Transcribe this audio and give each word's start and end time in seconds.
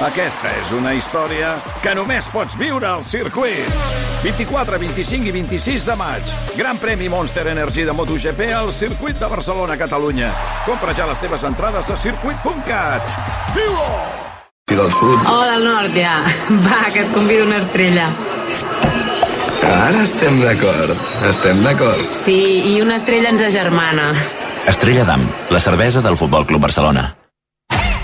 Aquesta 0.00 0.48
és 0.56 0.70
una 0.72 0.94
història 0.96 1.50
que 1.84 1.92
només 1.92 2.24
pots 2.32 2.54
viure 2.56 2.86
al 2.88 3.02
circuit. 3.04 3.66
24, 4.22 4.78
25 4.80 5.28
i 5.28 5.34
26 5.34 5.84
de 5.84 5.96
maig. 6.00 6.32
Gran 6.56 6.80
premi 6.80 7.10
Monster 7.12 7.44
Energy 7.52 7.84
de 7.84 7.92
MotoGP 7.92 8.48
al 8.56 8.72
circuit 8.72 9.20
de 9.20 9.28
Barcelona, 9.28 9.76
Catalunya. 9.76 10.32
Compra 10.64 10.96
ja 10.96 11.04
les 11.10 11.20
teves 11.20 11.44
entrades 11.44 11.92
a 11.92 11.98
circuit.cat. 12.00 13.12
Viu-ho! 13.58 13.92
I 14.72 14.80
del 14.80 14.90
sud. 14.96 15.20
O 15.28 15.38
del 15.44 15.68
nord, 15.68 15.92
ja. 15.92 16.16
Va, 16.64 16.82
que 16.94 17.04
et 17.04 17.12
convido 17.12 17.44
una 17.44 17.60
estrella. 17.60 18.08
Ara 19.68 20.04
estem 20.08 20.40
d'acord. 20.40 20.96
Estem 21.28 21.60
d'acord. 21.66 22.20
Sí, 22.24 22.40
i 22.72 22.78
una 22.80 22.96
estrella 22.96 23.36
ens 23.36 23.44
agermana. 23.52 24.14
Estrella 24.64 25.04
d'Am, 25.04 25.28
la 25.52 25.60
cervesa 25.60 26.00
del 26.00 26.16
Futbol 26.16 26.48
Club 26.48 26.70
Barcelona. 26.70 27.10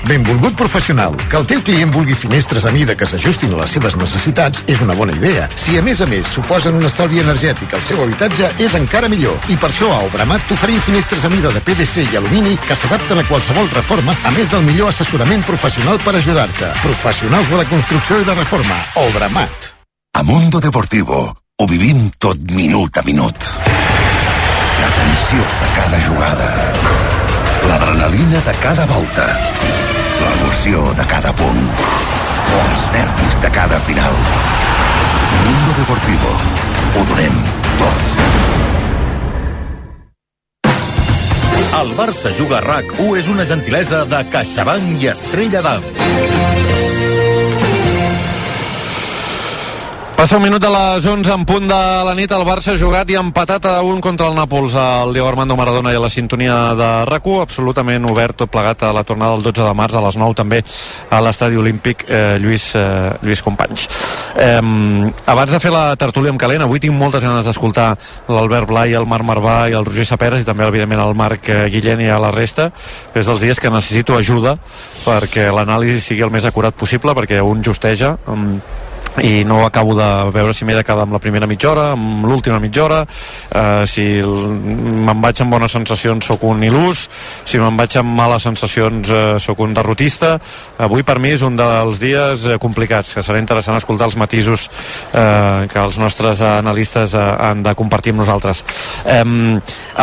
Benvolgut 0.06 0.54
professional. 0.54 1.16
Que 1.26 1.34
el 1.34 1.46
teu 1.50 1.62
client 1.66 1.90
vulgui 1.90 2.14
finestres 2.14 2.64
a 2.64 2.70
mida 2.70 2.94
que 2.94 3.08
s'ajustin 3.10 3.50
a 3.56 3.64
les 3.64 3.72
seves 3.74 3.96
necessitats 3.98 4.62
és 4.70 4.78
una 4.84 4.94
bona 4.94 5.14
idea. 5.18 5.48
Si 5.58 5.74
a 5.78 5.82
més 5.82 5.98
a 6.00 6.06
més 6.06 6.28
suposen 6.30 6.76
un 6.78 6.86
estalvi 6.86 7.18
energètic 7.18 7.74
al 7.74 7.82
seu 7.82 8.02
habitatge, 8.04 8.52
és 8.62 8.76
encara 8.78 9.10
millor. 9.10 9.34
I 9.50 9.56
per 9.58 9.72
això 9.72 9.90
a 9.90 10.04
Obramat 10.06 10.46
t'oferim 10.46 10.78
finestres 10.86 11.26
a 11.26 11.30
mida 11.32 11.50
de 11.50 11.62
PVC 11.64 12.04
i 12.06 12.20
alumini 12.20 12.54
que 12.68 12.76
s'adapten 12.78 13.18
a 13.18 13.24
qualsevol 13.26 13.66
reforma, 13.74 14.14
a 14.22 14.30
més 14.36 14.52
del 14.52 14.62
millor 14.68 14.92
assessorament 14.94 15.42
professional 15.48 15.98
per 16.04 16.14
ajudar-te. 16.20 16.70
Professionals 16.84 17.50
de 17.50 17.58
la 17.58 17.66
construcció 17.72 18.20
i 18.22 18.28
la 18.28 18.38
reforma. 18.38 18.78
Obramat. 19.08 19.72
A 20.14 20.22
Mundo 20.22 20.62
Deportivo 20.62 21.24
ho 21.34 21.66
vivim 21.66 22.12
tot 22.22 22.38
minut 22.54 22.94
a 22.96 23.02
minut. 23.02 23.50
La 24.78 24.94
tensió 25.02 25.42
de 25.42 25.74
cada 25.80 26.00
jugada. 26.06 26.48
L'adrenalina 27.66 28.44
de 28.46 28.56
cada 28.62 28.86
volta. 28.86 29.26
L'emoció 30.66 30.94
de 30.98 31.04
cada 31.06 31.30
punt. 31.38 31.58
Els 32.58 32.86
nervis 32.90 33.36
de 33.42 33.50
cada 33.54 33.78
final. 33.86 34.16
Mundo 35.44 35.76
Deportivo. 35.78 36.32
Ho 36.96 37.04
donem 37.06 37.36
tot. 37.78 38.02
El 41.82 41.94
Barça 41.94 42.34
Juga 42.34 42.58
RAC1 42.66 43.14
és 43.22 43.30
una 43.30 43.46
gentilesa 43.46 44.02
de 44.10 44.24
CaixaBank 44.34 45.06
i 45.06 45.12
Estrella 45.14 45.62
d'Am. 45.62 45.86
Passa 50.16 50.38
un 50.38 50.46
minut 50.46 50.62
de 50.64 50.68
les 50.72 51.04
11 51.04 51.28
en 51.28 51.42
punt 51.44 51.66
de 51.68 51.76
la 51.76 52.14
nit. 52.16 52.30
El 52.32 52.46
Barça 52.48 52.72
ha 52.72 52.80
jugat 52.80 53.10
i 53.12 53.18
ha 53.18 53.20
empatat 53.20 53.66
a 53.68 53.74
un 53.84 53.98
contra 54.00 54.30
el 54.30 54.36
Nàpols. 54.38 54.72
El 54.80 55.12
Diego 55.12 55.26
Armando 55.28 55.58
Maradona 55.60 55.92
i 55.92 55.98
a 55.98 56.00
la 56.00 56.08
sintonia 56.08 56.54
de 56.72 56.86
rac 57.04 57.28
absolutament 57.42 58.08
obert 58.08 58.38
tot 58.40 58.50
plegat 58.50 58.82
a 58.82 58.94
la 58.96 59.02
tornada 59.04 59.34
del 59.34 59.44
12 59.44 59.66
de 59.66 59.74
març 59.76 59.94
a 59.94 60.00
les 60.00 60.16
9 60.16 60.34
també 60.38 60.62
a 61.10 61.20
l'estadi 61.20 61.60
olímpic 61.60 62.06
eh, 62.08 62.38
Lluís, 62.40 62.70
eh, 62.80 63.12
Lluís 63.20 63.42
Companys. 63.44 63.88
Eh, 64.40 65.12
abans 65.26 65.52
de 65.52 65.60
fer 65.60 65.74
la 65.74 65.84
tertúlia 66.00 66.32
amb 66.32 66.40
calent, 66.40 66.64
avui 66.64 66.80
tinc 66.80 66.96
moltes 66.96 67.22
ganes 67.22 67.44
d'escoltar 67.44 67.90
l'Albert 68.28 68.72
Blai, 68.72 68.96
el 68.96 69.04
Marc 69.04 69.28
Marvà 69.28 69.58
i 69.68 69.76
el 69.76 69.84
Roger 69.84 70.08
Saperes 70.08 70.40
i 70.40 70.48
també, 70.48 70.64
evidentment, 70.64 71.04
el 71.04 71.14
Marc 71.14 71.52
eh, 71.52 71.68
Guillén 71.68 72.00
i 72.00 72.08
a 72.08 72.16
la 72.22 72.32
resta. 72.32 72.70
És 73.12 73.28
dels 73.28 73.44
dies 73.44 73.60
que 73.60 73.68
necessito 73.68 74.16
ajuda 74.16 74.56
perquè 75.04 75.50
l'anàlisi 75.52 76.00
sigui 76.00 76.24
el 76.24 76.32
més 76.32 76.48
acurat 76.48 76.72
possible 76.72 77.12
perquè 77.12 77.44
un 77.44 77.60
justeja 77.60 78.16
um, 78.32 78.62
i 79.22 79.44
no 79.44 79.64
acabo 79.64 79.94
de 79.96 80.08
veure 80.34 80.54
si 80.54 80.64
m'he 80.64 80.74
de 80.76 80.84
quedar 80.84 81.06
amb 81.06 81.16
la 81.16 81.22
primera 81.22 81.46
mitja 81.46 81.70
hora, 81.70 81.90
amb 81.96 82.26
l'última 82.26 82.58
mitja 82.60 82.84
hora. 82.84 83.00
Eh, 83.50 83.84
si 83.88 84.06
me'n 84.22 85.20
vaig 85.22 85.40
amb 85.42 85.56
bones 85.56 85.72
sensacions 85.72 86.26
sóc 86.26 86.44
un 86.44 86.64
il·lus 86.66 87.06
si 87.46 87.60
me'n 87.60 87.76
vaig 87.78 87.96
amb 88.00 88.16
males 88.18 88.44
sensacions 88.46 89.10
eh, 89.10 89.36
sóc 89.42 89.60
un 89.64 89.74
derrotista. 89.76 90.36
Avui 90.82 91.04
per 91.06 91.18
mi 91.22 91.32
és 91.36 91.44
un 91.46 91.56
dels 91.58 92.00
dies 92.02 92.46
eh, 92.46 92.58
complicats 92.62 93.14
que 93.16 93.24
serà 93.24 93.40
interessant 93.42 93.78
escoltar 93.78 94.10
els 94.10 94.18
matisos 94.20 94.68
eh, 95.12 95.66
que 95.70 95.80
els 95.82 95.98
nostres 96.02 96.42
analistes 96.44 97.14
eh, 97.14 97.24
han 97.48 97.62
de 97.66 97.74
compartir 97.78 98.14
amb 98.14 98.24
nosaltres. 98.24 98.64
Eh, 99.04 99.22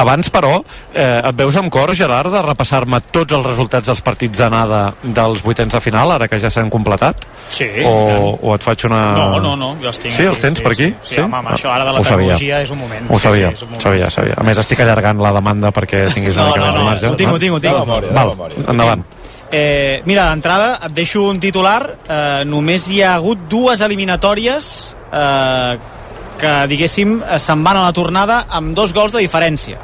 abans 0.04 0.32
però 0.34 0.56
eh, 0.94 1.22
et 1.22 1.38
veus 1.38 1.58
amb 1.60 1.72
cor 1.74 1.94
Gerard 1.98 2.32
de 2.34 2.42
repassar-me 2.46 3.02
tots 3.12 3.36
els 3.36 3.46
resultats 3.46 3.92
dels 3.92 4.04
partits 4.06 4.40
d'anada 4.42 4.86
dels 5.04 5.44
vuitens 5.46 5.74
de 5.74 5.82
final 5.84 6.16
ara 6.16 6.30
que 6.32 6.40
ja 6.42 6.52
s'han 6.54 6.72
completat? 6.74 7.28
Sí, 7.54 7.70
o, 7.86 8.38
o 8.42 8.56
et 8.56 8.66
faig 8.66 8.88
una... 8.90 9.03
No, 9.14 9.40
no, 9.40 9.56
no, 9.56 9.70
jo 9.82 9.88
els 9.92 10.00
tinc 10.00 10.14
Sí, 10.14 10.22
aquí, 10.24 10.30
els 10.32 10.40
tens 10.42 10.58
sí, 10.60 10.64
per 10.64 10.72
aquí? 10.74 10.88
sí. 11.04 11.16
Sí, 11.16 11.22
home, 11.22 11.38
home, 11.38 11.50
això 11.58 11.70
ara 11.74 11.86
de 11.86 11.92
la 11.94 12.00
Ho 12.00 12.04
tecnologia 12.04 12.62
és 12.62 12.72
un 12.72 12.80
moment. 12.80 13.06
Ho 13.10 13.20
Sí, 13.20 13.24
sabia, 13.28 13.50
sí, 13.56 13.64
un 13.64 13.70
moment. 13.72 13.82
sabia, 13.82 14.10
sabia. 14.12 14.34
A 14.38 14.44
més, 14.44 14.58
estic 14.58 14.80
allargant 14.80 15.20
la 15.22 15.32
demanda 15.34 15.72
perquè 15.72 16.06
tinguis 16.14 16.36
una 16.36 16.46
No, 16.46 16.50
mica 16.52 16.60
no, 16.60 16.66
més 16.66 16.74
de 16.76 16.80
no, 16.80 16.86
marge. 16.90 17.08
ho 17.08 17.16
tinc, 17.16 17.32
ho 17.34 17.40
tinc, 17.40 17.54
ho 17.54 17.60
tinc. 17.60 17.74
Val, 18.14 18.36
Val, 18.38 18.52
endavant. 18.68 19.04
Eh, 19.52 20.02
mira, 20.06 20.30
d'entrada 20.32 20.80
et 20.88 20.94
deixo 20.94 21.28
un 21.30 21.40
titular. 21.40 21.82
Eh, 22.10 22.44
només 22.46 22.88
hi 22.90 23.02
ha 23.04 23.14
hagut 23.16 23.38
dues 23.50 23.82
eliminatòries 23.86 24.96
eh, 25.14 25.78
que, 26.40 26.54
diguéssim, 26.68 27.20
eh, 27.22 27.38
se'n 27.40 27.64
van 27.64 27.78
a 27.78 27.84
la 27.84 27.94
tornada 27.94 28.46
amb 28.50 28.74
dos 28.76 28.94
gols 28.94 29.12
de 29.14 29.20
diferència. 29.22 29.78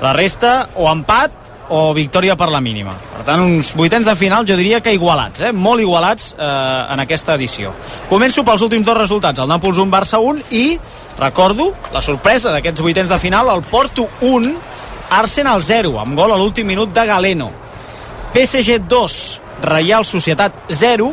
La 0.00 0.12
resta, 0.16 0.70
o 0.76 0.88
empat 0.90 1.43
o 1.68 1.94
victòria 1.94 2.36
per 2.36 2.50
la 2.52 2.60
mínima. 2.60 2.94
Per 3.12 3.22
tant, 3.24 3.40
uns 3.40 3.72
vuitens 3.76 4.06
de 4.06 4.14
final, 4.16 4.46
jo 4.46 4.56
diria 4.58 4.82
que 4.84 4.92
igualats, 4.92 5.40
eh? 5.48 5.52
molt 5.52 5.80
igualats 5.80 6.34
eh, 6.36 6.48
en 6.92 7.02
aquesta 7.04 7.36
edició. 7.38 7.72
Començo 8.10 8.44
pels 8.44 8.64
últims 8.66 8.86
dos 8.86 8.98
resultats, 8.98 9.40
el 9.40 9.48
Nàpols 9.48 9.80
1, 9.80 9.90
Barça 9.92 10.20
1 10.20 10.48
i, 10.52 10.78
recordo, 11.18 11.70
la 11.94 12.02
sorpresa 12.04 12.52
d'aquests 12.52 12.84
vuitens 12.84 13.12
de 13.12 13.18
final, 13.22 13.52
el 13.54 13.64
Porto 13.68 14.08
1, 14.20 14.52
Arsenal 15.14 15.62
0, 15.62 15.98
amb 16.00 16.18
gol 16.18 16.34
a 16.34 16.40
l'últim 16.40 16.66
minut 16.68 16.92
de 16.94 17.06
Galeno. 17.06 17.50
PSG 18.34 18.80
2, 18.90 19.20
Real 19.62 20.04
Societat 20.04 20.66
0, 20.68 21.12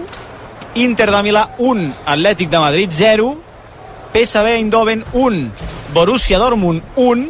Inter 0.81 1.11
de 1.11 1.21
Milà 1.23 1.45
1, 1.59 1.87
Atlètic 2.09 2.49
de 2.49 2.59
Madrid 2.59 2.91
0, 2.95 3.35
PSV 4.11 4.57
Eindhoven 4.57 5.05
1, 5.13 5.51
Borussia 5.93 6.39
Dortmund 6.39 6.81
1, 6.95 7.29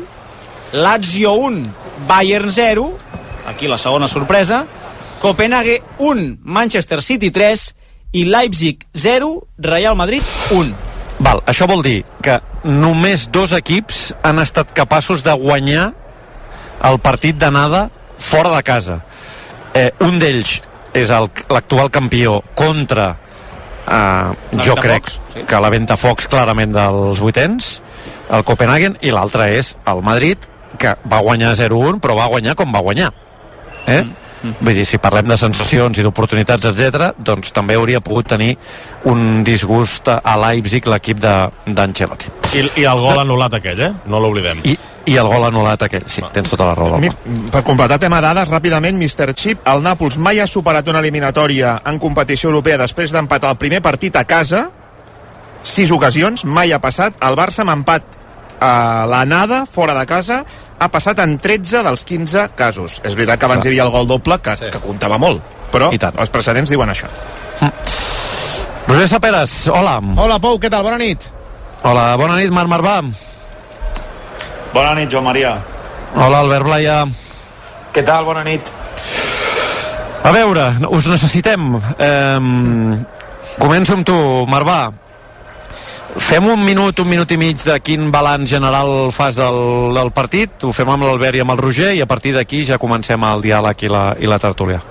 Lazio 0.74 1.34
1, 1.34 1.66
Bayern 2.08 2.52
0, 2.52 2.94
aquí 3.48 3.68
la 3.68 3.78
segona 3.78 4.08
sorpresa, 4.08 4.66
Copenhague 5.22 5.82
1, 6.00 6.38
Manchester 6.42 7.02
City 7.02 7.32
3 7.32 7.76
i 8.14 8.26
Leipzig 8.26 8.88
0, 8.94 9.48
Real 9.58 9.96
Madrid 9.96 10.24
1. 10.52 10.74
Val, 11.22 11.44
això 11.46 11.68
vol 11.70 11.84
dir 11.86 12.02
que 12.26 12.40
només 12.64 13.28
dos 13.32 13.54
equips 13.54 14.12
han 14.26 14.42
estat 14.42 14.74
capaços 14.74 15.22
de 15.24 15.34
guanyar 15.38 15.92
el 16.90 16.98
partit 17.00 17.38
d'anada 17.38 17.90
fora 18.18 18.56
de 18.56 18.64
casa. 18.66 19.02
Eh, 19.78 19.92
un 20.02 20.18
d'ells 20.20 20.60
és 20.98 21.12
l'actual 21.14 21.92
campió 21.94 22.42
contra 22.58 23.14
eh, 23.88 24.62
jo 24.66 24.76
crec 24.76 25.06
Ventafocs, 25.06 25.20
sí. 25.34 25.44
que 25.48 25.62
la 25.64 25.72
Ventafocs 25.72 26.28
clarament 26.32 26.74
dels 26.76 27.22
vuitens 27.24 27.78
el 28.32 28.44
Copenhagen 28.48 28.98
i 29.04 29.14
l'altre 29.14 29.48
és 29.56 29.76
el 29.88 30.04
Madrid 30.04 30.50
que 30.82 30.96
va 31.08 31.22
guanyar 31.24 31.54
0-1 31.60 32.02
però 32.04 32.18
va 32.18 32.30
guanyar 32.32 32.58
com 32.60 32.74
va 32.74 32.84
guanyar 32.84 33.12
eh? 33.88 34.02
Mm. 34.42 34.56
Vull 34.66 34.74
dir, 34.74 34.86
si 34.90 34.98
parlem 34.98 35.28
de 35.30 35.36
sensacions 35.38 36.00
i 36.00 36.04
d'oportunitats, 36.06 36.66
etc, 36.66 37.12
doncs 37.22 37.52
també 37.54 37.76
hauria 37.78 38.00
pogut 38.02 38.26
tenir 38.32 38.56
un 39.06 39.44
disgust 39.46 40.10
a 40.10 40.34
Leipzig 40.48 40.88
l'equip 40.90 41.20
de- 41.22 41.50
d'Ancelotti. 41.68 42.32
I, 42.58 42.64
I 42.82 42.86
el 42.90 43.04
gol 43.04 43.22
anul·lat 43.22 43.54
aquell, 43.60 43.80
eh? 43.86 43.92
No 44.10 44.20
l'oblidem. 44.20 44.64
I, 44.66 44.74
I 45.06 45.18
el 45.22 45.30
gol 45.30 45.46
anul·lat 45.46 45.86
aquell, 45.86 46.08
sí, 46.10 46.24
tens 46.34 46.50
tota 46.50 46.72
la 46.72 46.74
raó. 46.76 46.98
Mi, 46.98 47.12
per 47.54 47.62
completar 47.68 48.00
tema 48.02 48.18
dades, 48.22 48.50
ràpidament, 48.50 48.98
Mr. 48.98 49.36
Chip, 49.38 49.62
el 49.70 49.86
Nàpols 49.86 50.18
mai 50.18 50.42
ha 50.42 50.48
superat 50.50 50.90
una 50.90 51.00
eliminatòria 51.06 51.78
en 51.86 52.00
competició 52.02 52.50
europea 52.50 52.82
després 52.82 53.14
d'empatar 53.14 53.54
el 53.54 53.62
primer 53.62 53.82
partit 53.86 54.18
a 54.18 54.26
casa, 54.26 54.72
sis 55.62 55.92
ocasions, 55.94 56.46
mai 56.46 56.74
ha 56.74 56.82
passat. 56.82 57.14
El 57.22 57.38
Barça 57.38 57.62
amb 57.62 57.76
empat 57.78 58.18
a 58.62 59.06
l'anada, 59.10 59.66
fora 59.66 59.96
de 59.98 60.06
casa, 60.06 60.44
ha 60.80 60.88
passat 60.94 61.20
en 61.26 61.36
13 61.42 61.82
dels 61.88 62.06
15 62.06 62.48
casos. 62.56 63.00
És 63.04 63.18
veritat 63.18 63.42
que 63.42 63.50
abans 63.50 63.66
hi 63.66 63.74
havia 63.74 63.88
el 63.88 63.94
gol 63.94 64.08
doble, 64.10 64.38
que, 64.46 64.56
sí. 64.60 64.70
que 64.72 64.82
comptava 64.84 65.18
molt, 65.22 65.42
però 65.74 65.90
els 65.92 66.34
precedents 66.34 66.70
diuen 66.70 66.94
això. 66.94 67.10
Roger 68.88 69.08
Saperes, 69.10 69.56
hola. 69.72 69.98
Hola, 70.20 70.38
Pou, 70.44 70.60
què 70.62 70.70
tal? 70.70 70.86
Bona 70.86 71.00
nit. 71.02 71.28
Hola, 71.88 72.12
bona 72.22 72.38
nit, 72.38 72.54
Marc 72.54 72.70
Marvà. 72.70 72.96
Bona 74.72 74.94
nit, 74.96 75.10
Joan 75.12 75.26
Maria. 75.26 75.56
Hola, 76.16 76.42
Albert 76.44 76.68
Blaya. 76.68 76.98
Què 77.92 78.04
tal? 78.06 78.26
Bona 78.28 78.44
nit. 78.46 78.70
A 80.22 80.32
veure, 80.36 80.68
us 80.94 81.08
necessitem. 81.10 81.74
Eh, 81.98 82.40
començo 83.58 83.98
amb 83.98 84.06
tu, 84.06 84.18
Marvà. 84.52 84.82
Fem 86.20 86.44
un 86.44 86.60
minut, 86.60 87.00
un 87.00 87.08
minut 87.08 87.32
i 87.32 87.38
mig 87.40 87.62
de 87.64 87.78
quin 87.80 88.10
balanç 88.12 88.50
general 88.52 89.12
fas 89.16 89.38
del, 89.40 89.94
del 89.96 90.12
partit. 90.12 90.64
Ho 90.68 90.74
fem 90.76 90.90
amb 90.92 91.08
l'Albert 91.08 91.40
i 91.40 91.44
amb 91.44 91.54
el 91.56 91.62
Roger 91.62 91.94
i 91.96 92.02
a 92.04 92.08
partir 92.10 92.34
d'aquí 92.36 92.66
ja 92.68 92.80
comencem 92.82 93.24
el 93.24 93.44
diàleg 93.46 93.86
i 93.88 93.92
la, 93.92 94.04
i 94.20 94.28
la 94.28 94.40
tertúlia. 94.42 94.82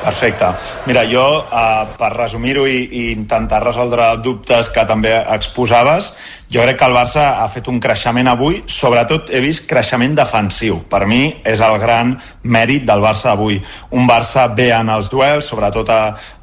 Perfecte. 0.00 0.48
Mira, 0.88 1.04
jo, 1.08 1.24
eh, 1.52 1.86
per 2.00 2.10
resumir-ho 2.14 2.66
i, 2.68 2.82
i 2.84 3.02
intentar 3.12 3.62
resoldre 3.64 4.10
dubtes 4.24 4.70
que 4.72 4.84
també 4.88 5.12
exposaves, 5.20 6.14
jo 6.50 6.62
crec 6.64 6.80
que 6.80 6.84
el 6.84 6.96
Barça 6.96 7.24
ha 7.38 7.46
fet 7.46 7.68
un 7.70 7.78
creixement 7.78 8.26
avui, 8.26 8.56
sobretot 8.66 9.28
he 9.30 9.38
vist 9.44 9.68
creixement 9.70 10.16
defensiu. 10.18 10.80
Per 10.90 11.04
mi 11.06 11.28
és 11.46 11.62
el 11.62 11.76
gran 11.78 12.16
mèrit 12.42 12.82
del 12.88 13.04
Barça 13.04 13.30
avui. 13.36 13.60
Un 13.94 14.08
Barça 14.08 14.48
bé 14.50 14.72
en 14.74 14.90
els 14.90 15.06
duels, 15.12 15.46
sobretot 15.46 15.92
a, 15.94 16.00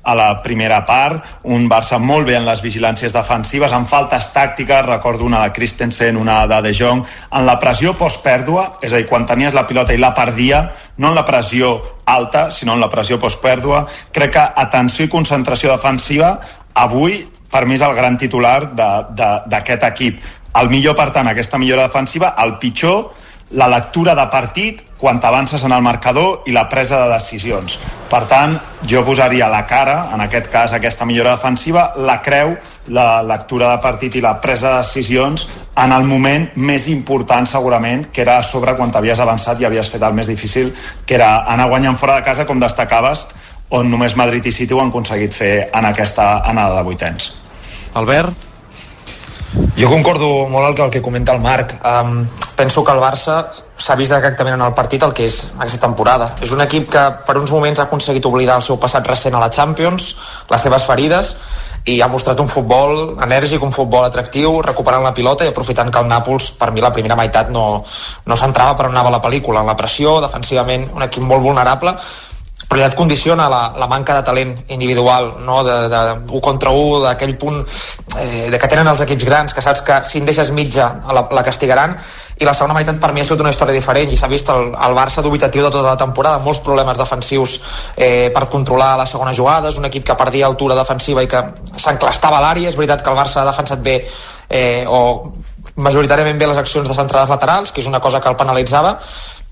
a 0.08 0.16
la 0.16 0.30
primera 0.46 0.80
part, 0.88 1.26
un 1.44 1.68
Barça 1.68 2.00
molt 2.00 2.30
bé 2.30 2.38
en 2.40 2.48
les 2.48 2.64
vigilàncies 2.64 3.12
defensives, 3.12 3.76
amb 3.76 3.90
faltes 3.92 4.32
tàctiques, 4.32 4.86
recordo 4.88 5.28
una 5.28 5.44
de 5.44 5.52
Christensen, 5.52 6.16
una 6.16 6.40
de 6.48 6.62
De 6.70 6.72
Jong, 6.72 7.04
en 7.04 7.46
la 7.46 7.60
pressió 7.60 7.98
postpèrdua, 8.00 8.78
és 8.82 8.94
a 8.94 9.02
dir, 9.02 9.10
quan 9.12 9.28
tenies 9.28 9.54
la 9.54 9.68
pilota 9.68 9.92
i 9.92 10.00
la 10.00 10.14
perdia, 10.16 10.70
no 10.98 11.12
en 11.12 11.20
la 11.20 11.28
pressió 11.28 11.82
alta, 12.06 12.48
sinó 12.50 12.80
en 12.80 12.86
la 12.86 12.88
pressió 12.88 13.20
postpèrdua, 13.20 13.84
crec 14.16 14.38
que 14.40 14.52
atenció 14.56 15.04
i 15.04 15.12
concentració 15.12 15.76
defensiva 15.76 16.38
avui 16.78 17.26
per 17.52 17.66
mi 17.66 17.78
és 17.78 17.86
el 17.86 17.96
gran 17.96 18.18
titular 18.18 18.60
d'aquest 18.76 19.88
equip. 19.92 20.20
El 20.58 20.70
millor, 20.74 20.96
per 20.98 21.12
tant, 21.14 21.28
aquesta 21.30 21.60
millora 21.62 21.88
defensiva, 21.88 22.34
el 22.44 22.58
pitjor, 22.58 23.12
la 23.52 23.68
lectura 23.72 24.14
de 24.16 24.26
partit 24.28 24.82
quan 24.98 25.22
t'avances 25.22 25.62
en 25.64 25.72
el 25.72 25.84
marcador 25.86 26.42
i 26.50 26.52
la 26.52 26.66
presa 26.68 27.04
de 27.04 27.14
decisions. 27.14 27.78
Per 28.10 28.24
tant, 28.28 28.58
jo 28.88 29.04
posaria 29.06 29.48
la 29.52 29.62
cara, 29.68 30.10
en 30.14 30.24
aquest 30.24 30.50
cas 30.52 30.74
aquesta 30.74 31.06
millora 31.06 31.36
defensiva, 31.38 31.92
la 31.96 32.18
creu, 32.22 32.56
la 32.92 33.22
lectura 33.24 33.70
de 33.72 33.82
partit 33.84 34.18
i 34.18 34.24
la 34.24 34.36
presa 34.42 34.74
de 34.74 34.84
decisions 34.84 35.48
en 35.78 35.94
el 35.94 36.08
moment 36.10 36.50
més 36.56 36.88
important 36.90 37.46
segurament, 37.46 38.08
que 38.12 38.24
era 38.26 38.40
a 38.40 38.44
sobre 38.44 38.74
quan 38.76 38.92
t'havies 38.92 39.22
avançat 39.22 39.62
i 39.62 39.70
havies 39.70 39.92
fet 39.94 40.04
el 40.04 40.18
més 40.18 40.28
difícil, 40.28 40.74
que 41.06 41.16
era 41.16 41.44
anar 41.46 41.70
guanyant 41.70 42.00
fora 42.00 42.18
de 42.18 42.26
casa, 42.26 42.48
com 42.48 42.60
destacaves, 42.60 43.28
on 43.70 43.90
només 43.92 44.16
Madrid 44.16 44.46
i 44.48 44.54
City 44.56 44.74
ho 44.74 44.82
han 44.82 44.92
aconseguit 44.94 45.34
fer 45.36 45.54
en 45.74 45.86
aquesta 45.86 46.38
anada 46.48 46.78
de 46.80 46.84
vuitens. 46.88 47.34
Albert? 47.94 48.46
Jo 49.78 49.90
concordo 49.90 50.48
molt 50.50 50.70
el 50.70 50.76
que, 50.76 50.84
el 50.84 50.92
que 50.92 51.02
comenta 51.02 51.34
el 51.34 51.42
Marc. 51.42 51.78
Um, 51.86 52.26
penso 52.56 52.84
que 52.84 52.92
el 52.92 53.00
Barça 53.02 53.38
s'ha 53.78 53.96
vist 53.96 54.14
exactament 54.16 54.58
en 54.58 54.66
el 54.66 54.74
partit 54.74 55.04
el 55.06 55.14
que 55.14 55.28
és 55.28 55.38
aquesta 55.58 55.86
temporada. 55.86 56.32
És 56.42 56.52
un 56.52 56.62
equip 56.64 56.90
que 56.94 57.04
per 57.28 57.38
uns 57.40 57.54
moments 57.54 57.80
ha 57.80 57.88
aconseguit 57.88 58.26
oblidar 58.26 58.58
el 58.58 58.66
seu 58.66 58.80
passat 58.82 59.08
recent 59.08 59.38
a 59.38 59.42
la 59.44 59.52
Champions, 59.54 60.14
les 60.50 60.62
seves 60.66 60.86
ferides, 60.88 61.36
i 61.88 62.02
ha 62.02 62.10
mostrat 62.12 62.40
un 62.44 62.50
futbol 62.52 63.16
enèrgic, 63.24 63.64
un 63.64 63.72
futbol 63.72 64.04
atractiu, 64.04 64.58
recuperant 64.66 65.06
la 65.06 65.14
pilota 65.16 65.46
i 65.46 65.54
aprofitant 65.54 65.92
que 65.94 66.02
el 66.02 66.10
Nàpols, 66.10 66.50
per 66.60 66.72
mi, 66.76 66.84
la 66.84 66.92
primera 66.92 67.16
meitat 67.16 67.52
no, 67.54 67.84
no 68.26 68.40
s'entrava 68.40 68.76
per 68.76 68.90
on 68.90 68.98
anava 68.98 69.14
la 69.14 69.22
pel·lícula, 69.24 69.62
en 69.62 69.72
la 69.72 69.78
pressió, 69.80 70.18
defensivament, 70.26 70.90
un 70.98 71.06
equip 71.08 71.24
molt 71.24 71.46
vulnerable, 71.46 71.96
però 72.68 72.82
ja 72.82 72.90
et 72.92 72.98
condiciona 73.00 73.48
la, 73.50 73.62
la 73.80 73.88
manca 73.88 74.16
de 74.18 74.24
talent 74.28 74.54
individual, 74.76 75.32
no? 75.46 75.62
de, 75.64 75.76
de, 75.88 76.02
un 76.36 76.44
contra 76.44 76.74
un, 76.76 77.06
d'aquell 77.06 77.38
punt 77.40 77.62
eh, 78.20 78.50
de 78.52 78.60
que 78.60 78.68
tenen 78.68 78.90
els 78.92 79.04
equips 79.06 79.28
grans, 79.28 79.56
que 79.56 79.64
saps 79.64 79.84
que 79.88 80.02
si 80.04 80.20
en 80.20 80.28
deixes 80.28 80.52
mitja 80.52 80.90
la, 81.08 81.24
la 81.32 81.44
castigaran, 81.48 81.96
i 82.38 82.46
la 82.46 82.54
segona 82.54 82.76
meitat 82.78 83.00
per 83.02 83.14
mi 83.16 83.24
ha 83.24 83.26
sigut 83.26 83.42
una 83.42 83.54
història 83.54 83.74
diferent 83.74 84.12
i 84.12 84.20
s'ha 84.20 84.30
vist 84.30 84.52
el, 84.54 84.70
el 84.76 84.98
Barça 84.98 85.24
dubitatiu 85.26 85.64
de 85.64 85.72
tota 85.72 85.88
la 85.88 85.98
temporada, 85.98 86.44
molts 86.44 86.62
problemes 86.66 87.00
defensius 87.00 87.58
eh, 87.96 88.30
per 88.36 88.46
controlar 88.52 88.94
les 89.00 89.16
segones 89.16 89.40
jugades, 89.40 89.80
un 89.80 89.88
equip 89.90 90.06
que 90.06 90.20
perdia 90.20 90.46
altura 90.46 90.78
defensiva 90.78 91.24
i 91.24 91.32
que 91.32 91.42
s'enclastava 91.80 92.42
a 92.42 92.46
l'àrea, 92.50 92.70
és 92.70 92.78
veritat 92.78 93.02
que 93.02 93.14
el 93.14 93.18
Barça 93.18 93.42
ha 93.42 93.48
defensat 93.48 93.82
bé 93.82 94.02
eh, 94.04 94.84
o 94.86 95.32
majoritàriament 95.78 96.38
bé 96.38 96.48
les 96.50 96.60
accions 96.60 96.88
de 96.90 96.96
centrades 96.98 97.30
laterals, 97.30 97.72
que 97.72 97.82
és 97.82 97.90
una 97.90 98.02
cosa 98.02 98.22
que 98.22 98.30
el 98.30 98.38
penalitzava, 98.38 98.98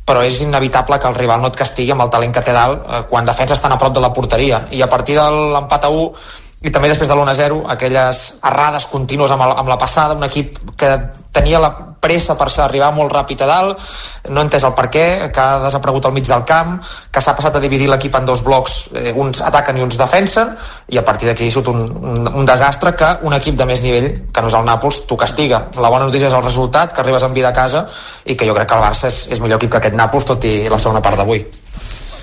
però 0.05 0.21
és 0.23 0.39
inevitable 0.45 0.99
que 1.01 1.09
el 1.09 1.17
rival 1.17 1.41
no 1.41 1.49
et 1.49 1.57
castigui 1.57 1.93
amb 1.95 2.05
el 2.05 2.11
talent 2.13 2.33
que 2.33 2.43
té 2.45 2.53
dalt 2.53 2.85
eh, 2.85 3.03
quan 3.09 3.25
defenses 3.25 3.57
estan 3.57 3.73
a 3.73 3.79
prop 3.81 3.93
de 3.95 4.03
la 4.03 4.13
porteria. 4.13 4.67
I 4.71 4.83
a 4.85 4.89
partir 4.89 5.17
de 5.17 5.25
l'empat 5.55 5.87
a 5.87 5.89
1 5.89 6.44
i 6.63 6.71
també 6.71 6.89
després 6.89 7.09
de 7.09 7.15
l'1-0 7.15 7.65
aquelles 7.75 8.23
errades 8.43 8.87
contínues 8.91 9.31
amb, 9.31 9.43
el, 9.47 9.57
amb 9.59 9.69
la 9.69 9.77
passada 9.77 10.15
un 10.15 10.23
equip 10.23 10.57
que 10.79 10.95
tenia 11.35 11.59
la 11.59 11.71
pressa 12.05 12.37
per 12.39 12.47
arribar 12.63 12.91
molt 12.95 13.11
ràpid 13.11 13.41
a 13.43 13.47
dalt 13.49 13.81
no 14.29 14.43
entès 14.45 14.63
el 14.63 14.73
per 14.77 14.87
què, 14.93 15.05
que 15.33 15.41
ha 15.41 15.59
desaparegut 15.65 16.07
al 16.07 16.13
mig 16.15 16.27
del 16.27 16.45
camp, 16.47 16.77
que 17.11 17.21
s'ha 17.21 17.35
passat 17.37 17.57
a 17.57 17.63
dividir 17.63 17.89
l'equip 17.91 18.15
en 18.15 18.25
dos 18.25 18.43
blocs, 18.45 18.77
eh, 18.95 19.11
uns 19.11 19.41
ataquen 19.45 19.77
i 19.77 19.83
uns 19.85 19.99
defensen 19.99 20.55
i 20.93 21.01
a 21.01 21.03
partir 21.05 21.29
d'aquí 21.29 21.49
ha 21.49 21.65
un, 21.73 21.83
un, 22.13 22.31
un 22.41 22.45
desastre 22.45 22.95
que 22.95 23.11
un 23.27 23.35
equip 23.37 23.57
de 23.59 23.65
més 23.65 23.83
nivell 23.83 24.09
que 24.31 24.41
no 24.41 24.51
és 24.51 24.57
el 24.57 24.65
Nàpols, 24.65 25.03
t'ho 25.09 25.17
castiga. 25.17 25.65
La 25.81 25.89
bona 25.89 26.05
notícia 26.05 26.29
és 26.29 26.33
el 26.33 26.43
resultat, 26.43 26.93
que 26.93 27.01
arribes 27.01 27.23
amb 27.23 27.35
vida 27.35 27.51
a 27.51 27.57
casa 27.57 27.85
i 28.25 28.35
que 28.35 28.47
jo 28.47 28.55
crec 28.55 28.69
que 28.69 28.79
el 28.79 28.85
Barça 28.85 29.11
és, 29.11 29.25
és 29.35 29.43
millor 29.43 29.61
equip 29.61 29.75
que 29.75 29.83
aquest 29.83 29.97
Nàpols 29.97 30.25
tot 30.31 30.49
i 30.49 30.57
la 30.69 30.81
segona 30.81 31.03
part 31.05 31.19
d'avui 31.21 31.45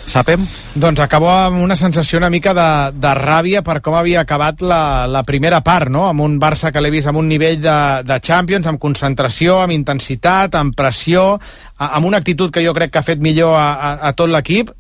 Sapem? 0.07 0.43
Doncs 0.75 1.01
acabo 1.01 1.31
amb 1.31 1.63
una 1.63 1.77
sensació 1.77 2.19
una 2.19 2.31
mica 2.31 2.53
de, 2.57 2.69
de 2.99 3.13
ràbia 3.17 3.63
per 3.65 3.81
com 3.85 3.97
havia 3.97 4.23
acabat 4.23 4.63
la, 4.63 5.07
la 5.09 5.23
primera 5.25 5.63
part, 5.65 5.91
no? 5.93 6.07
amb 6.09 6.25
un 6.25 6.39
Barça 6.43 6.73
que 6.73 6.83
l'he 6.83 6.93
vist 6.93 7.09
amb 7.09 7.21
un 7.23 7.29
nivell 7.31 7.61
de, 7.63 7.79
de 8.07 8.21
Champions, 8.21 8.67
amb 8.67 8.81
concentració, 8.83 9.61
amb 9.63 9.77
intensitat, 9.77 10.59
amb 10.59 10.77
pressió, 10.77 11.39
amb 11.91 12.07
una 12.07 12.19
actitud 12.19 12.53
que 12.53 12.63
jo 12.65 12.75
crec 12.75 12.93
que 12.93 13.01
ha 13.01 13.07
fet 13.07 13.23
millor 13.23 13.55
a, 13.57 13.73
a, 13.73 13.91
a 14.09 14.13
tot 14.17 14.31
l'equip. 14.31 14.71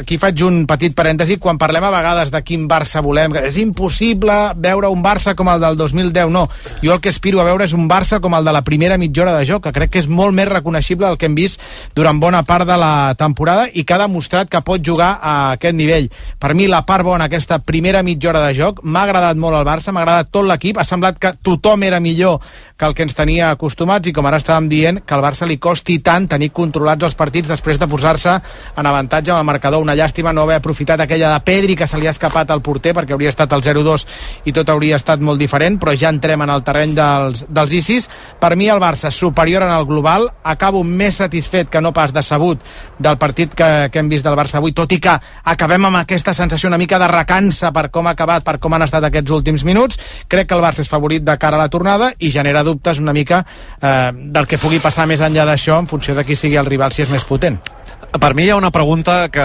Aquí 0.00 0.18
faig 0.20 0.42
un 0.44 0.64
petit 0.68 0.94
parèntesi. 0.96 1.38
Quan 1.40 1.58
parlem 1.58 1.84
a 1.86 1.92
vegades 1.94 2.32
de 2.34 2.42
quin 2.44 2.66
Barça 2.68 3.02
volem, 3.04 3.36
és 3.46 3.56
impossible 3.62 4.36
veure 4.60 4.90
un 4.92 5.02
Barça 5.04 5.36
com 5.38 5.48
el 5.52 5.62
del 5.62 5.78
2010. 5.78 6.32
No, 6.32 6.46
jo 6.82 6.92
el 6.94 7.00
que 7.00 7.12
aspiro 7.14 7.40
a 7.40 7.46
veure 7.48 7.64
és 7.68 7.76
un 7.76 7.88
Barça 7.88 8.20
com 8.20 8.34
el 8.36 8.44
de 8.44 8.54
la 8.54 8.64
primera 8.66 8.98
mitja 9.00 9.24
hora 9.24 9.36
de 9.38 9.46
joc, 9.48 9.64
que 9.66 9.74
crec 9.76 9.94
que 9.94 10.02
és 10.02 10.10
molt 10.10 10.34
més 10.36 10.48
reconeixible 10.50 11.08
del 11.08 11.20
que 11.20 11.30
hem 11.30 11.38
vist 11.38 11.62
durant 11.96 12.20
bona 12.20 12.42
part 12.46 12.68
de 12.68 12.76
la 12.80 13.14
temporada 13.18 13.68
i 13.72 13.86
que 13.86 13.96
ha 13.96 14.02
demostrat 14.02 14.45
que 14.50 14.62
pot 14.66 14.82
jugar 14.84 15.18
a 15.20 15.34
aquest 15.56 15.76
nivell. 15.76 16.08
Per 16.38 16.54
mi, 16.54 16.66
la 16.70 16.84
part 16.86 17.04
bona, 17.06 17.26
aquesta 17.26 17.58
primera 17.58 18.02
mitja 18.06 18.30
hora 18.30 18.44
de 18.46 18.54
joc, 18.56 18.82
m'ha 18.82 19.02
agradat 19.06 19.38
molt 19.40 19.58
el 19.58 19.66
Barça, 19.66 19.92
m'ha 19.92 20.02
agradat 20.04 20.30
tot 20.32 20.46
l'equip, 20.46 20.78
ha 20.78 20.84
semblat 20.84 21.18
que 21.20 21.34
tothom 21.42 21.82
era 21.86 22.00
millor 22.00 22.40
que 22.76 22.84
el 22.84 22.94
que 22.94 23.06
ens 23.06 23.16
tenia 23.16 23.50
acostumats 23.50 24.08
i 24.08 24.12
com 24.12 24.26
ara 24.28 24.40
estàvem 24.40 24.68
dient, 24.68 25.00
que 25.06 25.14
al 25.16 25.24
Barça 25.24 25.48
li 25.48 25.56
costi 25.62 25.98
tant 26.04 26.28
tenir 26.28 26.50
controlats 26.54 27.06
els 27.08 27.16
partits 27.16 27.48
després 27.48 27.80
de 27.80 27.88
posar-se 27.88 28.34
en 28.76 28.86
avantatge 28.86 29.32
amb 29.32 29.40
el 29.40 29.48
marcador. 29.48 29.82
Una 29.82 29.96
llàstima 29.96 30.34
no 30.36 30.44
haver 30.44 30.58
aprofitat 30.60 31.00
aquella 31.00 31.32
de 31.32 31.40
Pedri 31.46 31.76
que 31.76 31.88
se 31.88 31.98
li 31.98 32.06
ha 32.06 32.14
escapat 32.14 32.50
al 32.52 32.62
porter 32.62 32.92
perquè 32.96 33.16
hauria 33.16 33.32
estat 33.32 33.52
el 33.56 33.64
0-2 33.64 34.06
i 34.44 34.52
tot 34.56 34.68
hauria 34.68 35.00
estat 35.00 35.24
molt 35.24 35.40
diferent, 35.40 35.80
però 35.80 35.96
ja 35.96 36.12
entrem 36.12 36.44
en 36.44 36.52
el 36.52 36.64
terreny 36.66 36.94
dels, 36.96 37.46
dels 37.48 37.76
ICIS. 37.80 38.08
Per 38.40 38.52
mi 38.56 38.68
el 38.68 38.82
Barça 38.82 39.10
superior 39.10 39.64
en 39.64 39.72
el 39.72 39.86
global, 39.88 40.28
acabo 40.44 40.84
més 40.84 41.22
satisfet 41.22 41.70
que 41.72 41.80
no 41.80 41.94
pas 41.96 42.12
decebut 42.12 42.60
del 42.98 43.16
partit 43.16 43.54
que, 43.56 43.88
que 43.90 44.02
hem 44.02 44.12
vist 44.12 44.26
del 44.26 44.35
Barça 44.36 44.60
avui, 44.60 44.74
tot 44.76 44.92
i 44.92 45.00
que 45.02 45.16
acabem 45.44 45.88
amb 45.88 46.00
aquesta 46.02 46.34
sensació 46.36 46.70
una 46.70 46.80
mica 46.80 47.00
de 47.02 47.08
recança 47.10 47.72
per 47.72 47.88
com 47.90 48.06
ha 48.06 48.14
acabat, 48.16 48.44
per 48.46 48.58
com 48.62 48.74
han 48.74 48.86
estat 48.86 49.08
aquests 49.08 49.34
últims 49.34 49.64
minuts. 49.64 49.98
Crec 50.28 50.50
que 50.50 50.58
el 50.58 50.64
Barça 50.64 50.84
és 50.84 50.92
favorit 50.92 51.24
de 51.24 51.38
cara 51.40 51.58
a 51.58 51.64
la 51.64 51.72
tornada 51.72 52.12
i 52.18 52.30
genera 52.30 52.64
dubtes 52.66 53.00
una 53.02 53.16
mica 53.16 53.42
eh, 53.80 54.12
del 54.14 54.46
que 54.46 54.60
pugui 54.62 54.82
passar 54.84 55.08
més 55.10 55.24
enllà 55.24 55.48
d'això 55.48 55.80
en 55.80 55.90
funció 55.90 56.14
de 56.14 56.24
qui 56.24 56.36
sigui 56.36 56.60
el 56.60 56.68
rival 56.70 56.92
si 56.92 57.02
és 57.06 57.12
més 57.12 57.24
potent. 57.24 57.58
Per 58.06 58.32
mi 58.34 58.46
hi 58.46 58.50
ha 58.50 58.56
una 58.56 58.70
pregunta 58.72 59.26
que 59.32 59.44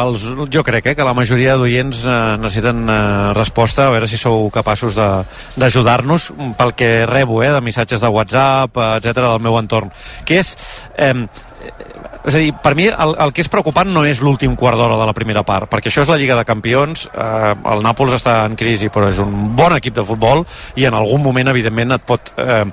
els, 0.00 0.24
jo 0.52 0.62
crec 0.66 0.90
eh, 0.90 0.94
que 0.94 1.06
la 1.06 1.14
majoria 1.16 1.56
d'oients 1.58 2.02
eh, 2.04 2.18
necessiten 2.42 2.84
eh, 2.86 2.98
resposta, 3.34 3.88
a 3.88 3.94
veure 3.94 4.08
si 4.10 4.20
sou 4.20 4.50
capaços 4.54 4.94
d'ajudar-nos 4.94 6.28
pel 6.58 6.74
que 6.78 6.90
rebo 7.10 7.42
eh, 7.42 7.50
de 7.54 7.62
missatges 7.64 8.04
de 8.04 8.12
WhatsApp, 8.12 8.78
etc 9.00 9.24
del 9.24 9.42
meu 9.42 9.58
entorn, 9.58 9.90
que 10.28 10.42
és... 10.44 10.54
Eh, 10.98 11.26
és 12.24 12.34
a 12.34 12.40
dir, 12.40 12.52
per 12.64 12.72
mi 12.76 12.86
el, 12.88 13.14
el 13.20 13.32
que 13.36 13.44
és 13.44 13.50
preocupant 13.52 13.90
no 13.92 14.04
és 14.08 14.22
l'últim 14.24 14.54
quart 14.56 14.80
d'hora 14.80 14.96
de 15.00 15.08
la 15.08 15.14
primera 15.16 15.44
part, 15.44 15.68
perquè 15.70 15.90
això 15.90 16.04
és 16.04 16.10
la 16.10 16.16
Lliga 16.20 16.38
de 16.38 16.46
Campions, 16.48 17.06
eh, 17.12 17.54
el 17.74 17.84
Nàpols 17.84 18.16
està 18.16 18.38
en 18.48 18.56
crisi, 18.56 18.88
però 18.92 19.10
és 19.12 19.20
un 19.22 19.52
bon 19.56 19.76
equip 19.76 19.96
de 19.98 20.06
futbol 20.08 20.44
i 20.80 20.88
en 20.88 20.96
algun 20.96 21.22
moment, 21.24 21.52
evidentment, 21.52 21.98
et 21.98 22.06
pot 22.08 22.32
eh, 22.40 22.64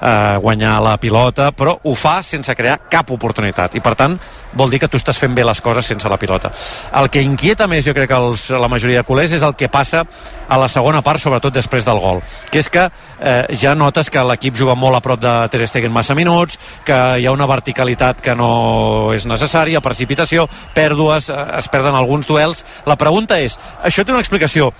eh, 0.00 0.36
guanyar 0.40 0.80
la 0.82 0.96
pilota, 1.00 1.50
però 1.52 1.76
ho 1.82 1.94
fa 1.94 2.20
sense 2.22 2.54
crear 2.56 2.78
cap 2.90 3.10
oportunitat, 3.10 3.74
i 3.76 3.82
per 3.84 3.94
tant 3.98 4.16
vol 4.52 4.70
dir 4.70 4.80
que 4.82 4.88
tu 4.90 4.98
estàs 4.98 5.18
fent 5.18 5.34
bé 5.34 5.44
les 5.46 5.60
coses 5.60 5.86
sense 5.86 6.08
la 6.08 6.18
pilota. 6.18 6.50
El 6.98 7.10
que 7.10 7.22
inquieta 7.22 7.68
més, 7.70 7.84
jo 7.86 7.94
crec 7.94 8.10
que 8.10 8.18
els, 8.18 8.48
la 8.50 8.68
majoria 8.68 9.02
de 9.02 9.06
culers, 9.06 9.32
és 9.36 9.44
el 9.46 9.54
que 9.54 9.70
passa 9.70 10.04
a 10.48 10.58
la 10.58 10.68
segona 10.68 11.02
part, 11.06 11.20
sobretot 11.22 11.54
després 11.54 11.86
del 11.86 12.00
gol, 12.02 12.22
que 12.50 12.62
és 12.62 12.70
que 12.70 12.86
eh, 12.88 13.44
ja 13.60 13.74
notes 13.78 14.10
que 14.10 14.24
l'equip 14.26 14.56
juga 14.58 14.74
molt 14.74 14.98
a 14.98 15.02
prop 15.04 15.20
de 15.22 15.34
Ter 15.52 15.66
Stegen 15.68 15.94
massa 15.94 16.16
minuts, 16.18 16.58
que 16.86 16.98
hi 17.20 17.26
ha 17.26 17.34
una 17.36 17.48
verticalitat 17.50 18.20
que 18.24 18.34
no 18.34 19.12
és 19.14 19.26
necessària, 19.26 19.82
precipitació, 19.84 20.48
pèrdues, 20.74 21.30
eh, 21.30 21.44
es 21.58 21.68
perden 21.68 21.94
alguns 21.94 22.26
duels. 22.26 22.64
La 22.86 22.98
pregunta 22.98 23.38
és, 23.40 23.58
això 23.84 24.04
té 24.04 24.12
una 24.12 24.24
explicació 24.24 24.72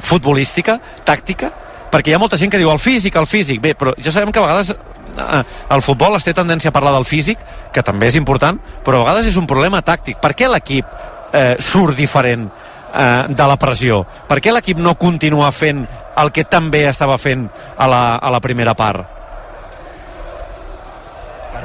futbolística, 0.00 0.78
tàctica? 1.04 1.50
Perquè 1.90 2.12
hi 2.12 2.14
ha 2.14 2.22
molta 2.22 2.38
gent 2.38 2.52
que 2.52 2.60
diu 2.60 2.70
el 2.70 2.78
físic, 2.78 3.16
el 3.18 3.26
físic. 3.26 3.60
Bé, 3.62 3.74
però 3.74 3.94
ja 3.98 4.12
sabem 4.14 4.32
que 4.32 4.38
a 4.38 4.46
vegades 4.46 4.72
eh, 4.74 5.42
el 5.74 5.82
futbol 5.82 6.16
es 6.16 6.26
té 6.26 6.34
tendència 6.36 6.70
a 6.70 6.76
parlar 6.76 6.94
del 6.94 7.08
físic, 7.08 7.38
que 7.74 7.84
també 7.86 8.10
és 8.10 8.18
important, 8.18 8.58
però 8.86 9.00
a 9.00 9.06
vegades 9.08 9.30
és 9.32 9.38
un 9.40 9.48
problema 9.50 9.82
tàctic. 9.82 10.20
Per 10.22 10.34
què 10.38 10.50
l'equip 10.50 10.86
eh, 11.32 11.56
surt 11.58 11.98
diferent 11.98 12.48
eh, 12.48 13.24
de 13.28 13.48
la 13.52 13.58
pressió? 13.60 14.04
Per 14.28 14.40
què 14.40 14.54
l'equip 14.54 14.78
no 14.78 14.96
continua 14.98 15.50
fent 15.52 15.86
el 16.20 16.32
que 16.34 16.44
també 16.44 16.86
estava 16.88 17.18
fent 17.18 17.48
a 17.76 17.88
la, 17.90 18.04
a 18.16 18.30
la 18.30 18.40
primera 18.44 18.74
part? 18.78 19.19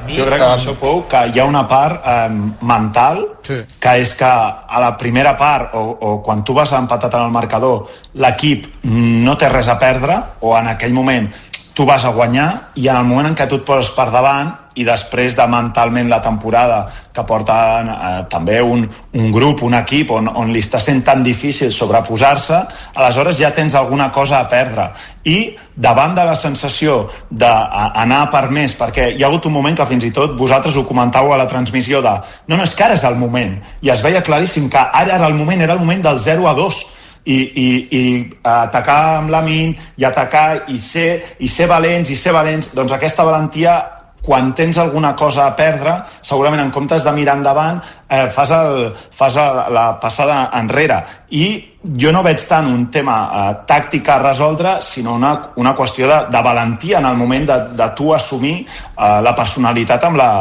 Mi, 0.05 0.17
jo 0.17 0.27
crec 0.27 0.41
que 0.41 0.47
um, 0.47 0.55
això, 0.59 0.75
Pou, 0.79 1.01
que 1.09 1.21
hi 1.31 1.41
ha 1.41 1.47
una 1.49 1.65
part 1.69 2.05
eh, 2.05 2.29
mental 2.61 3.23
sí. 3.45 3.59
que 3.81 3.95
és 4.01 4.13
que 4.17 4.29
a 4.29 4.81
la 4.83 4.93
primera 4.99 5.35
part 5.39 5.75
o, 5.79 5.83
o 5.83 6.13
quan 6.25 6.43
tu 6.45 6.55
vas 6.57 6.73
empatat 6.77 7.17
en 7.17 7.27
el 7.27 7.33
marcador 7.35 7.89
l'equip 8.21 8.69
no 8.85 9.35
té 9.39 9.49
res 9.51 9.69
a 9.71 9.77
perdre 9.81 10.17
o 10.41 10.55
en 10.57 10.71
aquell 10.75 10.95
moment 10.95 11.29
tu 11.75 11.85
vas 11.85 12.05
a 12.05 12.09
guanyar 12.15 12.71
i 12.79 12.87
en 12.87 12.95
el 12.95 13.03
moment 13.03 13.27
en 13.27 13.35
què 13.35 13.49
tu 13.51 13.59
et 13.59 13.65
poses 13.67 13.91
per 13.91 14.07
davant 14.07 14.53
i 14.79 14.83
després 14.87 15.35
de 15.35 15.43
mentalment 15.47 16.07
la 16.11 16.21
temporada 16.23 16.77
que 17.13 17.23
porta 17.27 17.57
eh, 17.81 18.23
també 18.31 18.61
un, 18.63 18.85
un 19.15 19.27
grup, 19.31 19.63
un 19.67 19.75
equip 19.75 20.11
on, 20.15 20.27
on 20.27 20.51
li 20.51 20.63
està 20.63 20.79
sent 20.83 21.03
tan 21.07 21.23
difícil 21.23 21.71
sobreposar-se, 21.71 22.61
aleshores 22.95 23.39
ja 23.39 23.53
tens 23.55 23.75
alguna 23.75 24.09
cosa 24.11 24.39
a 24.39 24.49
perdre. 24.51 24.89
I 25.27 25.55
davant 25.75 26.15
de 26.15 26.25
la 26.27 26.35
sensació 26.39 27.05
d'anar 27.29 28.25
per 28.31 28.49
més, 28.55 28.75
perquè 28.79 29.11
hi 29.11 29.23
ha 29.23 29.29
hagut 29.29 29.47
un 29.47 29.55
moment 29.55 29.75
que 29.75 29.87
fins 29.91 30.07
i 30.07 30.11
tot 30.15 30.35
vosaltres 30.39 30.75
ho 30.75 30.87
comentàveu 30.87 31.35
a 31.35 31.39
la 31.43 31.47
transmissió 31.47 32.03
de 32.03 32.17
no, 32.47 32.55
no, 32.55 32.63
és 32.63 32.75
que 32.75 32.87
ara 32.87 32.99
és 32.99 33.07
el 33.07 33.19
moment. 33.19 33.57
I 33.83 33.91
es 33.95 34.03
veia 34.03 34.23
claríssim 34.23 34.71
que 34.71 34.79
ara 34.79 35.19
era 35.19 35.27
el 35.27 35.35
moment, 35.35 35.63
era 35.63 35.75
el 35.75 35.83
moment 35.83 36.03
del 36.07 36.19
0 36.19 36.51
a 36.51 36.55
2 36.55 36.85
i, 37.25 37.37
i, 37.37 37.67
i 37.89 38.03
atacar 38.43 39.17
amb 39.19 39.33
la 39.33 39.41
min 39.45 39.75
i 39.97 40.05
atacar 40.05 40.65
i 40.71 40.79
ser, 40.79 41.35
i 41.39 41.49
ser 41.49 41.67
valents 41.67 42.13
i 42.13 42.17
ser 42.19 42.33
valents, 42.35 42.73
doncs 42.77 42.93
aquesta 42.95 43.25
valentia 43.25 43.79
quan 44.25 44.53
tens 44.57 44.77
alguna 44.81 45.13
cosa 45.15 45.45
a 45.45 45.53
perdre, 45.55 45.93
segurament 46.25 46.63
en 46.63 46.71
comptes 46.73 47.03
de 47.05 47.11
mirar 47.13 47.37
endavant, 47.37 47.77
eh, 48.09 48.25
fas, 48.33 48.51
el, 48.57 48.87
fas 49.13 49.37
el, 49.37 49.59
la 49.73 49.85
passada 50.01 50.49
enrere. 50.57 50.97
I 51.37 51.45
jo 51.85 52.09
no 52.11 52.23
veig 52.25 52.41
tant 52.49 52.65
un 52.71 52.87
tema 52.89 53.17
eh, 53.27 53.51
tàctic 53.69 54.09
a 54.09 54.17
resoldre, 54.23 54.79
sinó 54.81 55.13
una, 55.19 55.35
una 55.61 55.75
qüestió 55.77 56.09
de, 56.09 56.17
de 56.33 56.41
valentia 56.41 56.97
en 56.97 57.09
el 57.11 57.19
moment 57.21 57.45
de, 57.51 57.59
de 57.77 57.89
tu 57.95 58.09
assumir 58.15 58.55
eh, 58.65 59.21
la 59.21 59.35
personalitat 59.37 60.09
amb 60.09 60.17
la, 60.17 60.31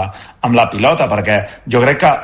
amb 0.41 0.57
la 0.57 0.71
pilota, 0.73 1.09
perquè 1.11 1.43
jo 1.69 1.85
crec 1.85 2.01
que 2.07 2.15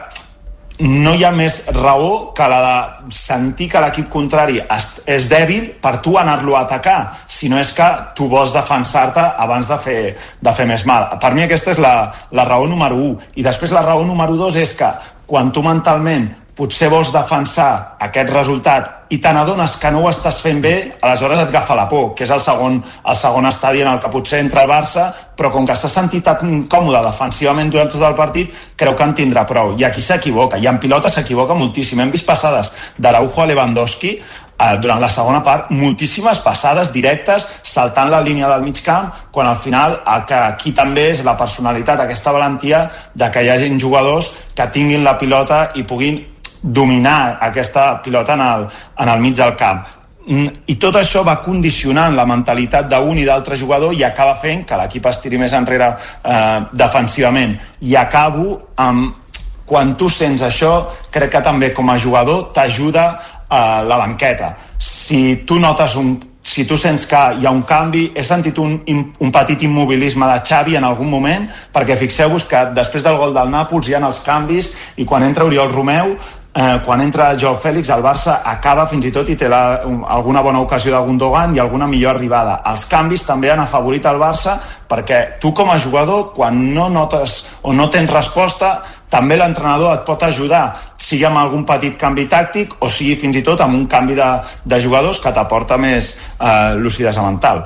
no 0.80 1.12
hi 1.14 1.24
ha 1.24 1.30
més 1.34 1.60
raó 1.76 2.32
que 2.36 2.46
la 2.48 2.60
de 2.64 3.12
sentir 3.12 3.68
que 3.72 3.82
l'equip 3.82 4.08
contrari 4.12 4.60
és 4.70 5.28
dèbil 5.30 5.70
per 5.82 5.98
tu 6.04 6.16
anar-lo 6.18 6.56
a 6.56 6.64
atacar, 6.64 6.98
si 7.28 7.50
no 7.52 7.60
és 7.60 7.72
que 7.76 7.88
tu 8.16 8.28
vols 8.32 8.54
defensar-te 8.56 9.24
abans 9.44 9.68
de 9.68 9.78
fer, 9.78 10.00
de 10.40 10.52
fer 10.56 10.66
més 10.66 10.86
mal. 10.88 11.10
Per 11.20 11.32
mi 11.36 11.44
aquesta 11.44 11.74
és 11.74 11.80
la, 11.82 11.94
la 12.32 12.48
raó 12.48 12.68
número 12.70 12.96
1. 12.96 13.32
I 13.36 13.46
després 13.46 13.74
la 13.76 13.84
raó 13.84 14.04
número 14.08 14.38
2 14.40 14.60
és 14.64 14.74
que 14.78 14.90
quan 15.30 15.52
tu 15.54 15.62
mentalment 15.62 16.30
potser 16.60 16.90
vols 16.92 17.08
defensar 17.14 17.96
aquest 18.04 18.28
resultat 18.34 18.96
i 19.10 19.18
te 19.18 19.30
n'adones 19.32 19.78
que 19.80 19.90
no 19.90 20.04
ho 20.04 20.10
estàs 20.10 20.38
fent 20.44 20.60
bé, 20.62 20.74
aleshores 21.02 21.40
et 21.40 21.48
agafa 21.48 21.74
la 21.74 21.86
por, 21.90 22.12
que 22.14 22.26
és 22.26 22.30
el 22.30 22.42
segon, 22.44 22.76
el 22.78 23.16
segon 23.16 23.48
estadi 23.48 23.80
en 23.82 23.88
el 23.90 23.98
que 24.02 24.10
potser 24.12 24.42
entra 24.44 24.62
el 24.66 24.70
Barça, 24.70 25.08
però 25.36 25.50
com 25.50 25.66
que 25.66 25.74
s'ha 25.74 25.90
sentit 25.90 26.22
tan 26.28 26.62
còmode 26.70 27.00
defensivament 27.08 27.72
durant 27.72 27.90
tot 27.90 28.04
el 28.06 28.14
partit, 28.18 28.54
creu 28.76 28.94
que 28.94 29.08
en 29.08 29.16
tindrà 29.18 29.46
prou. 29.48 29.74
I 29.80 29.88
aquí 29.88 30.04
s'equivoca, 30.04 30.60
i 30.60 30.68
en 30.70 30.78
pilota 30.78 31.10
s'equivoca 31.10 31.56
moltíssim. 31.58 32.04
Hem 32.04 32.14
vist 32.14 32.28
passades 32.28 32.70
d'Araujo 32.98 33.42
a 33.42 33.50
Lewandowski 33.50 34.14
eh, 34.20 34.76
durant 34.84 35.02
la 35.02 35.10
segona 35.10 35.42
part, 35.42 35.72
moltíssimes 35.74 36.44
passades 36.44 36.92
directes, 36.94 37.48
saltant 37.66 38.12
la 38.12 38.22
línia 38.22 38.52
del 38.52 38.62
mig 38.62 38.78
camp, 38.84 39.10
quan 39.32 39.48
al 39.50 39.58
final 39.58 40.02
el 40.06 40.26
que 40.28 40.38
aquí 40.38 40.76
també 40.76 41.10
és 41.16 41.24
la 41.26 41.34
personalitat, 41.40 42.04
aquesta 42.04 42.36
valentia 42.36 42.84
de 43.14 43.30
que 43.32 43.42
hi 43.42 43.50
hagin 43.50 43.80
jugadors 43.80 44.30
que 44.54 44.70
tinguin 44.70 45.02
la 45.02 45.18
pilota 45.18 45.70
i 45.74 45.82
puguin 45.82 46.20
dominar 46.62 47.38
aquesta 47.40 48.02
pilota 48.02 48.34
en 48.34 48.44
el, 48.44 48.68
en 48.98 49.08
el 49.08 49.20
mig 49.20 49.36
del 49.36 49.56
camp. 49.56 49.86
Mm, 50.26 50.66
i 50.68 50.76
tot 50.76 50.98
això 51.00 51.22
va 51.24 51.38
condicionant 51.40 52.14
la 52.14 52.26
mentalitat 52.28 52.90
d'un 52.90 53.18
i 53.18 53.24
d'altre 53.24 53.56
jugador 53.56 53.94
i 53.96 54.04
acaba 54.04 54.36
fent 54.38 54.66
que 54.68 54.76
l'equip 54.76 55.06
es 55.08 55.20
tiri 55.22 55.40
més 55.40 55.54
enrere 55.56 55.94
eh, 55.96 56.60
defensivament. 56.72 57.56
I 57.80 57.96
acabo 57.96 58.60
amb 58.76 59.16
quan 59.70 59.94
tu 59.96 60.10
sents 60.10 60.42
això 60.42 60.90
crec 61.14 61.30
que 61.36 61.42
també 61.46 61.70
com 61.72 61.88
a 61.90 61.98
jugador 61.98 62.50
t'ajuda 62.52 63.06
eh, 63.16 63.80
la 63.86 63.96
banqueta. 63.96 64.56
Si 64.78 65.40
tu 65.46 65.58
notes 65.62 65.96
un, 65.96 66.18
si 66.42 66.64
tu 66.66 66.76
sents 66.76 67.06
que 67.06 67.20
hi 67.38 67.46
ha 67.46 67.52
un 67.54 67.62
canvi, 67.62 68.10
he 68.14 68.24
sentit 68.26 68.58
un, 68.58 68.78
un 68.86 69.32
petit 69.32 69.62
immobilisme 69.62 70.26
de 70.26 70.40
Xavi 70.46 70.76
en 70.76 70.84
algun 70.84 71.08
moment, 71.08 71.46
perquè 71.72 71.96
fixeu-vos 72.00 72.46
que 72.50 72.64
després 72.76 73.04
del 73.06 73.18
gol 73.20 73.34
del 73.36 73.52
Nàpols 73.52 73.88
hi 73.88 73.96
ha 73.96 74.02
els 74.06 74.20
canvis 74.26 74.72
i 74.96 75.06
quan 75.08 75.24
entra 75.26 75.46
Oriol 75.48 75.72
Romeu 75.72 76.16
eh, 76.54 76.80
quan 76.84 77.00
entra 77.00 77.34
Joao 77.38 77.56
Fèlix, 77.56 77.90
el 77.94 78.02
Barça 78.02 78.40
acaba 78.44 78.86
fins 78.90 79.06
i 79.06 79.12
tot 79.14 79.28
i 79.30 79.36
té 79.38 79.48
la, 79.48 79.82
un, 79.86 80.02
alguna 80.08 80.42
bona 80.42 80.60
ocasió 80.60 80.92
de 80.94 81.02
Gundogan 81.06 81.54
i 81.54 81.62
alguna 81.62 81.86
millor 81.86 82.16
arribada. 82.16 82.60
Els 82.70 82.84
canvis 82.90 83.24
també 83.26 83.50
han 83.50 83.62
afavorit 83.62 84.06
el 84.10 84.18
Barça 84.20 84.56
perquè 84.90 85.40
tu 85.40 85.54
com 85.54 85.70
a 85.70 85.78
jugador, 85.78 86.32
quan 86.34 86.58
no 86.74 86.88
notes 86.90 87.40
o 87.62 87.72
no 87.72 87.88
tens 87.90 88.10
resposta, 88.10 88.80
també 89.10 89.36
l'entrenador 89.38 89.94
et 89.94 90.06
pot 90.06 90.22
ajudar, 90.22 90.64
sigui 90.98 91.26
amb 91.26 91.40
algun 91.40 91.64
petit 91.66 91.96
canvi 91.98 92.28
tàctic 92.30 92.76
o 92.80 92.88
sigui 92.88 93.16
fins 93.18 93.40
i 93.40 93.42
tot 93.46 93.60
amb 93.60 93.74
un 93.74 93.86
canvi 93.90 94.14
de, 94.18 94.30
de 94.64 94.80
jugadors 94.80 95.18
que 95.22 95.34
t'aporta 95.34 95.78
més 95.78 96.16
eh, 96.38 96.74
lucidesa 96.78 97.22
mental. 97.26 97.62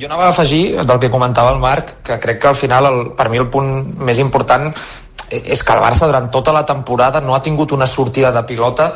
Jo 0.00 0.08
anava 0.08 0.30
a 0.30 0.32
afegir 0.32 0.80
del 0.82 0.98
que 0.98 1.10
comentava 1.12 1.52
el 1.52 1.60
Marc, 1.60 1.98
que 2.02 2.16
crec 2.18 2.40
que 2.40 2.48
al 2.48 2.56
final, 2.56 2.88
el, 2.88 3.00
per 3.14 3.28
mi 3.30 3.38
el 3.38 3.50
punt 3.52 3.68
més 4.02 4.18
important 4.18 4.72
és 5.32 5.64
que 5.64 5.72
el 5.72 5.82
Barça 5.82 6.06
durant 6.10 6.28
tota 6.30 6.52
la 6.52 6.66
temporada 6.68 7.20
no 7.20 7.34
ha 7.34 7.42
tingut 7.42 7.72
una 7.72 7.86
sortida 7.86 8.32
de 8.32 8.44
pilota 8.44 8.92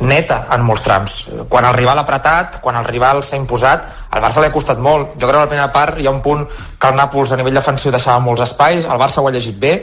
neta 0.00 0.46
en 0.54 0.62
molts 0.64 0.84
trams. 0.84 1.16
Quan 1.48 1.66
el 1.68 1.74
rival 1.76 1.98
ha 1.98 2.04
apretat, 2.06 2.60
quan 2.64 2.76
el 2.76 2.86
rival 2.88 3.22
s'ha 3.24 3.36
imposat, 3.40 3.88
al 4.10 4.22
Barça 4.22 4.40
li 4.40 4.48
ha 4.48 4.54
costat 4.54 4.78
molt. 4.80 5.16
Jo 5.16 5.26
crec 5.26 5.36
que 5.36 5.42
a 5.42 5.44
la 5.44 5.50
primera 5.50 5.72
part 5.72 6.00
hi 6.00 6.06
ha 6.06 6.14
un 6.14 6.22
punt 6.24 6.46
que 6.48 6.88
el 6.88 6.96
Nàpols 6.96 7.32
a 7.32 7.40
nivell 7.40 7.58
defensiu 7.60 7.92
deixava 7.92 8.22
molts 8.24 8.46
espais, 8.48 8.86
el 8.86 9.00
Barça 9.00 9.20
ho 9.20 9.28
ha 9.28 9.34
llegit 9.34 9.58
bé, 9.60 9.74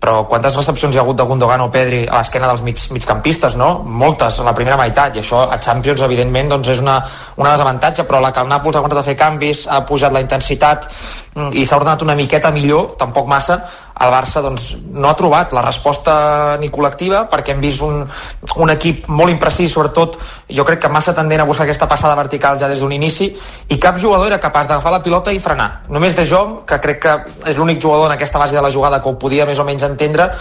però 0.00 0.24
quantes 0.24 0.54
recepcions 0.56 0.94
hi 0.94 0.98
ha 0.98 1.02
hagut 1.02 1.18
de 1.18 1.26
Gundogan 1.28 1.60
o 1.60 1.68
Pedri 1.70 2.06
a 2.08 2.22
l'esquena 2.22 2.48
dels 2.48 2.62
mig, 2.64 2.80
migcampistes, 2.90 3.56
no? 3.60 3.82
Moltes, 3.84 4.38
en 4.40 4.48
la 4.48 4.54
primera 4.56 4.78
meitat, 4.80 5.16
i 5.16 5.20
això 5.20 5.42
a 5.44 5.58
Champions, 5.60 6.00
evidentment, 6.06 6.48
doncs 6.54 6.70
és 6.72 6.80
una, 6.80 6.96
una 7.36 7.52
desavantatge, 7.52 8.06
però 8.08 8.22
la 8.24 8.32
que 8.32 8.40
el 8.40 8.48
Nàpols 8.48 8.78
ha 8.78 8.80
aguantat 8.80 9.02
a 9.02 9.06
fer 9.10 9.16
canvis, 9.20 9.66
ha 9.68 9.82
pujat 9.84 10.16
la 10.16 10.24
intensitat 10.24 10.88
i 11.54 11.62
s'ha 11.64 11.76
ordenat 11.78 12.02
una 12.02 12.16
miqueta 12.18 12.50
millor, 12.50 12.96
tampoc 12.98 13.28
massa, 13.30 13.60
el 14.00 14.10
Barça 14.10 14.40
doncs, 14.42 14.72
no 14.90 15.08
ha 15.08 15.14
trobat 15.14 15.52
la 15.54 15.62
resposta 15.62 16.56
ni 16.58 16.70
col·lectiva 16.72 17.26
perquè 17.30 17.54
hem 17.54 17.60
vist 17.62 17.84
un, 17.86 18.00
un 18.56 18.72
equip 18.72 19.06
molt 19.12 19.30
imprecís, 19.30 19.70
sobretot 19.70 20.16
jo 20.50 20.64
crec 20.66 20.82
que 20.82 20.90
massa 20.90 21.14
tendent 21.14 21.44
a 21.44 21.46
buscar 21.46 21.68
aquesta 21.68 21.86
passada 21.86 22.16
vertical 22.18 22.58
ja 22.58 22.68
des 22.68 22.82
d'un 22.82 22.92
inici 22.96 23.30
i 23.68 23.78
cap 23.78 24.00
jugador 24.00 24.26
era 24.26 24.40
capaç 24.42 24.66
d'agafar 24.66 24.96
la 24.96 25.02
pilota 25.04 25.30
i 25.30 25.38
frenar. 25.38 25.84
Només 25.88 26.16
de 26.18 26.26
Jong, 26.26 26.64
que 26.66 26.80
crec 26.82 27.00
que 27.04 27.14
és 27.52 27.56
l'únic 27.60 27.78
jugador 27.80 28.10
en 28.10 28.16
aquesta 28.16 28.42
base 28.42 28.56
de 28.56 28.64
la 28.64 28.72
jugada 28.72 29.00
que 29.00 29.08
ho 29.08 29.18
podia 29.18 29.46
més 29.46 29.58
o 29.58 29.68
menys 29.68 29.86
entendre, 29.86 30.32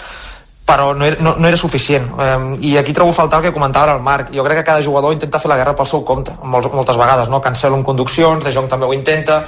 però 0.65 0.93
no 0.93 1.05
era, 1.05 1.17
no, 1.19 1.35
no 1.37 1.47
era 1.47 1.57
suficient. 1.57 2.09
Um, 2.13 2.51
I 2.61 2.77
aquí 2.77 2.93
trobo 2.93 3.13
faltar 3.13 3.39
el 3.39 3.49
que 3.49 3.53
comentava 3.53 3.93
el 3.93 4.01
Marc. 4.05 4.29
Jo 4.33 4.45
crec 4.45 4.61
que 4.61 4.67
cada 4.67 4.83
jugador 4.85 5.13
intenta 5.13 5.41
fer 5.41 5.49
la 5.49 5.57
guerra 5.57 5.73
pel 5.77 5.89
seu 5.89 6.03
compte, 6.05 6.35
molts, 6.43 6.69
moltes 6.73 6.97
vegades, 6.97 7.29
no? 7.29 7.41
Cancelo 7.41 7.77
en 7.77 7.83
conduccions, 7.83 8.43
De 8.45 8.53
Jong 8.53 8.69
també 8.69 8.85
ho 8.85 8.93
intenta, 8.93 9.43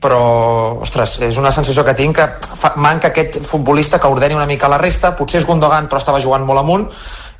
però, 0.00 0.80
ostres, 0.80 1.18
és 1.26 1.36
una 1.36 1.52
sensació 1.52 1.84
que 1.84 1.94
tinc 1.94 2.16
que 2.16 2.26
fa, 2.56 2.72
manca 2.80 3.10
aquest 3.10 3.40
futbolista 3.44 4.00
que 4.00 4.08
ordeni 4.08 4.34
una 4.34 4.48
mica 4.48 4.70
la 4.72 4.78
resta, 4.80 5.12
potser 5.16 5.42
és 5.42 5.48
Gundogan 5.48 5.90
però 5.90 6.00
estava 6.00 6.22
jugant 6.24 6.46
molt 6.48 6.62
amunt 6.62 6.86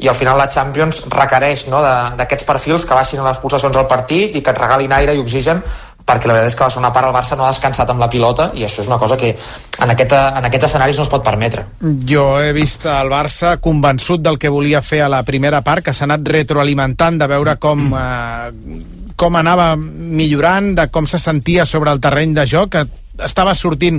i 0.01 0.09
al 0.09 0.17
final 0.17 0.37
la 0.41 0.49
Champions 0.49 1.03
requereix 1.13 1.67
no, 1.73 1.81
d'aquests 2.21 2.49
perfils 2.49 2.85
que 2.85 2.97
baixin 2.97 3.25
les 3.25 3.41
pulsacions 3.41 3.77
al 3.77 3.89
partit 3.89 4.37
i 4.37 4.45
que 4.45 4.53
et 4.53 4.61
regalin 4.61 4.93
aire 4.93 5.17
i 5.17 5.23
oxigen 5.25 5.65
perquè 6.11 6.29
la 6.29 6.37
veritat 6.37 6.53
és 6.53 6.59
que 6.59 6.67
la 6.67 6.75
segona 6.75 6.93
part 6.93 7.09
el 7.09 7.15
Barça 7.15 7.37
no 7.39 7.47
ha 7.47 7.53
descansat 7.53 7.91
amb 7.93 8.03
la 8.03 8.11
pilota 8.13 8.51
i 8.59 8.65
això 8.67 8.83
és 8.83 8.89
una 8.91 8.99
cosa 8.99 9.17
que 9.21 9.31
en, 9.31 9.93
aquest, 9.95 10.15
en 10.17 10.49
aquests 10.49 10.69
escenaris 10.71 11.01
no 11.01 11.07
es 11.07 11.13
pot 11.13 11.25
permetre. 11.25 11.67
Jo 11.81 12.25
he 12.43 12.53
vist 12.57 12.87
el 12.91 13.13
Barça 13.13 13.57
convençut 13.63 14.25
del 14.25 14.41
que 14.41 14.53
volia 14.53 14.83
fer 14.83 15.05
a 15.05 15.11
la 15.13 15.23
primera 15.29 15.63
part, 15.67 15.85
que 15.87 15.95
s'ha 15.95 16.09
anat 16.09 16.27
retroalimentant 16.29 17.21
de 17.21 17.31
veure 17.31 17.57
com, 17.63 17.85
eh, 17.95 19.10
com 19.21 19.37
anava 19.37 19.75
millorant, 19.77 20.73
de 20.79 20.89
com 20.89 21.07
se 21.07 21.21
sentia 21.21 21.67
sobre 21.69 21.93
el 21.93 22.01
terreny 22.01 22.33
de 22.39 22.47
joc, 22.49 22.73
que 22.73 22.87
estava 23.27 23.53
sortint 23.55 23.99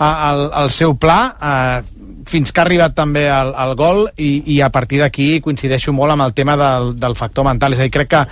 al, 0.00 0.46
al 0.62 0.70
seu 0.72 0.94
pla, 0.96 1.18
eh, 1.36 1.91
fins 2.28 2.52
que 2.52 2.60
ha 2.60 2.64
arribat 2.64 2.94
també 2.96 3.26
el, 3.30 3.52
el 3.64 3.74
gol 3.78 4.04
i, 4.16 4.42
i 4.54 4.60
a 4.62 4.70
partir 4.74 5.00
d'aquí 5.02 5.40
coincideixo 5.44 5.92
molt 5.96 6.14
amb 6.14 6.26
el 6.26 6.34
tema 6.34 6.56
del, 6.56 6.92
del 7.00 7.16
factor 7.18 7.46
mental, 7.46 7.74
és 7.74 7.82
a 7.82 7.86
dir, 7.86 7.92
crec 7.94 8.10
que 8.12 8.22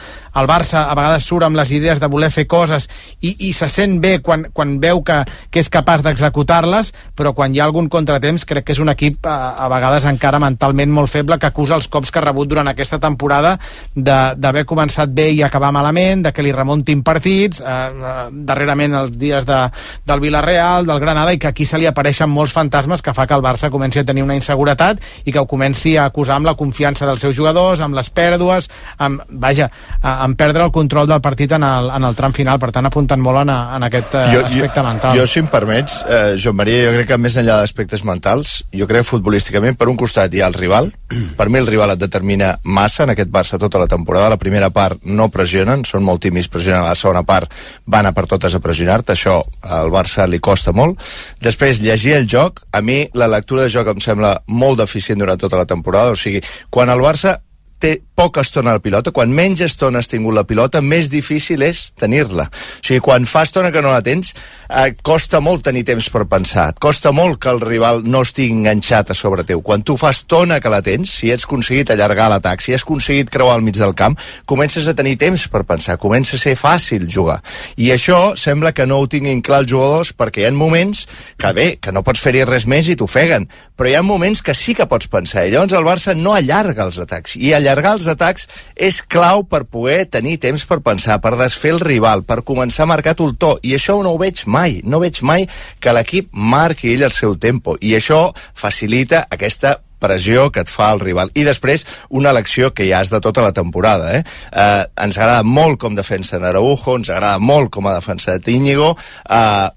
el 0.40 0.49
Barça 0.50 0.85
a 0.87 0.97
vegades 0.99 1.26
surt 1.26 1.47
amb 1.47 1.59
les 1.59 1.73
idees 1.75 2.00
de 2.00 2.11
voler 2.11 2.30
fer 2.35 2.47
coses 2.50 2.88
i, 3.20 3.35
i 3.49 3.52
se 3.56 3.68
sent 3.70 3.99
bé 4.02 4.18
quan, 4.25 4.47
quan 4.52 4.78
veu 4.82 5.02
que, 5.06 5.20
que 5.50 5.62
és 5.62 5.70
capaç 5.73 6.04
d'executar-les, 6.06 6.92
però 7.16 7.35
quan 7.37 7.54
hi 7.54 7.61
ha 7.61 7.68
algun 7.68 7.88
contratemps 7.92 8.47
crec 8.49 8.68
que 8.68 8.76
és 8.76 8.82
un 8.82 8.92
equip 8.92 9.26
a, 9.26 9.54
a 9.59 9.68
vegades 9.73 10.06
encara 10.11 10.40
mentalment 10.42 10.92
molt 10.94 11.11
feble 11.12 11.38
que 11.38 11.50
acusa 11.50 11.78
els 11.78 11.88
cops 11.90 12.11
que 12.11 12.20
ha 12.20 12.26
rebut 12.26 12.50
durant 12.50 12.70
aquesta 12.70 13.00
temporada 13.02 13.56
d'haver 13.94 14.64
començat 14.68 15.11
bé 15.14 15.30
i 15.35 15.42
acabar 15.42 15.73
malament, 15.75 16.25
de 16.26 16.32
que 16.35 16.44
li 16.44 16.52
remuntin 16.54 17.02
partits, 17.06 17.61
eh, 17.61 17.66
eh, 17.66 18.26
darrerament 18.47 18.94
els 19.02 19.16
dies 19.18 19.47
de, 19.47 19.61
del 20.06 20.23
Villarreal, 20.23 20.87
del 20.87 21.00
Granada, 21.02 21.32
i 21.32 21.38
que 21.38 21.50
aquí 21.50 21.66
se 21.66 21.78
li 21.78 21.88
apareixen 21.90 22.30
molts 22.30 22.54
fantasmes 22.56 23.02
que 23.02 23.14
fa 23.14 23.26
que 23.26 23.37
el 23.37 23.44
Barça 23.44 23.70
comenci 23.80 24.02
a 24.02 24.04
tenir 24.04 24.22
una 24.26 24.37
inseguretat 24.37 25.00
i 25.25 25.32
que 25.32 25.40
ho 25.40 25.49
comenci 25.49 25.96
a 25.96 26.04
acusar 26.10 26.37
amb 26.37 26.50
la 26.50 26.56
confiança 26.58 27.08
dels 27.08 27.25
seus 27.25 27.37
jugadors, 27.37 27.80
amb 27.80 27.96
les 27.96 28.10
pèrdues, 28.12 28.68
amb, 29.00 29.25
vaja, 29.40 29.70
amb 30.02 30.37
perdre 30.37 30.66
el 30.66 30.75
control 30.75 31.08
del 31.08 31.22
partit 31.25 31.56
en 31.56 31.64
el, 31.64 31.88
en 31.96 32.04
el 32.04 32.16
tram 32.18 32.34
final. 32.37 32.60
Per 32.60 32.70
tant, 32.75 32.87
apunten 32.87 33.22
molt 33.25 33.42
en, 33.42 33.52
en 33.78 33.88
aquest 33.88 34.16
eh, 34.18 34.26
jo, 34.34 34.44
aspecte 34.44 34.82
jo, 34.82 34.87
mental. 34.87 35.16
Jo, 35.16 35.26
si 35.30 35.40
em 35.40 35.49
permets, 35.50 36.00
eh, 36.04 36.37
Joan 36.40 36.58
Maria, 36.60 36.84
jo 36.88 36.94
crec 36.99 37.10
que 37.12 37.20
més 37.20 37.38
enllà 37.40 37.60
d'aspectes 37.62 38.04
mentals, 38.04 38.60
jo 38.76 38.88
crec 38.90 39.06
futbolísticament, 39.08 39.78
per 39.80 39.88
un 39.88 39.99
costat 40.00 40.34
hi 40.34 40.44
ha 40.44 40.50
el 40.50 40.58
rival, 40.58 40.90
per 41.38 41.49
mi 41.49 41.62
el 41.62 41.70
rival 41.70 41.94
et 41.94 42.02
determina 42.02 42.52
massa 42.64 43.06
en 43.06 43.14
aquest 43.14 43.32
Barça 43.32 43.60
tota 43.62 43.80
la 43.80 43.88
temporada, 43.88 44.32
la 44.34 44.40
primera 44.40 44.68
part 44.75 45.00
no 45.06 45.30
pressionen, 45.32 45.87
són 45.88 46.04
molt 46.04 46.22
tímids, 46.26 46.50
pressionen 46.52 46.82
a 46.82 46.90
la 46.90 46.99
segona 46.99 47.25
part, 47.26 47.52
van 47.87 48.10
a 48.10 48.14
per 48.16 48.26
totes 48.28 48.54
a 48.56 48.62
pressionar-te, 48.62 49.14
això 49.14 49.38
al 49.62 49.92
Barça 49.94 50.26
li 50.28 50.42
costa 50.42 50.75
molt. 50.76 51.00
Després, 51.40 51.80
llegir 51.80 52.16
el 52.18 52.28
joc, 52.28 52.64
a 52.72 52.82
mi 52.84 53.04
la 53.14 53.30
lectura 53.30 53.64
de 53.64 53.69
joc 53.72 53.92
em 53.94 54.02
sembla 54.02 54.34
molt 54.46 54.80
deficient 54.82 55.20
durant 55.22 55.40
tota 55.40 55.60
la 55.60 55.68
temporada, 55.68 56.14
o 56.14 56.18
sigui, 56.18 56.42
quan 56.70 56.92
el 56.92 57.02
Barça 57.04 57.38
té 57.80 57.96
poca 58.20 58.42
estona 58.44 58.75
la 58.76 58.82
pilota, 58.84 59.14
quan 59.16 59.32
menys 59.32 59.62
estona 59.64 60.02
has 60.02 60.10
tingut 60.10 60.34
la 60.37 60.44
pilota, 60.44 60.82
més 60.84 61.08
difícil 61.08 61.62
és 61.64 61.87
tenir-la. 61.96 62.44
O 62.52 62.84
sigui, 62.84 63.00
quan 63.00 63.25
fa 63.25 63.46
estona 63.46 63.70
que 63.72 63.80
no 63.80 63.94
la 63.94 64.02
tens, 64.04 64.34
eh, 64.68 64.92
costa 65.02 65.40
molt 65.40 65.64
tenir 65.64 65.87
temps 65.88 66.10
per 66.12 66.26
pensar, 66.28 66.68
et 66.75 66.78
costa 66.78 67.14
molt 67.16 67.40
que 67.40 67.49
el 67.49 67.62
rival 67.64 68.02
no 68.04 68.20
estigui 68.26 68.52
enganxat 68.52 69.10
a 69.10 69.16
sobre 69.16 69.44
teu. 69.49 69.62
Quan 69.64 69.82
tu 69.82 69.96
fa 69.96 70.10
estona 70.12 70.60
que 70.60 70.68
la 70.68 70.82
tens, 70.84 71.14
si 71.16 71.32
has 71.32 71.46
aconseguit 71.49 71.90
allargar 71.90 72.28
l'atac, 72.28 72.60
si 72.60 72.75
has 72.76 72.84
aconseguit 72.84 73.30
creuar 73.32 73.56
al 73.56 73.62
mig 73.62 73.78
del 73.80 73.94
camp, 73.94 74.18
comences 74.44 74.87
a 74.87 74.94
tenir 74.94 75.16
temps 75.16 75.49
per 75.49 75.64
pensar, 75.64 75.96
comença 75.96 76.37
a 76.37 76.42
ser 76.42 76.56
fàcil 76.60 77.08
jugar. 77.08 77.40
I 77.76 77.90
això 77.96 78.37
sembla 78.37 78.75
que 78.76 78.87
no 78.87 79.00
ho 79.00 79.08
tinguin 79.08 79.40
clar 79.40 79.62
els 79.64 79.72
jugadors 79.72 80.12
perquè 80.12 80.44
hi 80.44 80.50
ha 80.50 80.52
moments 80.52 81.06
que 81.40 81.52
bé, 81.56 81.66
que 81.80 81.92
no 81.92 82.04
pots 82.04 82.20
fer-hi 82.20 82.44
res 82.44 82.66
més 82.68 82.88
i 82.88 82.96
t'ofeguen, 83.00 83.49
però 83.76 83.88
hi 83.88 83.96
ha 83.96 84.02
moments 84.04 84.42
que 84.44 84.54
sí 84.54 84.75
que 84.76 84.84
pots 84.90 85.08
pensar, 85.08 85.46
i 85.46 85.54
llavors 85.54 85.72
el 85.72 85.87
Barça 85.88 86.14
no 86.14 86.34
allarga 86.37 86.84
els 86.84 87.00
atacs, 87.00 87.38
i 87.40 87.54
allargar 87.70 87.94
els 87.98 88.08
atacs 88.10 88.48
és 88.74 89.00
clau 89.02 89.44
per 89.46 89.64
poder 89.70 90.04
tenir 90.10 90.38
temps 90.42 90.64
per 90.66 90.80
pensar, 90.84 91.20
per 91.22 91.36
desfer 91.38 91.74
el 91.76 91.84
rival, 91.84 92.24
per 92.26 92.42
començar 92.46 92.86
a 92.86 92.90
marcar 92.90 93.14
el 93.20 93.36
to, 93.38 93.56
i 93.62 93.76
això 93.76 94.00
no 94.02 94.14
ho 94.14 94.18
veig 94.20 94.42
mai, 94.46 94.80
no 94.84 95.00
veig 95.02 95.22
mai 95.22 95.46
que 95.80 95.94
l'equip 95.94 96.30
marqui 96.32 96.94
ell 96.94 97.06
el 97.06 97.14
seu 97.14 97.36
tempo, 97.38 97.76
i 97.80 97.94
això 97.98 98.30
facilita 98.54 99.26
aquesta 99.30 99.78
pressió 100.00 100.48
que 100.50 100.64
et 100.64 100.70
fa 100.72 100.90
el 100.94 101.02
rival. 101.04 101.30
I 101.36 101.44
després, 101.44 101.84
una 102.16 102.32
elecció 102.32 102.72
que 102.72 102.88
ja 102.88 103.02
és 103.04 103.10
de 103.12 103.20
tota 103.20 103.44
la 103.44 103.52
temporada. 103.52 104.14
Eh? 104.16 104.22
Eh, 104.50 104.84
ens 105.04 105.18
agrada 105.18 105.44
molt 105.44 105.78
com 105.82 105.94
defensa 105.94 106.40
Araujo, 106.40 106.96
ens 106.96 107.10
agrada 107.12 107.38
molt 107.38 107.70
com 107.70 107.86
ha 107.86 107.98
defensat 107.98 108.48
Íñigo, 108.48 108.94
eh, 109.28 109.68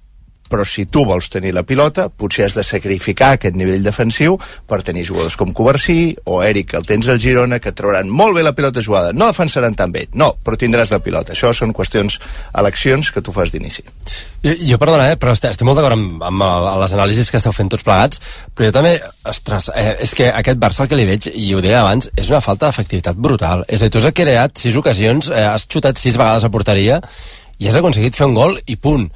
però 0.53 0.65
si 0.69 0.85
tu 0.85 1.01
vols 1.09 1.31
tenir 1.33 1.49
la 1.55 1.63
pilota, 1.65 2.05
potser 2.13 2.45
has 2.45 2.53
de 2.53 2.63
sacrificar 2.65 3.31
aquest 3.33 3.55
nivell 3.57 3.81
defensiu 3.81 4.35
per 4.69 4.83
tenir 4.85 5.07
jugadors 5.07 5.33
com 5.39 5.53
Covarsí 5.55 6.13
o 6.29 6.43
Eric, 6.45 6.69
que 6.73 6.77
el 6.77 6.85
tens 6.85 7.09
al 7.09 7.17
Girona, 7.23 7.57
que 7.63 7.73
trauran 7.73 8.11
molt 8.13 8.37
bé 8.37 8.43
la 8.45 8.53
pilota 8.53 8.83
jugada. 8.85 9.15
No 9.17 9.31
defensaran 9.31 9.73
tan 9.79 9.91
bé, 9.95 10.05
no, 10.13 10.29
però 10.45 10.59
tindràs 10.61 10.93
la 10.93 11.01
pilota. 11.01 11.33
Això 11.33 11.49
són 11.57 11.73
qüestions, 11.73 12.19
eleccions 12.61 13.09
que 13.09 13.25
tu 13.25 13.33
fas 13.33 13.49
d'inici. 13.53 13.81
Jo, 14.45 14.53
jo 14.53 14.77
perdona, 14.77 15.09
eh, 15.09 15.17
però 15.17 15.33
estic, 15.33 15.55
estic 15.55 15.65
molt 15.65 15.81
d'acord 15.81 15.97
amb, 15.97 16.21
amb 16.29 16.47
les 16.83 16.93
anàlisis 16.99 17.33
que 17.33 17.41
esteu 17.41 17.55
fent 17.55 17.73
tots 17.73 17.87
plegats, 17.87 18.21
però 18.53 18.69
jo 18.69 18.77
també, 18.77 18.93
ostres, 19.33 19.71
eh, 19.73 19.97
és 20.05 20.13
que 20.13 20.29
aquest 20.29 20.61
Barça 20.61 20.85
el 20.85 20.93
que 20.93 20.99
li 21.01 21.09
veig, 21.09 21.31
i 21.33 21.49
ho 21.57 21.65
deia 21.65 21.81
abans, 21.81 22.11
és 22.13 22.29
una 22.29 22.43
falta 22.45 22.69
d'efectivitat 22.69 23.17
brutal. 23.17 23.65
És 23.67 23.81
a 23.81 23.89
dir, 23.89 23.95
tu 23.97 24.03
has 24.03 24.13
creat 24.13 24.61
sis 24.61 24.77
ocasions, 24.77 25.33
eh, 25.33 25.47
has 25.49 25.65
xutat 25.65 25.97
sis 25.97 26.19
vegades 26.19 26.45
a 26.45 26.53
porteria, 26.53 27.01
i 27.57 27.69
has 27.69 27.77
aconseguit 27.79 28.15
fer 28.17 28.27
un 28.29 28.37
gol 28.37 28.59
i 28.67 28.77
punt 28.77 29.09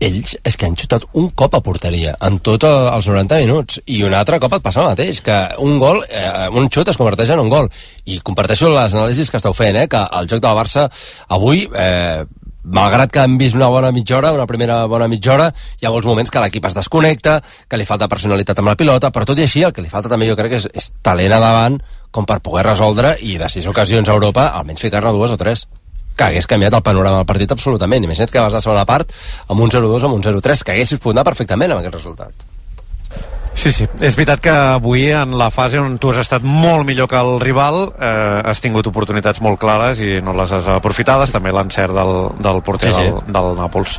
ells 0.00 0.36
és 0.46 0.56
que 0.56 0.66
han 0.68 0.76
xutat 0.78 1.04
un 1.18 1.30
cop 1.34 1.54
a 1.58 1.62
porteria 1.64 2.14
en 2.24 2.38
tots 2.44 2.66
els 2.68 3.10
90 3.10 3.40
minuts 3.42 3.80
i 3.90 4.00
un 4.06 4.14
altre 4.14 4.38
cop 4.42 4.54
et 4.54 4.64
passa 4.64 4.82
el 4.84 4.90
mateix 4.92 5.20
que 5.26 5.36
un 5.64 5.78
gol, 5.82 6.02
eh, 6.08 6.48
un 6.54 6.70
xut 6.70 6.88
es 6.88 6.98
converteix 6.98 7.34
en 7.34 7.42
un 7.42 7.50
gol. 7.50 7.70
I 8.06 8.20
comparteixo 8.24 8.70
les 8.72 8.94
anàlisis 8.94 9.30
que 9.30 9.40
esteu 9.42 9.54
fent 9.54 9.76
eh, 9.76 9.88
que 9.90 10.04
el 10.20 10.30
joc 10.30 10.42
del 10.44 10.58
Barça 10.58 10.86
avui 11.34 11.66
eh, 11.74 12.24
malgrat 12.68 13.10
que 13.10 13.24
hem 13.24 13.38
vist 13.40 13.56
una 13.56 13.70
bona 13.72 13.90
mitja 13.92 14.18
hora, 14.18 14.32
una 14.32 14.46
primera 14.46 14.84
bona 14.86 15.08
mitja 15.08 15.32
hora, 15.34 15.48
hi 15.80 15.86
ha 15.86 15.92
molts 15.94 16.06
moments 16.06 16.30
que 16.30 16.42
l'equip 16.42 16.66
es 16.68 16.76
desconnecta, 16.76 17.38
que 17.68 17.80
li 17.80 17.88
falta 17.88 18.10
personalitat 18.12 18.60
amb 18.60 18.70
la 18.70 18.76
pilota, 18.76 19.10
però 19.14 19.24
tot 19.26 19.38
i 19.40 19.46
així 19.46 19.64
el 19.64 19.72
que 19.72 19.82
li 19.82 19.92
falta 19.92 20.12
també 20.12 20.28
jo 20.28 20.36
crec 20.36 20.52
que 20.52 20.62
és, 20.62 20.68
és 20.74 20.92
talent 21.02 21.34
a 21.34 21.40
davant 21.42 21.80
com 22.12 22.28
per 22.28 22.40
poder 22.44 22.66
resoldre 22.66 23.16
i 23.24 23.36
de 23.40 23.48
sis 23.52 23.66
ocasions 23.68 24.08
a 24.08 24.16
Europa 24.16 24.50
almenys 24.52 24.84
ficar-ne 24.84 25.12
dues 25.16 25.32
o 25.32 25.40
tres 25.40 25.66
que 26.18 26.28
hagués 26.28 26.50
canviat 26.50 26.74
el 26.74 26.84
panorama 26.84 27.22
del 27.22 27.30
partit 27.30 27.54
absolutament. 27.54 28.04
Imagina't 28.04 28.34
que 28.34 28.42
vas 28.42 28.52
a 28.52 28.58
la 28.58 28.64
segona 28.64 28.84
part 28.88 29.14
amb 29.48 29.62
un 29.64 29.70
0-2 29.70 30.04
amb 30.04 30.18
un 30.18 30.24
0-3, 30.26 30.64
que 30.64 30.76
haguessis 30.76 31.00
pogut 31.00 31.16
anar 31.16 31.28
perfectament 31.30 31.72
amb 31.72 31.84
aquest 31.84 32.00
resultat. 32.00 32.48
Sí, 33.58 33.72
sí. 33.74 33.86
És 34.06 34.14
veritat 34.14 34.42
que 34.42 34.52
avui, 34.54 35.08
en 35.10 35.32
la 35.38 35.48
fase 35.50 35.80
on 35.82 35.96
tu 35.98 36.12
has 36.12 36.20
estat 36.22 36.44
molt 36.46 36.86
millor 36.86 37.08
que 37.10 37.18
el 37.18 37.40
rival, 37.42 37.88
eh, 37.98 38.42
has 38.46 38.62
tingut 38.62 38.86
oportunitats 38.86 39.42
molt 39.42 39.58
clares 39.58 39.98
i 40.04 40.20
no 40.22 40.34
les 40.38 40.52
has 40.54 40.68
aprofitades. 40.70 41.34
També 41.34 41.50
l'encert 41.54 41.96
del, 41.96 42.14
del 42.38 42.62
porter 42.62 42.92
sí, 42.94 43.00
sí. 43.00 43.08
Del, 43.10 43.34
del 43.34 43.58
Nàpols. 43.58 43.98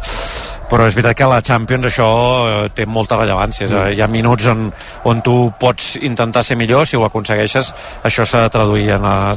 Però 0.69 0.85
és 0.85 0.93
veritat 0.93 1.17
que 1.17 1.25
a 1.25 1.29
la 1.31 1.41
Champions 1.41 1.87
això 1.89 2.07
eh, 2.45 2.57
té 2.77 2.85
molta 2.85 3.17
rellevància. 3.17 3.65
Mm. 3.65 3.95
Hi 3.97 4.03
ha 4.03 4.07
minuts 4.11 4.45
on, 4.51 4.67
on 5.09 5.23
tu 5.25 5.37
pots 5.59 5.95
intentar 5.97 6.43
ser 6.45 6.59
millor, 6.59 6.85
si 6.85 6.97
ho 6.97 7.05
aconsegueixes, 7.07 7.71
això 8.05 8.25
s'ha 8.25 8.43
de 8.45 8.51
traduir 8.53 8.85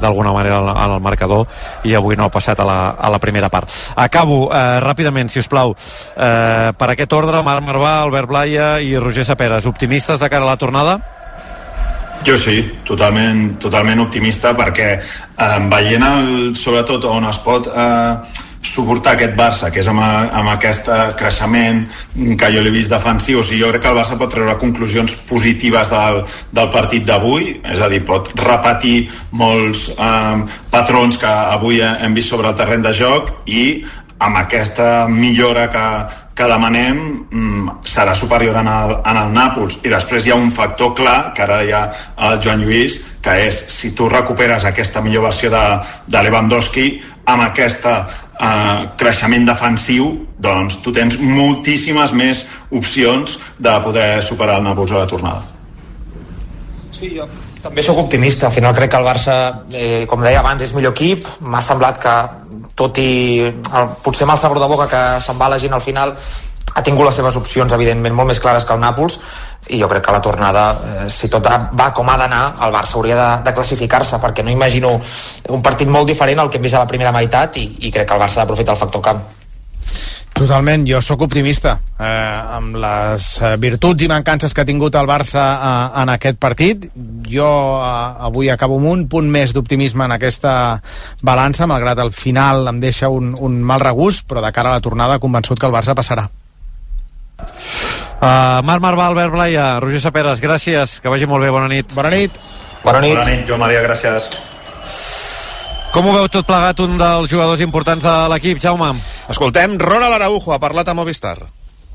d'alguna 0.02 0.34
manera 0.36 0.60
en 0.60 0.82
el 0.84 1.00
marcador 1.00 1.46
i 1.88 1.96
avui 1.96 2.18
no 2.20 2.28
ha 2.28 2.34
passat 2.34 2.60
a 2.60 2.68
la, 2.68 2.78
a 2.98 3.10
la 3.12 3.20
primera 3.22 3.48
part. 3.48 3.72
Acabo 3.96 4.44
eh, 4.52 4.76
ràpidament, 4.84 5.32
si 5.32 5.40
us 5.40 5.48
plau. 5.48 5.72
Eh, 5.72 6.70
per 6.76 6.92
aquest 6.92 7.16
ordre, 7.16 7.40
Marc 7.42 7.64
Marvà, 7.64 7.96
Albert 8.02 8.28
Blaia 8.28 8.68
i 8.84 8.92
Roger 9.00 9.24
Saperes, 9.24 9.66
optimistes 9.66 10.20
de 10.20 10.28
cara 10.28 10.44
a 10.44 10.52
la 10.52 10.60
tornada? 10.60 11.00
Jo 12.22 12.36
sí, 12.38 12.60
totalment, 12.86 13.56
totalment 13.58 14.04
optimista 14.04 14.52
perquè 14.54 14.90
eh, 14.94 15.58
veient 15.72 16.04
el, 16.06 16.28
sobretot 16.54 17.08
on 17.10 17.26
es 17.26 17.40
pot 17.42 17.66
eh, 17.66 18.41
suportar 18.62 19.16
aquest 19.16 19.34
Barça, 19.36 19.70
que 19.74 19.82
és 19.82 19.88
amb, 19.90 20.00
amb 20.02 20.52
aquest 20.54 20.88
eh, 20.88 20.98
creixement 21.18 21.82
que 22.38 22.50
jo 22.54 22.62
l'he 22.62 22.72
vist 22.74 22.92
defensiu. 22.92 23.40
O 23.42 23.46
sigui, 23.46 23.60
jo 23.64 23.72
crec 23.72 23.82
que 23.82 23.90
el 23.90 23.98
Barça 23.98 24.18
pot 24.20 24.30
treure 24.32 24.54
conclusions 24.60 25.16
positives 25.28 25.90
del, 25.90 26.22
del 26.54 26.70
partit 26.74 27.06
d'avui, 27.08 27.56
és 27.74 27.82
a 27.82 27.90
dir, 27.90 28.04
pot 28.06 28.30
repetir 28.38 29.08
molts 29.34 29.88
eh, 29.96 30.44
patrons 30.70 31.18
que 31.18 31.34
avui 31.56 31.82
hem 31.82 32.14
vist 32.14 32.30
sobre 32.30 32.52
el 32.52 32.58
terreny 32.58 32.86
de 32.86 32.94
joc 32.96 33.34
i 33.50 33.64
amb 34.22 34.38
aquesta 34.38 35.08
millora 35.10 35.66
que, 35.70 35.86
que 36.38 36.46
demanem 36.48 36.98
mm, 37.26 37.70
serà 37.88 38.14
superior 38.14 38.60
en 38.60 38.68
el, 38.70 38.94
en 39.02 39.18
el 39.18 39.32
Nàpols 39.34 39.80
i 39.82 39.90
després 39.92 40.26
hi 40.26 40.34
ha 40.34 40.38
un 40.38 40.52
factor 40.54 40.94
clar 40.98 41.32
que 41.34 41.42
ara 41.44 41.62
hi 41.66 41.72
ha 41.74 41.82
el 42.28 42.38
Joan 42.44 42.62
Lluís 42.62 43.00
que 43.22 43.34
és 43.48 43.58
si 43.74 43.92
tu 43.98 44.08
recuperes 44.12 44.64
aquesta 44.68 45.02
millor 45.02 45.26
versió 45.28 45.50
de, 45.50 45.64
de 46.06 46.22
Lewandowski 46.22 46.86
amb 47.32 47.48
aquesta 47.48 47.96
eh, 48.42 48.82
creixement 48.98 49.46
defensiu, 49.46 50.10
doncs 50.42 50.82
tu 50.82 50.92
tens 50.92 51.16
moltíssimes 51.22 52.12
més 52.18 52.44
opcions 52.70 53.38
de 53.58 53.78
poder 53.86 54.10
superar 54.22 54.58
el 54.60 54.68
Nàpols 54.68 54.92
a 54.92 55.04
la 55.04 55.08
tornada. 55.08 55.46
Sí, 56.92 57.14
jo 57.16 57.30
també 57.62 57.82
sóc 57.82 57.98
optimista. 58.02 58.48
Al 58.48 58.52
final 58.52 58.74
crec 58.74 58.90
que 58.90 58.98
el 58.98 59.06
Barça, 59.06 59.34
eh, 59.70 60.04
com 60.10 60.20
deia 60.20 60.40
abans, 60.40 60.62
és 60.62 60.74
millor 60.74 60.92
equip. 60.96 61.26
M'ha 61.40 61.62
semblat 61.62 62.00
que, 62.02 62.14
tot 62.74 62.98
i 62.98 63.38
el, 63.46 63.92
potser 64.02 64.26
amb 64.26 64.34
el 64.34 64.40
sabor 64.42 64.58
de 64.58 64.68
boca 64.72 64.88
que 64.90 65.02
se'n 65.22 65.38
va 65.38 65.48
la 65.52 65.60
gent 65.62 65.76
al 65.76 65.84
final, 65.84 66.16
ha 66.74 66.82
tingut 66.82 67.06
les 67.06 67.18
seves 67.20 67.36
opcions, 67.36 67.72
evidentment, 67.72 68.14
molt 68.14 68.32
més 68.32 68.40
clares 68.40 68.64
que 68.64 68.74
el 68.74 68.80
Nàpols, 68.82 69.18
i 69.68 69.80
jo 69.80 69.88
crec 69.90 70.06
que 70.06 70.14
la 70.14 70.22
tornada, 70.24 70.64
eh, 70.72 71.10
si 71.10 71.28
tot 71.32 71.46
va 71.46 71.90
com 71.94 72.08
ha 72.08 72.16
d'anar, 72.20 72.42
el 72.64 72.72
Barça 72.74 72.98
hauria 72.98 73.18
de, 73.18 73.28
de 73.48 73.54
classificar-se, 73.54 74.18
perquè 74.22 74.44
no 74.44 74.50
imagino 74.50 74.96
un 75.48 75.62
partit 75.62 75.88
molt 75.88 76.08
diferent 76.08 76.40
al 76.40 76.50
que 76.50 76.58
hem 76.58 76.66
vist 76.66 76.80
a 76.80 76.86
la 76.86 76.90
primera 76.90 77.12
meitat, 77.12 77.60
i, 77.60 77.68
i 77.86 77.92
crec 77.92 78.08
que 78.08 78.18
el 78.18 78.24
Barça 78.24 78.40
ha 78.40 78.44
d'aprofitar 78.46 78.74
el 78.76 78.82
factor 78.84 79.04
camp. 79.04 79.22
Totalment, 80.32 80.86
jo 80.88 80.98
sóc 81.04 81.20
optimista 81.26 81.74
eh, 82.00 82.56
amb 82.56 82.78
les 82.80 83.26
eh, 83.44 83.52
virtuts 83.60 84.02
i 84.02 84.08
mancances 84.10 84.54
que 84.56 84.64
ha 84.64 84.66
tingut 84.66 84.96
el 84.98 85.06
Barça 85.06 85.44
eh, 85.52 86.00
en 86.02 86.12
aquest 86.14 86.40
partit. 86.40 86.88
Jo 87.28 87.48
eh, 87.76 88.26
avui 88.26 88.50
acabo 88.50 88.80
amb 88.80 88.90
un 88.90 89.06
punt 89.12 89.28
més 89.30 89.52
d'optimisme 89.52 90.08
en 90.08 90.16
aquesta 90.16 90.54
balança, 91.22 91.68
malgrat 91.70 92.00
el 92.02 92.14
final 92.16 92.66
em 92.72 92.80
deixa 92.82 93.12
un, 93.12 93.36
un 93.38 93.60
mal 93.62 93.84
regust, 93.84 94.24
però 94.26 94.42
de 94.42 94.50
cara 94.56 94.72
a 94.72 94.80
la 94.80 94.84
tornada 94.84 95.20
convençut 95.22 95.60
que 95.60 95.68
el 95.68 95.76
Barça 95.76 95.94
passarà. 95.94 96.30
Uh, 98.22 98.62
Marc 98.62 98.78
Marvà, 98.78 99.08
Albert 99.10 99.32
Blaia, 99.34 99.80
Roger 99.82 99.98
Saperes, 99.98 100.38
gràcies, 100.38 101.00
que 101.02 101.10
vagi 101.10 101.26
molt 101.26 101.42
bé, 101.42 101.48
bona 101.50 101.66
nit. 101.66 101.90
Bona 101.90 102.12
nit. 102.12 102.36
Bona 102.84 103.00
nit. 103.02 103.16
Bona 103.18 103.26
nit, 103.26 103.48
Joan 103.48 103.58
Maria, 103.64 103.80
gràcies. 103.82 104.28
Com 105.90 106.06
ho 106.06 106.12
veu 106.14 106.28
tot 106.30 106.46
plegat 106.46 106.78
un 106.84 106.94
dels 107.00 107.26
jugadors 107.32 107.60
importants 107.66 108.06
de 108.06 108.12
l'equip, 108.30 108.60
Jaume? 108.62 108.92
Escoltem 109.28 109.74
Ronald 109.82 110.14
Araujo, 110.20 110.54
ha 110.54 110.60
parlat 110.62 110.88
a 110.88 110.94
Movistar. 110.94 111.34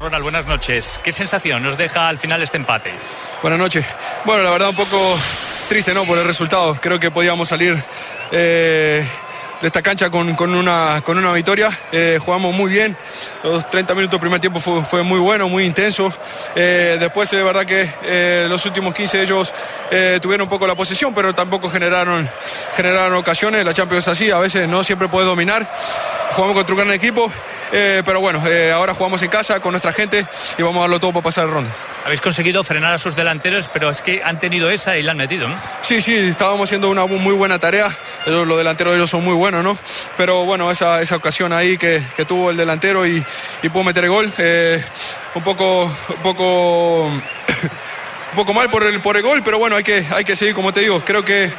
Ronald, 0.02 0.24
buenas 0.24 0.46
noches. 0.46 1.00
¿Qué 1.02 1.13
sensación 1.13 1.63
nos 1.63 1.78
deja 1.78 2.10
al 2.10 2.18
final 2.18 2.44
este 2.44 2.58
empate? 2.58 2.92
Buenas 3.42 3.60
noches. 3.60 3.86
Bueno, 4.26 4.44
la 4.44 4.52
verdad 4.52 4.70
un 4.70 4.76
poco 4.76 5.18
triste, 5.70 5.94
¿no? 5.94 6.04
Por 6.04 6.18
el 6.18 6.26
resultado. 6.26 6.76
Creo 6.76 7.00
que 7.00 7.10
podíamos 7.10 7.48
salir 7.48 7.82
eh, 8.32 9.08
de 9.62 9.67
esta 9.67 9.82
cancha 9.82 10.10
con, 10.10 10.36
con, 10.36 10.54
una, 10.54 11.02
con 11.04 11.17
una 11.17 11.32
victoria. 11.34 11.70
Eh, 11.91 12.20
jugamos 12.24 12.54
muy 12.54 12.72
bien. 12.72 12.96
Los 13.43 13.70
30 13.70 13.93
minutos 13.96 14.12
del 14.12 14.20
primer 14.20 14.39
tiempo 14.39 14.60
fue, 14.60 15.04
muy 15.04 15.20
bueno, 15.20 15.50
muy 15.50 15.63
intenso. 15.65 16.12
Eh, 16.56 16.98
después, 17.00 17.32
es 17.34 17.43
verdad 17.43 17.65
que 17.65 17.89
eh, 18.04 18.46
los 18.50 18.65
últimos 18.65 18.93
15 18.93 19.22
ellos 19.22 19.54
eh, 19.91 20.20
tuvieron 20.22 20.46
un 20.46 20.50
poco 20.50 20.67
la 20.67 20.76
posesión, 20.76 21.13
pero 21.13 21.34
tampoco 21.34 21.70
generaron, 21.70 22.30
generaron 22.76 23.17
ocasiones. 23.17 23.65
La 23.65 23.74
Champions 23.74 24.08
así, 24.08 24.30
a 24.30 24.39
veces 24.39 24.67
no 24.67 24.84
siempre 24.84 25.08
puede 25.08 25.26
dominar. 25.26 25.67
Jugamos 26.32 26.56
contra 26.56 26.76
un 26.76 26.82
gran 26.82 26.93
equipo, 26.93 27.32
eh, 27.71 28.01
pero 28.06 28.19
bueno, 28.19 28.41
eh, 28.47 28.71
ahora 28.71 28.93
jugamos 28.93 29.21
en 29.21 29.30
casa 29.30 29.60
con 29.60 29.71
nuestra 29.71 29.93
gente 29.93 30.25
y 30.58 30.62
vamos 30.62 30.77
a 30.77 30.82
darlo 30.82 30.99
todo 30.99 31.12
para 31.12 31.23
pasar 31.23 31.45
el 31.45 31.51
ronda. 31.51 31.71
Habéis 32.06 32.21
conseguido 32.21 32.63
frenar 32.63 32.93
a 32.93 32.97
sus 32.97 33.15
delanteros, 33.15 33.69
pero 33.71 33.89
es 33.89 34.01
que 34.01 34.21
han 34.23 34.39
tenido 34.39 34.69
esa 34.69 34.97
y 34.97 35.03
la 35.03 35.12
han 35.12 35.17
metido, 35.17 35.49
¿no? 35.49 35.56
Sí, 35.82 36.01
sí, 36.01 36.15
estábamos 36.15 36.69
haciendo 36.69 36.89
una 36.89 37.06
muy 37.06 37.34
buena 37.34 37.60
tarea. 37.60 37.89
Ellos, 38.25 38.47
los 38.47 38.58
delanteros 38.58 38.93
de 38.93 38.99
ellos 38.99 39.10
son 39.10 39.25
muy 39.25 39.34
buenos, 39.34 39.63
¿no? 39.63 39.77
Pero 40.15 40.45
bueno, 40.45 40.71
esa, 40.71 41.01
esa 41.01 41.17
ocasión 41.17 41.51
ahí 41.51 41.77
que, 41.77 42.01
que 42.15 42.23
tuvo 42.23 42.49
el 42.49 42.58
delantero 42.58 43.06
y, 43.06 43.23
y 43.62 43.69
pudo 43.69 43.84
meter 43.84 44.06
el 44.06 44.10
gol, 44.10 44.32
eh, 44.38 44.82
un 45.36 45.43
poco, 45.43 45.84
un 45.84 46.21
poco, 46.23 47.08
un 47.08 47.21
poco 48.36 48.53
mal 48.53 48.69
por 48.69 48.86
el, 48.86 49.01
por 49.01 49.17
el 49.17 49.23
gol, 49.23 49.41
pero 49.43 49.60
bueno, 49.60 49.75
hay 49.75 49.84
que, 49.84 50.06
hay 50.10 50.23
que 50.23 50.38
seguir, 50.38 50.53
como 50.53 50.71
te 50.71 50.80
digo. 50.80 51.03
Creo 51.03 51.25
que 51.25 51.51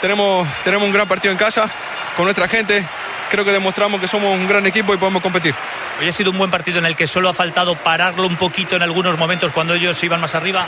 tenemos, 0.00 0.48
tenemos 0.64 0.84
un 0.84 0.92
gran 0.92 1.06
partido 1.06 1.30
en 1.30 1.38
casa 1.38 1.70
con 2.16 2.24
nuestra 2.24 2.48
gente. 2.48 2.84
Creo 3.32 3.46
que 3.46 3.52
demostramos 3.52 3.98
que 3.98 4.06
somos 4.06 4.38
un 4.38 4.46
gran 4.46 4.66
equipo 4.66 4.92
y 4.92 4.98
podemos 4.98 5.22
competir. 5.22 5.54
Hoy 5.98 6.06
ha 6.06 6.12
sido 6.12 6.32
un 6.32 6.36
buen 6.36 6.50
partido 6.50 6.78
en 6.80 6.84
el 6.84 6.94
que 6.94 7.06
solo 7.06 7.30
ha 7.30 7.32
faltado 7.32 7.74
pararlo 7.76 8.26
un 8.26 8.36
poquito 8.36 8.76
en 8.76 8.82
algunos 8.82 9.16
momentos 9.16 9.52
cuando 9.52 9.72
ellos 9.72 10.04
iban 10.04 10.20
más 10.20 10.34
arriba. 10.34 10.66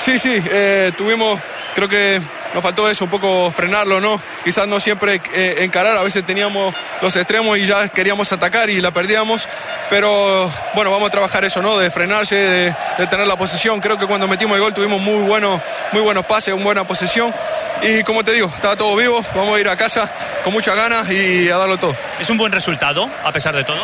Sí, 0.00 0.18
sí, 0.18 0.42
eh, 0.50 0.92
tuvimos, 0.96 1.38
creo 1.74 1.86
que 1.86 2.22
nos 2.54 2.62
faltó 2.62 2.88
eso, 2.88 3.04
un 3.04 3.10
poco 3.10 3.50
frenarlo, 3.50 4.00
¿no? 4.00 4.18
Quizás 4.42 4.66
no 4.66 4.80
siempre 4.80 5.20
eh, 5.34 5.56
encarar, 5.60 5.94
a 5.94 6.02
veces 6.02 6.24
teníamos 6.24 6.74
los 7.02 7.14
extremos 7.16 7.58
y 7.58 7.66
ya 7.66 7.86
queríamos 7.88 8.32
atacar 8.32 8.70
y 8.70 8.80
la 8.80 8.92
perdíamos, 8.92 9.46
pero 9.90 10.50
bueno, 10.74 10.90
vamos 10.90 11.08
a 11.08 11.10
trabajar 11.10 11.44
eso, 11.44 11.60
¿no? 11.60 11.76
De 11.78 11.90
frenarse, 11.90 12.34
de, 12.34 12.74
de 12.96 13.06
tener 13.08 13.26
la 13.26 13.36
posesión. 13.36 13.78
Creo 13.78 13.98
que 13.98 14.06
cuando 14.06 14.26
metimos 14.26 14.56
el 14.56 14.62
gol 14.62 14.72
tuvimos 14.72 15.02
muy, 15.02 15.26
bueno, 15.26 15.60
muy 15.92 16.00
buenos 16.00 16.24
pases, 16.24 16.54
una 16.54 16.64
buena 16.64 16.84
posesión 16.86 17.34
y 17.82 18.02
como 18.02 18.24
te 18.24 18.32
digo, 18.32 18.50
estaba 18.54 18.76
todo 18.76 18.96
vivo, 18.96 19.22
vamos 19.34 19.54
a 19.54 19.60
ir 19.60 19.68
a 19.68 19.76
casa 19.76 20.10
con 20.42 20.54
muchas 20.54 20.74
ganas 20.76 21.10
y 21.10 21.50
a 21.50 21.58
darlo 21.58 21.76
todo. 21.76 21.94
¿Es 22.18 22.30
un 22.30 22.38
buen 22.38 22.52
resultado, 22.52 23.08
a 23.22 23.32
pesar 23.32 23.54
de 23.54 23.64
todo? 23.64 23.80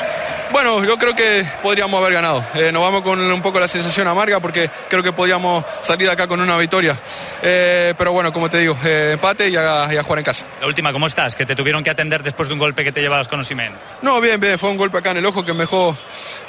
Bueno, 0.52 0.84
yo 0.84 0.96
creo 0.96 1.14
que 1.14 1.44
podríamos 1.60 2.00
haber 2.00 2.14
ganado. 2.14 2.44
Eh, 2.54 2.70
nos 2.70 2.82
vamos 2.82 3.02
con 3.02 3.20
un 3.20 3.42
poco 3.42 3.58
la 3.58 3.66
sensación 3.66 4.06
amarga 4.06 4.38
porque 4.38 4.70
creo 4.88 5.02
que 5.02 5.12
podríamos 5.12 5.64
salir 5.82 6.05
acá 6.10 6.26
con 6.26 6.40
una 6.40 6.56
victoria. 6.56 6.96
Eh, 7.42 7.94
pero 7.96 8.12
bueno, 8.12 8.32
como 8.32 8.48
te 8.50 8.58
digo, 8.58 8.76
eh, 8.84 9.10
empate 9.14 9.48
y 9.48 9.56
a, 9.56 9.88
y 9.92 9.96
a, 9.96 10.02
jugar 10.02 10.18
en 10.18 10.24
casa. 10.24 10.46
La 10.60 10.66
última, 10.66 10.92
¿cómo 10.92 11.06
estás? 11.06 11.34
Que 11.36 11.46
te 11.46 11.54
tuvieron 11.54 11.82
que 11.82 11.90
atender 11.90 12.22
después 12.22 12.48
de 12.48 12.54
un 12.54 12.58
golpe 12.58 12.84
que 12.84 12.92
te 12.92 13.00
llevabas 13.00 13.28
con 13.28 13.40
Osimen. 13.40 13.72
No, 14.02 14.20
bien, 14.20 14.40
bien. 14.40 14.58
Fue 14.58 14.70
un 14.70 14.76
golpe 14.76 14.98
acá 14.98 15.10
en 15.10 15.18
el 15.18 15.26
ojo 15.26 15.44
que 15.44 15.52
me 15.52 15.60
dejó, 15.60 15.96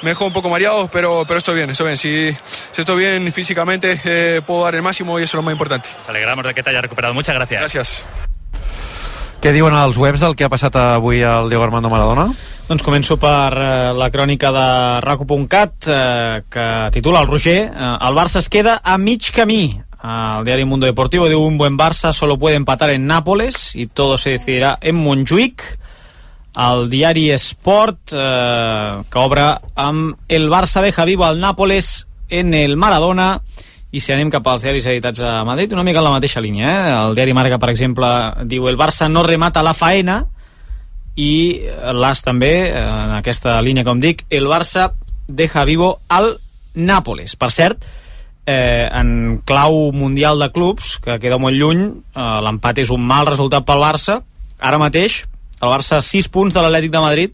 me 0.02 0.10
dejó 0.12 0.26
un 0.26 0.34
poco 0.34 0.50
mareado, 0.50 0.90
pero, 0.90 1.26
pero 1.28 1.40
estoy 1.40 1.56
bien, 1.56 1.70
estoy 1.70 1.88
bien. 1.88 1.98
Si, 1.98 2.36
si 2.72 2.82
estoy 2.82 2.98
bien 2.98 3.32
físicamente, 3.32 4.42
puedo 4.46 4.64
dar 4.64 4.76
el 4.76 4.82
máximo 4.82 5.20
y 5.20 5.24
eso 5.24 5.32
es 5.32 5.36
lo 5.36 5.44
más 5.44 5.52
importante. 5.52 5.90
Nos 5.98 6.10
alegramos 6.10 6.46
de 6.46 6.54
que 6.54 6.64
te 6.64 6.70
haya 6.70 6.82
recuperado. 6.82 7.14
Muchas 7.14 7.36
gracias. 7.36 7.60
Gracias. 7.60 8.27
Què 9.38 9.52
diuen 9.54 9.76
els 9.78 10.00
webs 10.02 10.24
del 10.24 10.34
que 10.34 10.48
ha 10.48 10.50
passat 10.50 10.76
avui 10.82 11.20
al 11.22 11.52
Diego 11.52 11.62
Armando 11.62 11.92
Maradona? 11.94 12.26
Doncs 12.68 12.84
començo 12.84 13.20
per 13.22 13.54
eh, 13.54 13.68
la 13.94 14.08
crònica 14.10 14.50
de 14.52 14.70
raco.cat 15.06 15.88
eh, 15.88 16.42
que 16.50 16.66
titula 16.96 17.22
el 17.22 17.30
Roger 17.30 17.60
eh, 17.68 17.92
el 18.10 18.18
Barça 18.18 18.42
es 18.42 18.50
queda 18.50 18.80
a 18.84 18.98
mig 18.98 19.30
camí. 19.36 19.78
El 20.02 20.46
diari 20.48 20.66
Mundo 20.66 20.90
Deportivo 20.90 21.30
diu 21.30 21.44
un 21.46 21.58
buen 21.58 21.78
Barça 21.78 22.14
solo 22.14 22.40
puede 22.42 22.58
empatar 22.58 22.90
en 22.90 23.06
Nápoles 23.06 23.76
y 23.76 23.86
todo 23.86 24.18
se 24.18 24.32
decidirá 24.32 24.78
en 24.82 24.96
Montjuic 24.96 25.62
el 26.58 26.90
diari 26.90 27.30
Sport 27.38 28.18
eh, 28.18 29.04
que 29.06 29.20
obre 29.22 29.52
amb 29.76 30.18
el 30.28 30.50
Barça 30.50 30.82
deja 30.82 31.06
vivo 31.06 31.26
al 31.26 31.40
Nápoles 31.40 32.08
en 32.30 32.56
el 32.56 32.76
Maradona 32.76 33.44
i 33.92 34.02
si 34.04 34.12
anem 34.12 34.32
cap 34.32 34.48
als 34.52 34.66
diaris 34.66 34.86
editats 34.92 35.22
a 35.24 35.44
Madrid, 35.48 35.72
una 35.74 35.84
mica 35.88 36.02
en 36.02 36.08
la 36.10 36.16
mateixa 36.18 36.44
línia. 36.44 36.68
Eh? 36.68 36.96
El 36.96 37.16
diari 37.16 37.36
Marca, 37.36 37.60
per 37.60 37.72
exemple, 37.72 38.08
diu 38.50 38.68
el 38.68 38.80
Barça 38.80 39.08
no 39.12 39.24
remata 39.24 39.64
la 39.64 39.76
faena 39.78 40.24
i 41.18 41.62
l'As 41.98 42.22
també, 42.22 42.70
en 42.78 43.16
aquesta 43.18 43.56
línia, 43.66 43.86
com 43.88 44.02
dic, 44.04 44.26
el 44.30 44.50
Barça 44.52 44.92
deja 45.28 45.64
vivo 45.66 45.96
al 46.14 46.36
Nàpoles. 46.78 47.34
Per 47.40 47.50
cert, 47.52 47.88
eh, 48.46 48.88
en 48.92 49.42
clau 49.46 49.92
mundial 49.92 50.40
de 50.40 50.52
clubs, 50.52 50.98
que 51.02 51.18
queda 51.20 51.40
molt 51.42 51.58
lluny, 51.58 51.88
eh, 52.14 52.40
l'empat 52.44 52.80
és 52.80 52.92
un 52.94 53.02
mal 53.02 53.26
resultat 53.26 53.66
pel 53.66 53.82
Barça. 53.82 54.22
Ara 54.60 54.78
mateix, 54.78 55.26
el 55.62 55.70
Barça 55.70 56.02
6 56.02 56.28
punts 56.30 56.54
de 56.54 56.62
l'Atlètic 56.62 56.92
de 56.92 57.00
Madrid, 57.00 57.32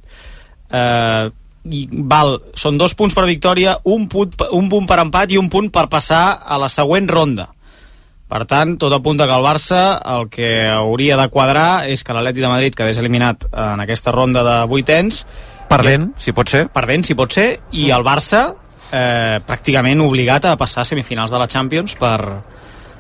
eh, 0.72 1.30
i 1.72 1.88
val, 1.92 2.38
són 2.60 2.78
dos 2.78 2.96
punts 2.98 3.16
per 3.16 3.26
victòria, 3.30 3.78
un 3.88 4.08
punt, 4.12 4.36
un 4.52 4.70
punt 4.72 4.88
per 4.90 5.00
empat 5.04 5.32
i 5.32 5.40
un 5.40 5.50
punt 5.52 5.70
per 5.72 5.88
passar 5.92 6.42
a 6.44 6.60
la 6.60 6.70
següent 6.72 7.08
ronda. 7.10 7.50
Per 8.34 8.42
tant, 8.50 8.78
tot 8.82 8.94
apunta 8.96 9.28
que 9.30 9.36
el 9.36 9.46
Barça 9.46 9.82
el 10.16 10.28
que 10.34 10.50
hauria 10.72 11.18
de 11.20 11.28
quadrar 11.30 11.86
és 11.86 12.02
que 12.04 12.16
l'Atleti 12.16 12.42
de 12.42 12.50
Madrid 12.50 12.76
quedés 12.76 12.98
eliminat 12.98 13.46
en 13.52 13.84
aquesta 13.84 14.12
ronda 14.16 14.42
de 14.48 14.56
vuitens. 14.72 15.22
Perdent, 15.70 16.10
i, 16.18 16.24
si 16.28 16.34
pot 16.34 16.50
ser. 16.50 16.66
Perdent, 16.74 17.06
si 17.06 17.16
pot 17.20 17.36
ser, 17.36 17.48
i 17.78 17.92
el 17.94 18.06
Barça 18.06 18.48
eh, 18.90 19.38
pràcticament 19.46 20.02
obligat 20.02 20.50
a 20.50 20.58
passar 20.58 20.82
a 20.82 20.90
semifinals 20.90 21.32
de 21.32 21.42
la 21.44 21.50
Champions 21.52 21.94
per, 22.00 22.18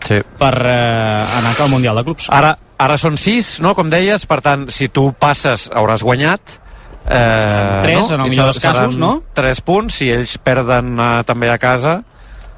sí. 0.06 0.22
per 0.38 0.54
eh, 0.62 1.40
anar 1.40 1.56
al 1.58 1.72
Mundial 1.72 1.98
de 1.98 2.06
Clubs. 2.06 2.30
Ara, 2.30 2.54
ara 2.78 3.00
són 3.02 3.18
sis, 3.18 3.56
no?, 3.64 3.74
com 3.74 3.90
deies, 3.90 4.28
per 4.30 4.42
tant, 4.46 4.68
si 4.70 4.92
tu 4.94 5.10
passes 5.18 5.70
hauràs 5.74 6.06
guanyat, 6.06 6.60
Eh, 7.04 7.80
3 7.84 7.98
no? 7.98 8.16
en 8.16 8.22
el 8.22 8.30
millor 8.30 8.46
dels 8.52 8.62
casos, 8.64 8.98
no? 8.98 9.18
3 9.36 9.62
punts, 9.62 10.00
si 10.00 10.08
ells 10.14 10.38
perden 10.40 10.96
eh, 10.96 11.12
també 11.28 11.52
a 11.52 11.60
casa 11.60 11.98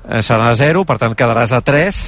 eh, 0.06 0.22
serà 0.22 0.52
a 0.52 0.60
0, 0.60 0.86
per 0.86 1.00
tant 1.02 1.18
quedaràs 1.18 1.56
a 1.58 1.64
3 1.66 2.04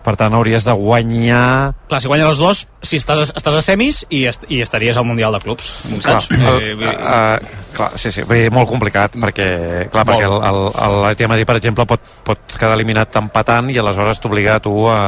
per 0.00 0.14
tant 0.16 0.32
hauries 0.32 0.64
de 0.64 0.72
guanyar 0.72 1.74
clar, 1.90 2.00
si 2.00 2.08
guanyes 2.08 2.30
els 2.30 2.40
dos, 2.40 2.62
si 2.80 2.96
estàs, 3.00 3.34
estàs 3.36 3.58
a 3.58 3.62
semis 3.64 4.00
i, 4.08 4.22
est 4.30 4.46
i 4.48 4.62
estaries 4.64 4.96
al 4.96 5.04
Mundial 5.04 5.36
de 5.36 5.42
Clubs 5.44 5.68
saps? 6.00 6.30
Clar, 6.30 6.54
el, 6.54 6.84
eh, 6.88 6.94
uh, 6.96 7.66
clar, 7.76 7.90
sí, 8.00 8.12
sí, 8.14 8.24
vull 8.24 8.46
dir, 8.46 8.52
molt 8.54 8.70
complicat 8.70 9.18
perquè, 9.20 9.50
clar, 9.92 10.06
perquè 10.08 10.30
el, 10.30 10.38
el, 10.40 10.62
el, 10.72 10.96
el 11.12 11.32
Madrid, 11.34 11.48
per 11.48 11.58
exemple, 11.60 11.84
pot, 11.90 12.12
pot 12.24 12.56
quedar 12.56 12.78
eliminat 12.78 13.20
empatant 13.20 13.68
i 13.68 13.76
aleshores 13.82 14.22
t'obliga 14.24 14.56
a 14.56 14.64
tu 14.64 14.74
a, 14.88 15.00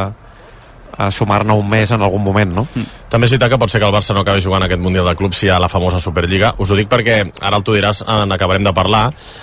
a 0.98 1.10
sumar-ne 1.10 1.54
un 1.56 1.68
mes 1.68 1.90
en 1.90 2.02
algun 2.02 2.22
moment, 2.22 2.52
no? 2.52 2.66
Mm. 2.74 3.00
També 3.12 3.26
és 3.28 3.34
veritat 3.34 3.52
que 3.52 3.58
pot 3.60 3.70
ser 3.70 3.80
que 3.80 3.88
el 3.88 3.94
Barça 3.94 4.14
no 4.16 4.22
acabi 4.24 4.42
jugant 4.44 4.64
aquest 4.64 4.80
Mundial 4.80 5.08
de 5.08 5.14
Clubs 5.16 5.38
si 5.38 5.46
hi 5.46 5.50
ha 5.52 5.58
la 5.60 5.68
famosa 5.68 6.00
Superliga. 6.00 6.54
Us 6.58 6.70
ho 6.70 6.78
dic 6.78 6.88
perquè 6.88 7.18
ara 7.40 7.60
tu 7.60 7.76
diràs, 7.76 8.02
en 8.08 8.32
acabarem 8.32 8.64
de 8.64 8.72
parlar. 8.76 9.02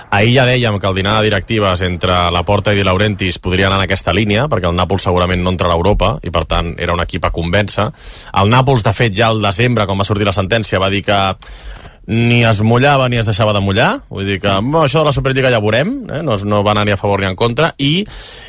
Ahir 0.10 0.34
ja 0.36 0.46
dèiem 0.50 0.80
que 0.80 0.90
el 0.90 0.98
dinar 0.98 1.18
de 1.20 1.30
directives 1.30 1.82
entre 1.86 2.18
la 2.34 2.44
Porta 2.44 2.74
i 2.74 2.80
Di 2.80 2.86
Laurentiis 2.88 3.40
podria 3.40 3.68
anar 3.68 3.82
en 3.82 3.88
aquesta 3.88 4.14
línia, 4.14 4.48
perquè 4.50 4.70
el 4.70 4.78
Nàpols 4.78 5.06
segurament 5.10 5.44
no 5.44 5.54
entrarà 5.54 5.76
a 5.76 5.82
Europa 5.82 6.16
i 6.24 6.34
per 6.34 6.46
tant 6.50 6.74
era 6.78 6.96
un 6.98 7.04
equip 7.06 7.26
a 7.26 7.34
convèncer. 7.36 7.90
El 8.42 8.50
Nàpols, 8.50 8.86
de 8.86 8.94
fet, 8.94 9.14
ja 9.16 9.30
al 9.30 9.42
desembre, 9.42 9.86
quan 9.86 10.00
va 10.00 10.08
sortir 10.08 10.28
la 10.28 10.36
sentència, 10.36 10.82
va 10.82 10.90
dir 10.90 11.04
que 11.06 11.20
ni 12.10 12.42
es 12.44 12.64
mullava 12.66 13.08
ni 13.08 13.20
es 13.22 13.28
deixava 13.30 13.54
de 13.54 13.62
mullar. 13.62 14.02
Vull 14.10 14.26
dir 14.26 14.40
que 14.42 14.56
bo, 14.66 14.82
això 14.82 15.04
de 15.04 15.10
la 15.12 15.14
Superliga 15.14 15.52
ja 15.54 15.62
veurem 15.62 15.94
eh? 16.10 16.24
no, 16.26 16.36
no 16.42 16.64
va 16.66 16.74
anar 16.74 16.88
ni 16.90 16.96
a 16.96 16.98
favor 16.98 17.22
ni 17.22 17.30
en 17.30 17.38
contra. 17.38 17.76
I 17.78 18.04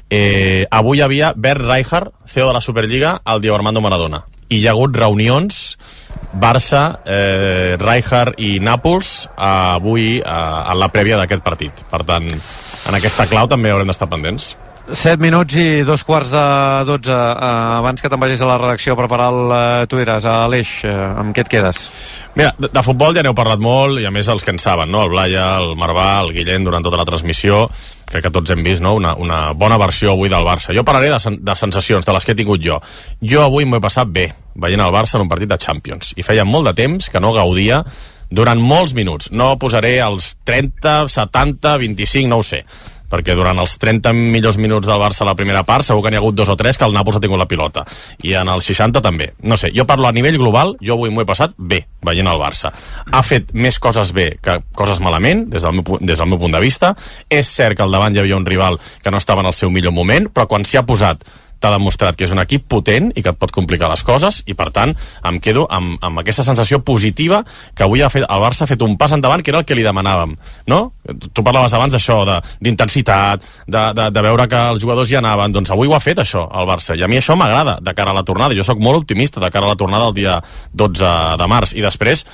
eh, 0.09 0.65
avui 0.71 0.99
hi 0.99 1.05
havia 1.05 1.35
Bert 1.37 1.61
Rijkaard 1.69 2.15
CEO 2.25 2.49
de 2.49 2.57
la 2.57 2.65
Superliga 2.65 3.19
al 3.23 3.43
Diego 3.45 3.59
Armando 3.59 3.85
Maradona. 3.85 4.25
I 4.49 4.63
hi 4.63 4.67
ha 4.67 4.73
hagut 4.73 4.97
reunions 4.97 5.77
Barça, 6.41 7.03
eh, 7.05 7.77
Rijkaard 7.79 8.41
i 8.41 8.57
Nàpols 8.65 9.13
eh, 9.27 9.45
avui 9.45 10.09
eh, 10.19 10.25
en 10.25 10.81
la 10.81 10.89
prèvia 10.89 11.21
d'aquest 11.21 11.45
partit. 11.45 11.85
Per 11.91 12.03
tant, 12.09 12.33
en 12.33 12.99
aquesta 12.99 13.29
clau 13.29 13.51
també 13.51 13.75
haurem 13.75 13.93
d'estar 13.93 14.09
pendents 14.09 14.55
7 14.93 15.23
minuts 15.23 15.55
i 15.55 15.83
dos 15.87 16.03
quarts 16.05 16.33
de 16.33 16.43
12 16.89 17.13
uh, 17.15 17.79
abans 17.79 18.03
que 18.03 18.09
te'n 18.11 18.21
vagis 18.21 18.41
a 18.43 18.49
la 18.49 18.57
redacció 18.59 18.95
a 18.95 18.99
preparar 18.99 19.29
el 19.31 19.53
uh, 19.55 19.87
tu 19.87 20.01
a 20.01 20.35
l'Eix 20.51 20.73
uh, 20.85 21.21
amb 21.23 21.35
què 21.35 21.45
et 21.45 21.51
quedes? 21.53 21.79
Mira, 22.35 22.51
de, 22.59 22.71
de 22.73 22.83
futbol 22.83 23.15
ja 23.15 23.23
n'heu 23.23 23.35
parlat 23.37 23.63
molt 23.63 24.01
i 24.03 24.07
a 24.07 24.11
més 24.11 24.29
els 24.29 24.43
que 24.45 24.51
en 24.51 24.59
saben, 24.59 24.91
no? 24.91 25.05
el 25.05 25.13
Blaya, 25.13 25.47
el 25.63 25.77
Marvà, 25.79 26.21
el 26.25 26.33
Guillem 26.35 26.67
durant 26.67 26.83
tota 26.83 26.99
la 26.99 27.07
transmissió 27.07 27.65
crec 28.11 28.27
que 28.27 28.35
tots 28.35 28.51
hem 28.51 28.63
vist 28.67 28.83
no? 28.83 28.97
una, 28.99 29.15
una 29.15 29.41
bona 29.55 29.79
versió 29.79 30.15
avui 30.15 30.31
del 30.33 30.47
Barça 30.47 30.75
jo 30.75 30.85
parlaré 30.85 31.11
de, 31.13 31.21
sen 31.23 31.39
de 31.45 31.57
sensacions, 31.57 32.07
de 32.07 32.17
les 32.17 32.27
que 32.27 32.35
he 32.35 32.39
tingut 32.39 32.63
jo 32.63 32.81
jo 33.23 33.45
avui 33.45 33.65
m'ho 33.65 33.79
he 33.79 33.85
passat 33.85 34.11
bé 34.11 34.31
veient 34.55 34.83
el 34.83 34.95
Barça 34.95 35.19
en 35.19 35.27
un 35.27 35.31
partit 35.31 35.51
de 35.51 35.61
Champions 35.61 36.15
i 36.19 36.27
feia 36.27 36.45
molt 36.45 36.71
de 36.71 36.75
temps 36.83 37.11
que 37.11 37.23
no 37.23 37.35
gaudia 37.37 37.85
durant 38.31 38.59
molts 38.59 38.95
minuts 38.95 39.31
no 39.31 39.55
posaré 39.59 39.99
els 40.03 40.35
30, 40.47 41.05
70, 41.11 41.77
25, 41.85 42.31
no 42.31 42.43
ho 42.43 42.47
sé 42.47 42.65
perquè 43.11 43.35
durant 43.37 43.59
els 43.61 43.77
30 43.83 44.15
millors 44.15 44.59
minuts 44.61 44.89
del 44.89 45.01
Barça 45.03 45.25
a 45.25 45.31
la 45.31 45.37
primera 45.39 45.65
part 45.67 45.87
segur 45.87 46.05
que 46.05 46.13
n'hi 46.13 46.21
ha 46.21 46.23
hagut 46.23 46.39
dos 46.39 46.49
o 46.49 46.57
tres 46.57 46.79
que 46.79 46.87
el 46.87 46.95
Nàpols 46.97 47.19
ha 47.19 47.25
tingut 47.25 47.41
la 47.41 47.49
pilota. 47.51 47.85
I 48.23 48.37
en 48.41 48.49
els 48.53 48.71
60 48.71 49.03
també. 49.05 49.33
No 49.43 49.59
sé, 49.61 49.73
jo 49.77 49.87
parlo 49.89 50.09
a 50.09 50.15
nivell 50.17 50.39
global, 50.39 50.77
jo 50.81 50.97
avui 50.97 51.11
m'ho 51.11 51.25
he 51.25 51.29
passat 51.29 51.57
bé 51.59 51.85
veient 52.07 52.31
el 52.31 52.41
Barça. 52.41 52.73
Ha 53.13 53.23
fet 53.27 53.53
més 53.53 53.79
coses 53.83 54.15
bé 54.17 54.31
que 54.43 54.61
coses 54.77 55.03
malament 55.05 55.45
des 55.51 55.67
del, 55.67 55.81
meu, 55.81 56.01
des 56.01 56.19
del 56.19 56.31
meu 56.31 56.41
punt 56.41 56.55
de 56.55 56.63
vista. 56.63 56.95
És 57.29 57.51
cert 57.51 57.77
que 57.77 57.85
al 57.85 57.93
davant 57.93 58.15
hi 58.15 58.23
havia 58.23 58.39
un 58.39 58.47
rival 58.47 58.81
que 59.03 59.11
no 59.11 59.21
estava 59.21 59.45
en 59.45 59.51
el 59.51 59.57
seu 59.57 59.71
millor 59.71 59.93
moment 59.97 60.31
però 60.31 60.47
quan 60.49 60.65
s'hi 60.65 60.79
ha 60.81 60.87
posat 60.87 61.25
t'ha 61.61 61.73
demostrat 61.77 62.17
que 62.17 62.27
és 62.27 62.35
un 62.35 62.43
equip 62.43 62.67
potent 62.69 63.11
i 63.15 63.23
que 63.23 63.33
et 63.35 63.39
pot 63.39 63.53
complicar 63.55 63.91
les 63.93 64.03
coses 64.07 64.43
i 64.47 64.57
per 64.59 64.71
tant 64.75 64.95
em 65.29 65.41
quedo 65.41 65.67
amb, 65.71 65.99
amb 66.03 66.23
aquesta 66.23 66.45
sensació 66.47 66.81
positiva 66.85 67.45
que 67.77 67.85
avui 67.85 68.03
ha 68.03 68.11
fet, 68.13 68.25
el 68.27 68.43
Barça 68.43 68.65
ha 68.65 68.71
fet 68.71 68.83
un 68.83 68.97
pas 69.01 69.13
endavant 69.13 69.45
que 69.45 69.53
era 69.53 69.61
el 69.63 69.69
que 69.69 69.77
li 69.77 69.87
demanàvem 69.87 70.37
no? 70.71 70.81
tu 71.35 71.45
parlaves 71.45 71.75
abans 71.75 71.95
d'això 71.95 72.21
d'intensitat, 72.61 73.43
de, 73.67 73.73
de, 73.73 73.85
de, 73.97 74.09
de 74.15 74.25
veure 74.25 74.47
que 74.51 74.61
els 74.75 74.83
jugadors 74.83 75.11
hi 75.11 75.19
anaven. 75.21 75.55
Doncs 75.55 75.73
avui 75.75 75.91
ho 75.91 75.97
ha 75.97 76.03
fet 76.03 76.23
això 76.23 76.47
el 76.47 76.69
Barça. 76.69 76.97
I 76.97 77.05
a 77.05 77.11
mi 77.11 77.21
això 77.21 77.37
m'agrada 77.39 77.79
de 77.83 77.95
cara 77.97 78.15
a 78.15 78.17
la 78.17 78.25
tornada. 78.27 78.57
Jo 78.57 78.67
sóc 78.67 78.81
molt 78.83 79.03
optimista 79.03 79.43
de 79.43 79.51
cara 79.51 79.69
a 79.69 79.75
la 79.75 79.81
tornada 79.81 80.11
el 80.11 80.17
dia 80.17 80.39
12 80.73 81.13
de 81.41 81.51
març. 81.51 81.75
I 81.77 81.85
després 81.87 82.27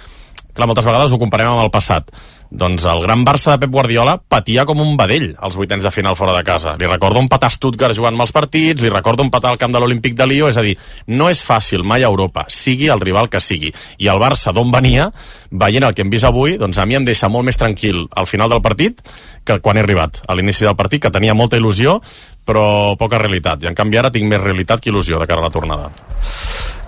clar, 0.57 0.69
moltes 0.71 0.89
vegades 0.89 1.13
ho 1.13 1.21
comparem 1.21 1.53
amb 1.53 1.65
el 1.67 1.73
passat 1.75 2.11
doncs 2.51 2.85
el 2.87 3.03
gran 3.03 3.25
Barça 3.27 3.53
de 3.53 3.61
Pep 3.65 3.73
Guardiola 3.73 4.17
patia 4.19 4.65
com 4.67 4.81
un 4.81 4.97
vedell 4.99 5.33
als 5.43 5.57
vuitens 5.59 5.83
de 5.83 5.91
final 5.91 6.17
fora 6.17 6.37
de 6.37 6.45
casa. 6.45 6.77
Li 6.79 6.87
recordo 6.87 7.19
un 7.19 7.29
patar 7.29 7.51
Stuttgart 7.51 7.97
jugant 7.97 8.17
mals 8.17 8.33
partits, 8.33 8.81
li 8.83 8.91
recordo 8.93 9.25
un 9.25 9.31
patar 9.31 9.51
al 9.51 9.59
camp 9.59 9.75
de 9.75 9.83
l'Olímpic 9.83 10.15
de 10.17 10.27
Lió, 10.27 10.49
és 10.49 10.57
a 10.57 10.63
dir, 10.63 10.77
no 11.09 11.29
és 11.31 11.43
fàcil 11.43 11.83
mai 11.85 12.05
a 12.05 12.11
Europa, 12.11 12.47
sigui 12.49 12.89
el 12.93 13.03
rival 13.03 13.29
que 13.33 13.41
sigui. 13.41 13.73
I 13.99 14.11
el 14.13 14.23
Barça 14.23 14.55
d'on 14.55 14.71
venia, 14.73 15.11
veient 15.51 15.87
el 15.87 15.95
que 15.95 16.07
hem 16.07 16.13
vist 16.13 16.29
avui, 16.29 16.57
doncs 16.61 16.79
a 16.79 16.87
mi 16.87 16.99
em 16.99 17.05
deixa 17.07 17.29
molt 17.29 17.47
més 17.47 17.59
tranquil 17.59 18.07
al 18.15 18.31
final 18.31 18.51
del 18.53 18.63
partit 18.63 19.03
que 19.45 19.61
quan 19.61 19.77
he 19.77 19.85
arribat 19.85 20.23
a 20.27 20.35
l'inici 20.35 20.67
del 20.67 20.79
partit, 20.79 21.03
que 21.03 21.13
tenia 21.15 21.35
molta 21.35 21.59
il·lusió, 21.59 22.01
però 22.47 22.97
poca 22.99 23.19
realitat. 23.19 23.63
I 23.63 23.73
en 23.73 23.79
canvi 23.79 23.99
ara 23.99 24.13
tinc 24.15 24.31
més 24.31 24.43
realitat 24.43 24.81
que 24.81 24.91
il·lusió 24.91 25.21
de 25.21 25.27
cara 25.27 25.43
a 25.43 25.51
la 25.51 25.55
tornada. 25.55 25.91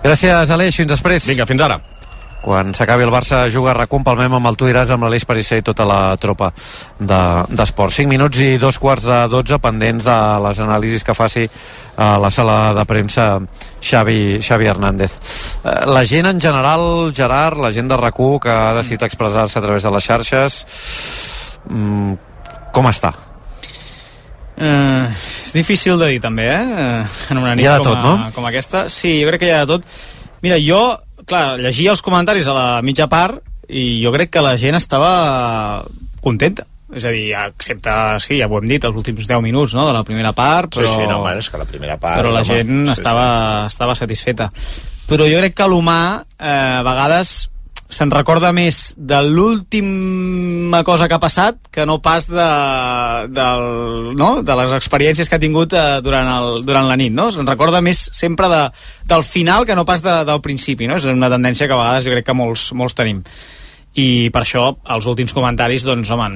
Gràcies, 0.03 0.51
Aleix. 0.51 0.75
Fins 0.79 0.91
després. 0.95 1.27
Vinga, 1.27 1.47
fins 1.47 1.67
ara. 1.67 1.81
Quan 2.39 2.71
s'acabi 2.73 3.03
el 3.03 3.11
Barça 3.11 3.41
juga 3.51 3.73
recum 3.75 4.03
palmem 4.03 4.37
amb 4.37 4.47
el 4.47 4.57
Tu 4.59 4.69
diràs 4.69 4.93
amb 4.93 5.03
l'Aleix 5.03 5.25
Parisser 5.27 5.59
i 5.59 5.65
tota 5.65 5.85
la 5.87 6.15
tropa 6.21 6.51
d'esport. 6.99 7.91
De, 7.91 7.97
5 7.99 8.07
minuts 8.07 8.39
i 8.39 8.57
dos 8.61 8.79
quarts 8.79 9.03
de 9.03 9.19
12 9.31 9.59
pendents 9.59 10.07
de 10.07 10.17
les 10.45 10.61
anàlisis 10.63 11.03
que 11.03 11.17
faci 11.17 11.45
a 11.99 12.13
la 12.21 12.31
sala 12.31 12.73
de 12.73 12.85
premsa 12.87 13.27
Xavi, 13.83 14.39
Xavi 14.41 14.71
Hernández. 14.71 15.19
Eh, 15.63 15.85
la 15.91 16.05
gent 16.05 16.29
en 16.31 16.39
general, 16.39 17.11
Gerard, 17.15 17.59
la 17.59 17.73
gent 17.75 17.91
de 17.91 17.97
rac 17.97 18.19
que 18.41 18.51
ha 18.51 18.73
decidit 18.75 19.03
expressar-se 19.03 19.59
a 19.59 19.61
través 19.61 19.83
de 19.83 19.91
les 19.91 20.03
xarxes, 20.03 20.65
mm, 21.69 22.13
com 22.71 22.87
està? 22.87 23.13
Uh, 24.59 25.07
és 25.47 25.53
difícil 25.55 25.95
de 25.99 26.07
dir 26.11 26.19
també, 26.19 26.49
eh? 26.51 27.03
En 27.31 27.37
una 27.39 27.53
nit 27.55 27.63
hi 27.63 27.67
ha 27.69 27.77
de 27.77 27.83
com, 27.83 27.93
tot, 27.93 27.99
no? 28.03 28.25
a, 28.27 28.31
com 28.35 28.47
aquesta. 28.49 28.89
Sí, 28.91 29.21
jo 29.21 29.29
crec 29.29 29.45
que 29.45 29.47
hi 29.47 29.53
ha 29.55 29.61
de 29.63 29.77
tot. 29.77 29.85
Mira, 30.43 30.57
jo 30.59 30.81
clar, 31.29 31.59
llegia 31.61 31.93
els 31.93 32.03
comentaris 32.05 32.49
a 32.49 32.57
la 32.57 32.67
mitja 32.85 33.07
part 33.11 33.39
i 33.69 34.01
jo 34.01 34.11
crec 34.15 34.33
que 34.33 34.43
la 34.43 34.57
gent 34.57 34.79
estava 34.79 35.85
contenta. 36.23 36.65
És 36.89 37.05
a 37.05 37.11
dir, 37.13 37.27
excepte, 37.37 37.93
sí, 38.25 38.39
ja 38.39 38.47
ho 38.49 38.57
hem 38.57 38.65
dit, 38.69 38.85
els 38.87 38.95
últims 38.97 39.27
10 39.29 39.43
minuts 39.45 39.75
no, 39.77 39.85
de 39.85 39.93
la 39.93 40.01
primera 40.05 40.31
part, 40.33 40.71
però... 40.73 40.87
Sí, 40.89 41.03
sí, 41.03 41.05
no, 41.05 41.19
home, 41.21 41.35
és 41.37 41.49
que 41.51 41.61
la 41.61 41.67
primera 41.69 41.99
part... 42.01 42.17
Però 42.17 42.31
la 42.33 42.41
home, 42.41 42.49
gent 42.49 42.87
sí, 42.87 42.95
estava, 42.95 43.27
sí. 43.61 43.75
estava 43.75 43.95
satisfeta. 43.99 44.49
Però 45.09 45.27
jo 45.29 45.37
crec 45.43 45.53
que 45.57 45.67
l'humà, 45.69 45.99
eh, 46.39 46.49
a 46.49 46.81
vegades, 46.85 47.35
se'n 47.89 48.11
recorda 48.13 48.51
més 48.53 48.93
de 48.97 49.17
l'última 49.25 50.83
cosa 50.85 51.07
que 51.09 51.17
ha 51.17 51.21
passat 51.21 51.57
que 51.73 51.87
no 51.89 51.97
pas 52.05 52.27
de, 52.29 52.49
del, 53.33 53.63
no? 54.19 54.29
de 54.45 54.57
les 54.61 54.75
experiències 54.77 55.29
que 55.29 55.39
ha 55.39 55.41
tingut 55.41 55.73
eh, 55.73 55.85
durant, 56.05 56.29
el, 56.37 56.61
durant 56.67 56.85
la 56.85 56.97
nit. 57.01 57.13
No? 57.15 57.31
Se'n 57.33 57.49
recorda 57.49 57.81
més 57.81 58.05
sempre 58.13 58.49
de, 58.51 58.61
del 59.09 59.25
final 59.25 59.65
que 59.65 59.77
no 59.77 59.87
pas 59.89 60.05
de, 60.05 60.19
del 60.29 60.43
principi. 60.45 60.85
No? 60.85 60.99
És 61.01 61.09
una 61.09 61.31
tendència 61.33 61.65
que 61.65 61.73
a 61.73 61.81
vegades 61.81 62.05
jo 62.05 62.13
crec 62.13 62.29
que 62.29 62.37
molts, 62.37 62.69
molts 62.77 62.97
tenim 62.97 63.23
i 63.99 64.29
per 64.31 64.43
això 64.43 64.67
els 64.93 65.07
últims 65.09 65.33
comentaris 65.33 65.83
doncs, 65.83 66.11
home, 66.13 66.27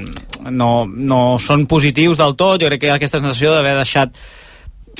no, 0.49 0.71
no 0.89 1.19
són 1.39 1.67
positius 1.69 2.17
del 2.19 2.33
tot, 2.35 2.57
jo 2.59 2.71
crec 2.71 2.81
que 2.81 2.89
aquesta 2.91 3.21
sensació 3.21 3.53
d'haver 3.53 3.75
deixat 3.77 4.17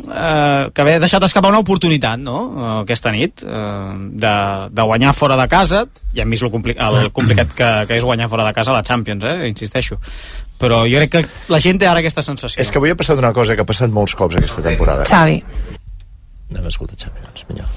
eh, 0.01 0.69
que 0.73 0.81
haver 0.81 0.99
deixat 1.03 1.23
escapar 1.27 1.51
una 1.53 1.61
oportunitat 1.63 2.21
no? 2.21 2.37
aquesta 2.81 3.11
nit 3.13 3.43
eh, 3.45 3.93
de, 4.23 4.35
de 4.71 4.87
guanyar 4.89 5.13
fora 5.17 5.37
de 5.39 5.47
casa 5.51 5.85
i 6.13 6.23
hem 6.23 6.33
vist 6.33 6.45
el, 6.45 6.51
compli 6.53 6.75
el 6.77 7.11
complicat 7.15 7.53
que, 7.57 7.69
que 7.89 7.99
és 7.99 8.07
guanyar 8.07 8.29
fora 8.31 8.47
de 8.47 8.55
casa 8.55 8.75
la 8.75 8.83
Champions, 8.85 9.23
eh? 9.29 9.47
insisteixo 9.49 9.99
però 10.59 10.83
jo 10.87 11.01
crec 11.01 11.11
que 11.15 11.23
la 11.51 11.59
gent 11.63 11.81
té 11.81 11.89
ara 11.89 12.03
aquesta 12.03 12.23
sensació 12.25 12.61
És 12.63 12.71
que 12.71 12.79
avui 12.79 12.93
ha 12.93 12.99
passat 12.99 13.19
una 13.19 13.33
cosa 13.35 13.55
que 13.57 13.65
ha 13.65 13.67
passat 13.67 13.91
molts 13.91 14.15
cops 14.15 14.37
aquesta 14.39 14.63
temporada. 14.63 15.07
Xavi. 15.09 15.41
Anem 16.53 16.69
a 16.69 16.71
escoltar 16.71 16.99
Xavi, 17.01 17.25
doncs, 17.25 17.47
vinga. 17.49 17.67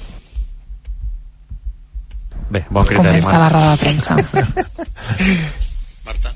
Bé, 2.50 2.62
bon 2.70 2.87
criteri, 2.87 3.22
Comença 3.24 3.38
la 3.42 3.48
roda 3.50 3.70
de 3.72 3.79
premsa. 3.83 4.14
Marta. 6.07 6.31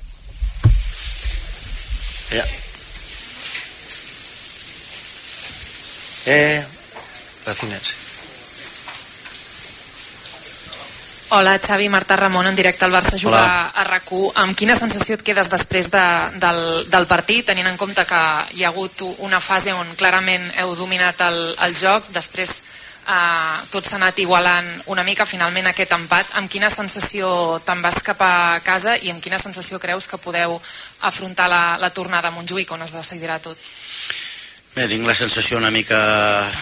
Ja. 2.30 2.44
Eh, 6.32 6.64
refines. 7.44 7.96
Hola, 11.30 11.58
Xavi, 11.58 11.88
Marta 11.88 12.14
Ramon, 12.14 12.46
en 12.46 12.54
directe 12.54 12.84
al 12.84 12.92
Barça 12.92 13.18
juga 13.18 13.42
Hola. 13.42 13.72
a 13.74 13.84
rac 13.84 14.10
Amb 14.34 14.54
quina 14.54 14.76
sensació 14.78 15.16
et 15.18 15.24
quedes 15.26 15.50
després 15.50 15.90
de, 15.90 16.04
del, 16.38 16.86
del 16.90 17.06
partit, 17.10 17.46
tenint 17.46 17.66
en 17.66 17.76
compte 17.76 18.04
que 18.06 18.22
hi 18.54 18.62
ha 18.62 18.70
hagut 18.70 19.02
una 19.18 19.40
fase 19.40 19.72
on 19.72 19.90
clarament 19.98 20.46
heu 20.62 20.76
dominat 20.78 21.20
el, 21.26 21.56
el 21.66 21.74
joc, 21.74 22.06
després 22.14 22.54
eh, 23.10 23.58
tot 23.74 23.86
s'ha 23.86 23.98
anat 23.98 24.18
igualant 24.22 24.70
una 24.86 25.02
mica, 25.02 25.26
finalment 25.26 25.66
aquest 25.66 25.98
empat. 25.98 26.34
Amb 26.38 26.50
quina 26.50 26.70
sensació 26.70 27.58
te'n 27.66 27.82
vas 27.82 28.02
cap 28.06 28.22
a 28.22 28.60
casa 28.62 28.96
i 29.02 29.10
amb 29.10 29.22
quina 29.22 29.38
sensació 29.38 29.82
creus 29.82 30.06
que 30.06 30.22
podeu 30.22 30.60
afrontar 31.10 31.50
la, 31.50 31.78
la 31.78 31.90
tornada 31.90 32.30
a 32.30 32.36
Montjuïc, 32.38 32.70
on 32.70 32.86
es 32.86 32.94
decidirà 32.94 33.38
tot? 33.42 33.58
Bé, 34.70 34.84
tinc 34.86 35.02
la 35.02 35.16
sensació 35.18 35.58
una 35.58 35.72
mica 35.74 35.98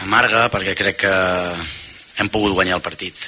amarga 0.07 0.47
perquè 0.49 0.73
crec 0.73 0.97
que 1.03 1.11
hem 2.23 2.31
pogut 2.33 2.55
guanyar 2.57 2.79
el 2.79 2.85
partit. 2.87 3.19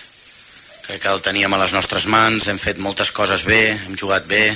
Crec 0.87 1.03
que 1.03 1.11
el 1.13 1.21
teníem 1.21 1.53
a 1.53 1.59
les 1.61 1.75
nostres 1.77 2.07
mans, 2.09 2.47
hem 2.49 2.57
fet 2.57 2.81
moltes 2.81 3.13
coses 3.13 3.45
bé, 3.45 3.61
hem 3.77 3.99
jugat 4.01 4.25
bé, 4.31 4.47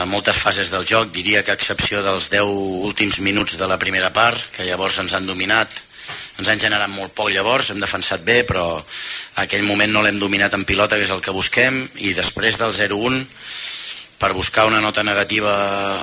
en 0.00 0.08
moltes 0.08 0.40
fases 0.40 0.72
del 0.72 0.86
joc, 0.88 1.12
diria 1.12 1.42
que 1.44 1.52
a 1.52 1.58
excepció 1.60 2.00
dels 2.00 2.30
10 2.32 2.48
últims 2.88 3.20
minuts 3.20 3.58
de 3.60 3.68
la 3.68 3.76
primera 3.76 4.08
part, 4.16 4.40
que 4.56 4.64
llavors 4.64 4.96
ens 5.04 5.12
han 5.12 5.28
dominat, 5.28 5.68
ens 6.40 6.48
han 6.48 6.64
generat 6.64 6.88
molt 6.88 7.12
poc 7.12 7.28
llavors, 7.34 7.68
hem 7.70 7.84
defensat 7.84 8.24
bé, 8.24 8.40
però 8.48 8.64
aquell 9.44 9.68
moment 9.68 9.92
no 9.92 10.00
l'hem 10.00 10.16
dominat 10.22 10.56
en 10.56 10.64
pilota, 10.64 10.96
que 10.96 11.04
és 11.04 11.12
el 11.12 11.20
que 11.20 11.36
busquem, 11.36 11.84
i 12.00 12.16
després 12.16 12.56
del 12.56 12.72
0-1, 12.72 13.20
per 14.22 14.36
buscar 14.38 14.68
una 14.68 14.78
nota 14.78 15.02
negativa 15.02 15.52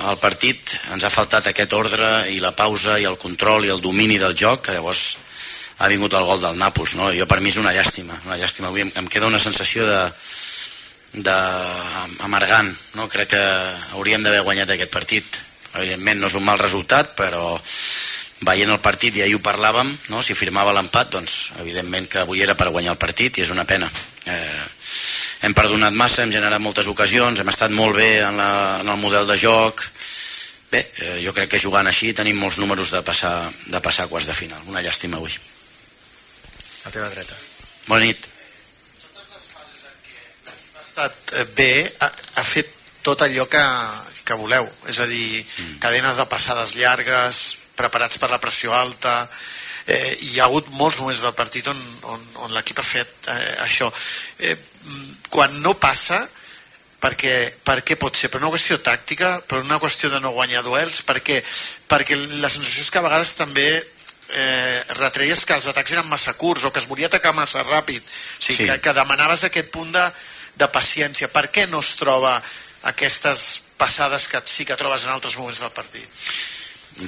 al 0.04 0.18
partit, 0.20 0.74
ens 0.92 1.06
ha 1.06 1.10
faltat 1.12 1.46
aquest 1.48 1.72
ordre 1.72 2.08
i 2.28 2.36
la 2.42 2.52
pausa 2.52 2.98
i 3.00 3.06
el 3.08 3.16
control 3.16 3.64
i 3.64 3.70
el 3.72 3.80
domini 3.80 4.18
del 4.20 4.34
joc, 4.36 4.66
que 4.66 4.74
llavors 4.76 5.04
ha 5.80 5.88
vingut 5.88 6.12
el 6.12 6.26
gol 6.28 6.42
del 6.42 6.58
Nàpols, 6.60 6.98
no? 6.98 7.08
Jo 7.16 7.24
per 7.24 7.38
mi 7.40 7.48
és 7.48 7.56
una 7.56 7.72
llàstima, 7.72 8.18
una 8.26 8.36
llàstima. 8.36 8.68
Avui 8.68 8.84
em, 8.84 8.90
em 9.00 9.08
queda 9.08 9.30
una 9.30 9.40
sensació 9.40 9.86
de, 9.88 10.02
de 11.24 11.36
amargant, 12.26 12.68
no? 12.98 13.08
Crec 13.08 13.32
que 13.32 13.40
hauríem 13.96 14.26
d'haver 14.26 14.42
guanyat 14.44 14.74
aquest 14.74 14.92
partit. 14.92 15.40
Evidentment 15.78 16.20
no 16.20 16.28
és 16.28 16.36
un 16.36 16.44
mal 16.44 16.60
resultat, 16.60 17.14
però 17.16 17.54
veient 18.44 18.74
el 18.74 18.82
partit, 18.84 19.16
i 19.16 19.24
ahir 19.24 19.38
ho 19.38 19.40
parlàvem, 19.44 19.94
no? 20.12 20.20
si 20.20 20.36
firmava 20.36 20.76
l'empat, 20.76 21.08
doncs 21.16 21.38
evidentment 21.60 22.08
que 22.12 22.20
avui 22.20 22.44
era 22.44 22.56
per 22.56 22.68
guanyar 22.68 22.92
el 22.96 23.00
partit 23.00 23.40
i 23.40 23.44
és 23.44 23.52
una 23.52 23.64
pena. 23.68 23.88
Eh, 24.28 24.60
hem 25.42 25.54
perdonat 25.56 25.96
massa, 25.96 26.22
hem 26.22 26.32
generat 26.34 26.60
moltes 26.60 26.88
ocasions, 26.90 27.40
hem 27.40 27.52
estat 27.52 27.72
molt 27.72 27.96
bé 27.96 28.18
en, 28.24 28.36
la, 28.40 28.80
en 28.82 28.88
el 28.88 29.00
model 29.00 29.28
de 29.30 29.38
joc, 29.40 29.86
Bé, 30.70 30.84
eh, 31.02 31.18
jo 31.24 31.32
crec 31.34 31.50
que 31.50 31.58
jugant 31.58 31.88
així 31.90 32.12
tenim 32.14 32.38
molts 32.38 32.60
números 32.62 32.92
de 32.94 33.00
passar, 33.02 33.50
de 33.66 33.80
passar 33.82 34.06
quarts 34.06 34.28
de 34.30 34.36
final. 34.38 34.60
Una 34.70 34.82
llàstima 34.84 35.18
avui. 35.18 35.32
A 36.86 36.92
teva 36.94 37.08
dreta. 37.10 37.34
Bona 37.88 38.06
nit. 38.06 38.28
Ha 40.76 40.84
estat 40.84 41.34
eh, 41.40 41.46
bé, 41.56 41.72
ha, 41.98 42.06
ha 42.06 42.44
fet 42.46 42.70
tot 43.02 43.24
allò 43.26 43.48
que, 43.50 43.64
que 44.28 44.38
voleu. 44.38 44.68
És 44.92 45.00
a 45.02 45.08
dir, 45.10 45.42
mm. 45.42 45.80
cadenes 45.82 46.22
de 46.22 46.28
passades 46.30 46.76
llargues, 46.78 47.40
preparats 47.74 48.22
per 48.22 48.30
la 48.30 48.38
pressió 48.38 48.76
alta, 48.76 49.24
eh, 49.90 50.16
hi 50.30 50.38
ha 50.40 50.46
hagut 50.46 50.68
molts 50.78 50.98
moments 51.02 51.22
del 51.24 51.34
partit 51.38 51.66
on, 51.70 51.80
on, 52.14 52.26
on 52.46 52.54
l'equip 52.56 52.78
ha 52.78 52.86
fet 52.86 53.30
eh, 53.32 53.54
això. 53.66 53.90
Eh, 54.46 54.56
quan 55.30 55.52
no 55.64 55.74
passa, 55.78 56.20
perquè, 57.00 57.34
perquè 57.64 57.96
pot 58.00 58.16
ser 58.16 58.28
per 58.30 58.40
una 58.42 58.50
qüestió 58.52 58.78
tàctica, 58.84 59.38
per 59.48 59.62
una 59.64 59.78
qüestió 59.80 60.10
de 60.12 60.20
no 60.20 60.34
guanyar 60.36 60.62
duels, 60.66 61.00
perquè, 61.08 61.40
perquè 61.88 62.18
la 62.42 62.50
sensació 62.52 62.84
és 62.84 62.90
que 62.92 63.00
a 63.00 63.06
vegades 63.06 63.34
també 63.38 63.68
eh, 63.76 64.82
retreies 65.00 65.44
que 65.44 65.56
els 65.56 65.66
atacs 65.72 65.96
eren 65.96 66.08
massa 66.10 66.34
curts 66.38 66.64
o 66.64 66.72
que 66.72 66.80
es 66.82 66.88
volia 66.90 67.08
atacar 67.10 67.32
massa 67.34 67.64
ràpid, 67.66 68.02
o 68.04 68.42
sigui, 68.44 68.64
Sí. 68.64 68.68
que, 68.68 68.78
que 68.84 68.96
demanaves 68.96 69.44
aquest 69.48 69.72
punt 69.72 69.90
de, 69.96 70.06
de 70.60 70.68
paciència. 70.68 71.32
Per 71.32 71.48
què 71.50 71.66
no 71.70 71.80
es 71.80 71.94
troba 72.00 72.36
aquestes 72.92 73.62
passades 73.80 74.28
que 74.28 74.40
sí 74.44 74.66
que 74.68 74.76
trobes 74.76 75.04
en 75.04 75.14
altres 75.16 75.36
moments 75.40 75.60
del 75.64 75.72
partit? 75.72 76.08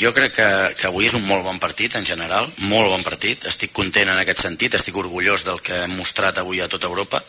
Jo 0.00 0.12
crec 0.16 0.32
que, 0.36 0.48
que 0.78 0.88
avui 0.88 1.08
és 1.08 1.14
un 1.18 1.24
molt 1.26 1.44
bon 1.44 1.58
partit 1.60 1.94
en 1.98 2.06
general, 2.08 2.46
molt 2.70 2.88
bon 2.92 3.02
partit. 3.04 3.44
Estic 3.50 3.74
content 3.76 4.08
en 4.08 4.20
aquest 4.22 4.40
sentit, 4.46 4.74
estic 4.78 4.96
orgullós 4.96 5.44
del 5.44 5.60
que 5.60 5.82
hem 5.84 5.96
mostrat 5.98 6.38
avui 6.40 6.62
a 6.62 6.68
tota 6.72 6.88
Europa. 6.88 7.20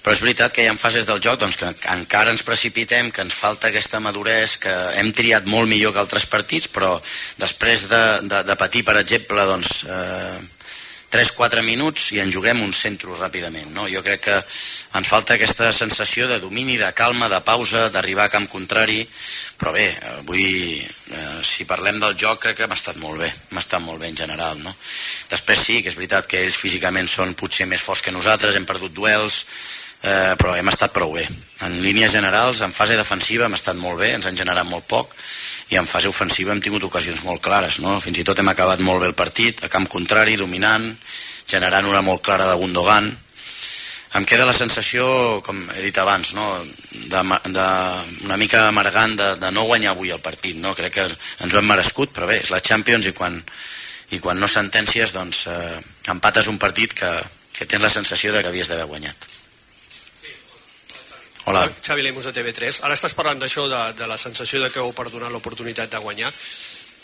Però 0.00 0.14
és 0.16 0.22
veritat 0.24 0.54
que 0.56 0.64
hi 0.64 0.70
ha 0.70 0.76
fases 0.80 1.04
del 1.08 1.20
joc 1.20 1.42
doncs, 1.42 1.58
que 1.60 1.72
encara 1.92 2.32
ens 2.32 2.44
precipitem, 2.46 3.10
que 3.12 3.20
ens 3.26 3.36
falta 3.36 3.68
aquesta 3.68 4.00
maduresa, 4.00 4.62
que 4.62 4.76
hem 5.00 5.12
triat 5.12 5.50
molt 5.50 5.68
millor 5.68 5.92
que 5.92 6.00
altres 6.00 6.24
partits, 6.30 6.70
però 6.72 6.94
després 7.42 7.84
de, 7.90 8.02
de, 8.30 8.40
de 8.48 8.56
patir, 8.56 8.84
per 8.86 8.96
exemple, 9.02 9.44
doncs, 9.50 9.82
eh, 9.84 10.40
3-4 11.10 11.64
minuts 11.66 12.12
i 12.14 12.20
en 12.22 12.30
juguem 12.30 12.62
un 12.62 12.72
centre 12.76 13.10
ràpidament. 13.18 13.72
No? 13.74 13.88
Jo 13.90 14.02
crec 14.06 14.22
que 14.28 14.36
ens 14.38 15.08
falta 15.10 15.34
aquesta 15.34 15.72
sensació 15.74 16.28
de 16.30 16.38
domini, 16.42 16.78
de 16.78 16.90
calma, 16.94 17.28
de 17.28 17.40
pausa, 17.46 17.88
d'arribar 17.90 18.28
a 18.28 18.32
camp 18.32 18.46
contrari, 18.52 19.02
però 19.58 19.74
bé, 19.74 19.88
avui, 20.20 20.78
eh, 20.78 21.40
si 21.42 21.66
parlem 21.66 21.98
del 22.00 22.14
joc, 22.14 22.40
crec 22.46 22.60
que 22.60 22.68
hem 22.68 22.76
estat 22.76 23.02
molt 23.02 23.20
bé, 23.24 23.32
hem 23.50 23.58
estat 23.58 23.82
molt 23.82 24.00
bé 24.00 24.12
en 24.12 24.22
general. 24.22 24.62
No? 24.62 24.74
Després 25.30 25.66
sí, 25.66 25.82
que 25.82 25.90
és 25.90 25.98
veritat 25.98 26.30
que 26.30 26.44
ells 26.44 26.56
físicament 26.56 27.10
són 27.10 27.34
potser 27.34 27.66
més 27.66 27.82
forts 27.82 28.06
que 28.06 28.14
nosaltres, 28.14 28.54
hem 28.54 28.68
perdut 28.68 28.94
duels, 28.94 29.44
eh, 30.02 30.34
però 30.38 30.54
hem 30.56 30.70
estat 30.72 30.94
prou 30.94 31.12
bé. 31.18 31.26
En 31.66 31.80
línies 31.82 32.12
generals, 32.12 32.62
en 32.62 32.72
fase 32.72 32.96
defensiva 32.96 33.46
hem 33.46 33.58
estat 33.58 33.76
molt 33.76 34.00
bé, 34.00 34.14
ens 34.14 34.26
han 34.26 34.38
generat 34.38 34.68
molt 34.68 34.86
poc, 34.88 35.14
i 35.70 35.78
en 35.78 35.86
fase 35.86 36.10
ofensiva 36.10 36.52
hem 36.52 36.60
tingut 36.62 36.84
ocasions 36.86 37.22
molt 37.22 37.42
clares, 37.42 37.78
no? 37.84 37.98
Fins 38.02 38.18
i 38.18 38.26
tot 38.26 38.38
hem 38.42 38.50
acabat 38.50 38.82
molt 38.82 39.04
bé 39.04 39.10
el 39.10 39.18
partit, 39.18 39.62
a 39.64 39.70
camp 39.70 39.86
contrari, 39.90 40.36
dominant, 40.36 40.86
generant 41.50 41.86
una 41.86 42.02
molt 42.02 42.24
clara 42.26 42.48
de 42.50 42.56
Gundogan. 42.58 43.10
Em 44.18 44.26
queda 44.26 44.48
la 44.48 44.56
sensació, 44.56 45.04
com 45.46 45.60
he 45.76 45.84
dit 45.84 45.98
abans, 46.02 46.32
no? 46.34 46.46
de, 47.12 47.20
de 47.54 47.66
una 48.26 48.38
mica 48.40 48.64
amargant 48.66 49.14
de, 49.14 49.28
de 49.38 49.52
no 49.54 49.68
guanyar 49.68 49.94
avui 49.94 50.10
el 50.10 50.22
partit. 50.24 50.58
No? 50.58 50.74
Crec 50.74 50.96
que 50.98 51.06
ens 51.06 51.54
ho 51.54 51.60
hem 51.60 51.70
merescut, 51.70 52.10
però 52.16 52.26
bé, 52.26 52.40
és 52.42 52.50
la 52.50 52.58
Champions 52.58 53.06
i 53.06 53.14
quan, 53.14 53.38
i 54.10 54.18
quan 54.18 54.42
no 54.42 54.50
sentències 54.50 55.14
doncs, 55.14 55.46
eh, 55.46 55.76
empates 56.10 56.50
un 56.50 56.58
partit 56.58 56.98
que, 56.98 57.12
que 57.54 57.70
tens 57.70 57.86
la 57.86 57.94
sensació 57.94 58.34
de 58.34 58.42
que 58.42 58.50
havies 58.50 58.72
d'haver 58.72 58.90
guanyat. 58.90 59.29
Hola. 61.50 61.66
Xavi 61.82 62.02
Lemus 62.06 62.28
de 62.28 62.32
TV3. 62.36 62.84
Ara 62.86 62.94
estàs 62.94 63.14
parlant 63.18 63.40
d'això, 63.42 63.64
de, 63.66 63.80
de 63.98 64.06
la 64.06 64.18
sensació 64.18 64.60
de 64.62 64.68
que 64.70 64.78
heu 64.78 64.92
perdonat 64.94 65.32
l'oportunitat 65.34 65.90
de 65.90 65.98
guanyar. 65.98 66.30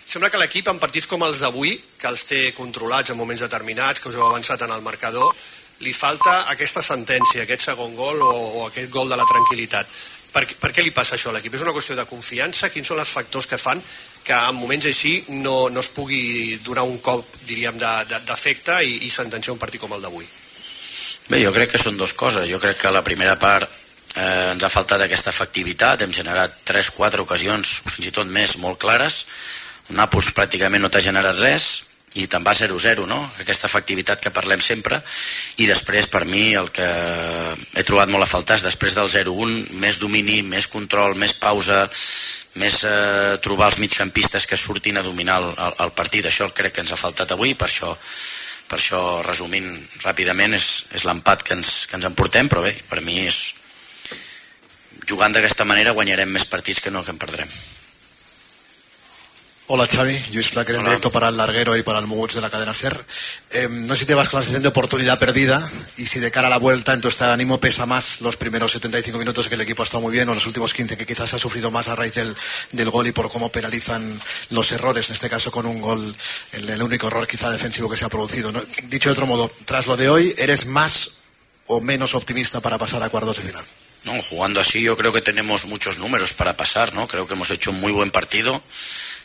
Sembla 0.07 0.31
que 0.31 0.39
l'equip, 0.39 0.69
en 0.71 0.79
partits 0.79 1.09
com 1.11 1.25
els 1.27 1.41
d'avui, 1.43 1.73
que 1.99 2.07
els 2.07 2.23
té 2.29 2.43
controlats 2.55 3.11
en 3.11 3.19
moments 3.19 3.43
determinats, 3.43 3.99
que 3.99 4.13
us 4.13 4.15
heu 4.15 4.27
avançat 4.29 4.63
en 4.63 4.71
el 4.71 4.85
marcador, 4.87 5.35
li 5.83 5.93
falta 5.93 6.45
aquesta 6.53 6.85
sentència, 6.85 7.43
aquest 7.43 7.67
segon 7.67 7.97
gol 7.99 8.23
o, 8.23 8.35
o 8.61 8.67
aquest 8.69 8.93
gol 8.95 9.11
de 9.11 9.19
la 9.19 9.27
tranquil·litat. 9.27 9.91
Per, 10.31 10.45
per 10.63 10.71
què 10.71 10.85
li 10.85 10.95
passa 10.95 11.17
això 11.17 11.33
a 11.33 11.35
l'equip? 11.35 11.57
És 11.59 11.65
una 11.67 11.75
qüestió 11.75 11.97
de 11.99 12.07
confiança? 12.07 12.71
Quins 12.71 12.87
són 12.87 13.03
els 13.03 13.11
factors 13.11 13.51
que 13.51 13.59
fan 13.59 13.83
que 14.27 14.37
en 14.37 14.55
moments 14.61 14.87
així 14.87 15.17
no, 15.43 15.57
no 15.75 15.83
es 15.83 15.91
pugui 15.97 16.55
donar 16.63 16.87
un 16.87 17.01
cop, 17.03 17.27
diríem, 17.49 17.83
d'efecte 17.83 18.79
de, 18.79 18.79
de, 18.79 18.95
i, 18.95 19.09
i 19.09 19.11
sentenciar 19.11 19.57
un 19.57 19.63
partit 19.63 19.83
com 19.83 19.99
el 19.99 20.07
d'avui? 20.07 20.29
Bé, 21.27 21.43
jo 21.43 21.51
crec 21.51 21.75
que 21.75 21.83
són 21.83 21.99
dues 21.99 22.15
coses. 22.15 22.47
Jo 22.47 22.63
crec 22.63 22.79
que 22.85 22.95
la 22.95 23.03
primera 23.07 23.35
part 23.43 23.76
eh, 24.17 24.53
ens 24.55 24.65
ha 24.65 24.73
faltat 24.73 25.05
aquesta 25.05 25.33
efectivitat, 25.35 26.03
hem 26.03 26.15
generat 26.17 26.59
3-4 26.69 27.23
ocasions, 27.23 27.81
fins 27.87 28.11
i 28.11 28.15
tot 28.15 28.29
més, 28.29 28.57
molt 28.63 28.81
clares, 28.83 29.25
Nàpols 29.95 30.33
pràcticament 30.35 30.83
no 30.83 30.91
t'ha 30.91 31.05
generat 31.05 31.39
res, 31.39 31.67
i 32.17 32.25
te'n 32.33 32.45
va 32.45 32.55
0-0, 32.57 33.05
no? 33.07 33.19
Aquesta 33.43 33.69
efectivitat 33.69 34.23
que 34.25 34.33
parlem 34.35 34.63
sempre, 34.65 34.99
i 35.61 35.67
després, 35.69 36.09
per 36.11 36.25
mi, 36.25 36.55
el 36.57 36.71
que 36.75 36.87
he 37.77 37.85
trobat 37.85 38.11
molt 38.11 38.25
a 38.25 38.31
faltar 38.31 38.57
és 38.59 38.65
després 38.65 38.97
del 38.97 39.11
0-1, 39.13 39.77
més 39.83 40.01
domini, 40.01 40.41
més 40.43 40.67
control, 40.73 41.15
més 41.21 41.37
pausa, 41.39 41.85
més 42.57 42.81
eh, 42.89 43.37
trobar 43.45 43.69
els 43.73 43.79
migcampistes 43.83 44.49
que 44.49 44.57
surtin 44.57 44.97
a 44.97 45.05
dominar 45.05 45.43
el, 45.43 45.53
el, 45.85 45.93
partit. 45.93 46.27
Això 46.27 46.49
crec 46.57 46.79
que 46.79 46.85
ens 46.87 46.95
ha 46.95 47.01
faltat 47.01 47.37
avui, 47.37 47.53
per 47.55 47.69
això 47.69 47.93
per 48.67 48.81
això, 48.81 49.01
resumint 49.23 49.69
ràpidament, 50.03 50.57
és, 50.57 50.65
és 50.99 51.05
l'empat 51.07 51.45
que 51.47 51.55
ens, 51.55 51.85
que 51.87 51.95
ens 52.01 52.09
emportem, 52.09 52.49
però 52.51 52.65
bé, 52.65 52.73
per 52.89 52.99
mi 53.05 53.21
és, 53.23 53.39
jugant 55.09 55.35
d'aquesta 55.35 55.65
manera 55.65 55.97
guanyarem 55.97 56.31
més 56.31 56.47
partits 56.51 56.83
que 56.83 56.91
no 56.91 57.05
que 57.05 57.15
en 57.15 57.19
perdrem. 57.19 57.51
Hola 59.69 59.89
Xavi, 59.89 60.15
Luis 60.33 60.51
Flacker 60.51 60.77
en 60.77 60.85
directo 60.85 61.11
para 61.11 61.29
el 61.29 61.37
larguero 61.37 61.77
y 61.77 61.83
para 61.83 61.99
el 61.99 62.07
Muguts 62.07 62.37
de 62.37 62.41
la 62.41 62.51
cadena 62.51 62.73
SER. 62.73 63.05
Eh, 63.51 63.67
no 63.69 63.95
sé 63.95 64.03
si 64.03 64.07
te 64.07 64.15
vas 64.15 64.29
con 64.29 64.39
la 64.39 64.45
sensación 64.45 64.63
de 64.63 64.69
oportunidad 64.69 65.19
perdida 65.19 65.69
y 65.97 66.07
si 66.07 66.21
de 66.21 66.31
cara 66.31 66.47
a 66.47 66.51
la 66.51 66.61
vuelta 66.61 66.93
en 66.93 67.01
tu 67.01 67.09
estado 67.09 67.31
de 67.31 67.35
ánimo 67.35 67.59
pesa 67.59 67.85
más 67.85 68.21
los 68.21 68.37
primeros 68.37 68.71
75 68.71 69.19
minutos 69.19 69.49
que 69.49 69.57
el 69.57 69.61
equipo 69.61 69.83
ha 69.83 69.85
estado 69.85 70.03
muy 70.03 70.13
bien 70.13 70.29
o 70.29 70.35
los 70.35 70.47
últimos 70.47 70.73
15 70.73 70.97
que 70.97 71.05
quizás 71.05 71.35
ha 71.35 71.41
sufrido 71.41 71.73
más 71.73 71.89
a 71.89 71.97
raíz 71.97 72.15
del, 72.15 72.33
del 72.71 72.91
gol 72.91 73.09
y 73.09 73.13
por 73.13 73.29
cómo 73.29 73.51
penalizan 73.51 74.21
los 74.51 74.71
errores, 74.71 75.09
en 75.09 75.17
este 75.17 75.29
caso 75.29 75.51
con 75.51 75.67
un 75.67 75.81
gol, 75.81 76.15
el, 76.53 76.69
el 76.69 76.83
único 76.83 77.09
error 77.09 77.27
quizá 77.27 77.51
defensivo 77.51 77.91
que 77.91 77.97
se 77.97 78.05
ha 78.05 78.09
producido. 78.09 78.53
¿no? 78.53 78.63
Dicho 78.85 79.09
de 79.09 79.15
otro 79.15 79.27
modo, 79.27 79.51
tras 79.65 79.89
lo 79.89 79.97
de 79.97 80.09
hoy, 80.09 80.33
¿eres 80.39 80.67
más 80.67 81.23
o 81.67 81.81
menos 81.81 82.15
optimista 82.15 82.61
para 82.61 82.79
pasar 82.79 83.03
a 83.03 83.09
cuartos 83.09 83.39
de 83.39 83.43
final? 83.43 83.65
No, 84.07 84.23
jugando 84.23 84.61
así 84.61 84.81
yo 84.81 84.97
creo 84.97 85.13
que 85.13 85.21
tenemos 85.21 85.65
muchos 85.65 85.99
números 85.99 86.33
para 86.33 86.57
pasar, 86.57 86.95
¿no? 86.95 87.09
Creo 87.09 87.27
que 87.27 87.35
hemos 87.35 87.51
hecho 87.51 87.73
un 87.73 87.81
muy 87.81 87.91
buen 87.91 88.13
partido, 88.13 88.63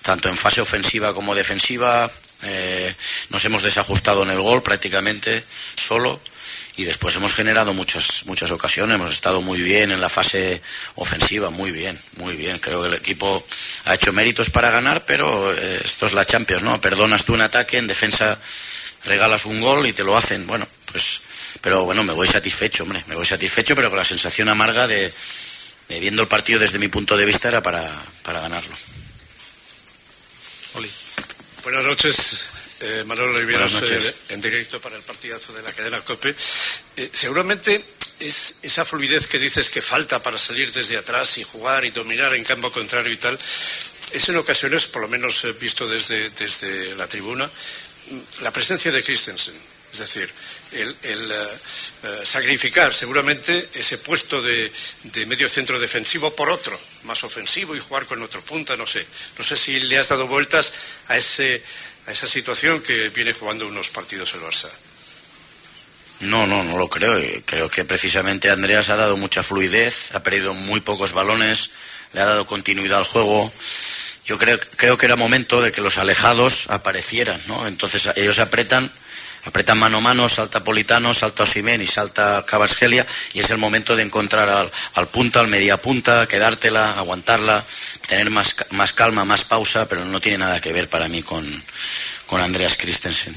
tanto 0.02 0.28
en 0.28 0.36
fase 0.36 0.60
ofensiva 0.60 1.14
como 1.14 1.36
defensiva. 1.36 2.12
Eh, 2.42 2.92
nos 3.30 3.46
hemos 3.46 3.62
desajustado 3.62 4.24
en 4.24 4.32
el 4.32 4.40
gol 4.40 4.64
prácticamente 4.64 5.44
solo 5.76 6.20
y 6.78 6.84
después 6.84 7.16
hemos 7.16 7.36
generado 7.36 7.76
muchas 7.76 8.26
muchas 8.26 8.50
ocasiones. 8.50 8.96
Hemos 8.96 9.14
estado 9.14 9.44
muy 9.44 9.62
bien 9.62 9.92
en 9.92 10.02
la 10.02 10.10
fase 10.10 10.64
ofensiva, 10.96 11.52
muy 11.52 11.70
bien, 11.70 12.02
muy 12.18 12.36
bien. 12.36 12.58
Creo 12.58 12.82
que 12.82 12.88
el 12.88 12.96
equipo 12.96 13.46
ha 13.86 13.94
hecho 13.94 14.12
méritos 14.14 14.50
para 14.50 14.72
ganar, 14.72 15.06
pero 15.06 15.54
eh, 15.54 15.82
esto 15.86 16.08
es 16.08 16.14
la 16.14 16.26
Champions, 16.26 16.64
¿no? 16.64 16.82
Perdonas 16.82 17.24
tú 17.24 17.36
un 17.36 17.42
ataque, 17.42 17.78
en 17.78 17.86
defensa 17.86 18.40
regalas 19.06 19.46
un 19.46 19.62
gol 19.62 19.86
y 19.86 19.94
te 19.94 20.04
lo 20.04 20.18
hacen. 20.18 20.48
Bueno, 20.48 20.68
pues 20.92 21.22
pero 21.60 21.86
bueno, 21.86 22.04
me 22.04 22.14
voy 22.14 22.28
satisfecho, 22.28 22.84
hombre, 22.84 23.04
me 23.08 23.16
voy 23.16 23.26
satisfecho, 23.26 23.76
pero 23.76 23.90
con 23.90 23.98
la 23.98 24.06
sensación 24.06 24.48
amarga 24.50 24.88
de, 24.88 25.14
de 25.90 26.00
viendo 26.00 26.22
el 26.22 26.28
partido 26.28 26.60
desde 26.60 26.80
mi 26.80 26.88
punto 26.88 27.18
de 27.18 27.26
vista 27.26 27.50
era 27.50 27.62
para, 27.62 28.04
para 28.24 28.40
ganarlo. 28.40 28.76
Oli. 30.76 30.90
Buenas 31.64 31.84
noches. 31.84 32.52
Eh, 32.84 33.04
Manuel 33.06 33.36
Oliveros, 33.36 33.74
eh, 33.84 34.16
en 34.30 34.42
directo 34.42 34.82
para 34.82 34.96
el 34.96 35.04
partidazo 35.04 35.54
de 35.54 35.62
la 35.62 35.72
cadena 35.72 36.02
COPE. 36.02 36.36
Eh, 36.98 37.10
seguramente 37.14 37.84
es 38.20 38.60
esa 38.64 38.86
fluidez 38.86 39.28
que 39.28 39.38
dices 39.38 39.70
que 39.70 39.84
falta 39.84 40.24
para 40.24 40.40
salir 40.40 40.72
desde 40.72 40.98
atrás 40.98 41.38
y 41.38 41.44
jugar 41.44 41.86
y 41.86 41.92
dominar 41.92 42.34
en 42.34 42.44
campo 42.44 42.72
contrario 42.72 43.14
y 43.14 43.18
tal, 43.18 43.38
es 44.14 44.30
en 44.30 44.36
ocasiones, 44.36 44.88
por 44.88 45.04
lo 45.04 45.08
menos 45.08 45.46
visto 45.60 45.88
desde, 45.88 46.32
desde 46.32 46.96
la 46.96 47.08
tribuna, 47.08 47.50
la 48.42 48.52
presencia 48.52 48.92
de 48.92 49.04
Christensen. 49.04 49.56
Es 49.94 50.00
decir, 50.00 50.32
el, 50.74 50.96
el, 51.04 51.32
eh, 51.32 51.36
eh, 52.04 52.20
sacrificar 52.24 52.94
seguramente 52.94 53.70
ese 53.74 53.98
puesto 54.00 54.42
de, 54.42 54.72
de 55.04 55.26
medio 55.26 55.50
centro 55.50 55.80
defensivo 55.80 56.36
por 56.36 56.50
otro, 56.50 56.80
más 57.04 57.24
ofensivo 57.24 57.76
y 57.76 57.80
jugar 57.80 58.06
con 58.06 58.22
otro 58.22 58.42
punta, 58.42 58.76
no 58.76 58.86
sé. 58.88 59.06
No 59.38 59.44
sé 59.44 59.58
si 59.58 59.80
le 59.82 59.98
has 59.98 60.10
dado 60.10 60.28
vueltas 60.28 60.74
a, 61.08 61.18
ese, 61.18 61.62
a 62.08 62.12
esa 62.12 62.28
situación 62.28 62.82
que 62.82 63.10
viene 63.10 63.34
jugando 63.34 63.68
unos 63.68 63.90
partidos 63.90 64.34
el 64.34 64.42
Barça. 64.42 64.70
No, 66.22 66.46
no, 66.46 66.64
no 66.64 66.78
lo 66.78 66.88
creo. 66.88 67.18
Eh, 67.18 67.44
Creo 67.46 67.70
que 67.70 67.84
precisamente 67.84 68.50
Andreas 68.50 68.90
ha 68.90 68.96
dado 68.96 69.18
mucha 69.18 69.44
fluidez, 69.44 70.14
ha 70.14 70.22
perdido 70.24 70.54
muy 70.54 70.80
pocos 70.80 71.14
balones, 71.14 71.72
le 72.14 72.22
ha 72.22 72.26
dado 72.26 72.46
continuidad 72.46 73.00
al 73.00 73.06
juego. 73.06 73.52
Yo 74.26 74.38
creo, 74.38 74.60
creo 74.78 74.98
que 74.98 75.08
era 75.08 75.16
momento 75.16 75.62
de 75.62 75.72
que 75.72 75.82
los 75.82 75.98
alejados 75.98 76.70
aparecieran, 76.70 77.42
¿no? 77.48 77.68
Entonces 77.68 78.08
ellos 78.16 78.38
apretan, 78.38 78.92
apretan 79.46 79.78
mano 79.78 79.98
a 79.98 80.02
mano, 80.02 80.30
salta 80.30 80.64
Politano, 80.64 81.14
salta 81.14 81.44
Osimen 81.44 81.82
y 81.82 81.88
salta 81.88 82.44
Cabasgelia 82.46 83.06
y 83.34 83.40
es 83.40 83.50
el 83.50 83.58
momento 83.58 83.96
de 83.96 84.04
encontrar 84.04 84.50
al, 84.50 84.72
al 84.96 85.08
punta, 85.08 85.40
al 85.40 85.48
media 85.48 85.78
punta, 85.78 86.28
quedártela, 86.28 86.98
aguantarla, 86.98 87.64
tener 88.08 88.30
más, 88.30 88.56
más 88.72 88.94
calma, 88.94 89.26
más 89.26 89.44
pausa, 89.44 89.88
pero 89.88 90.06
no 90.06 90.20
tiene 90.22 90.40
nada 90.40 90.62
que 90.62 90.74
ver 90.74 90.90
para 90.90 91.08
mí 91.08 91.24
con, 91.24 91.46
con 92.26 92.42
Andreas 92.42 92.78
Christensen. 92.78 93.36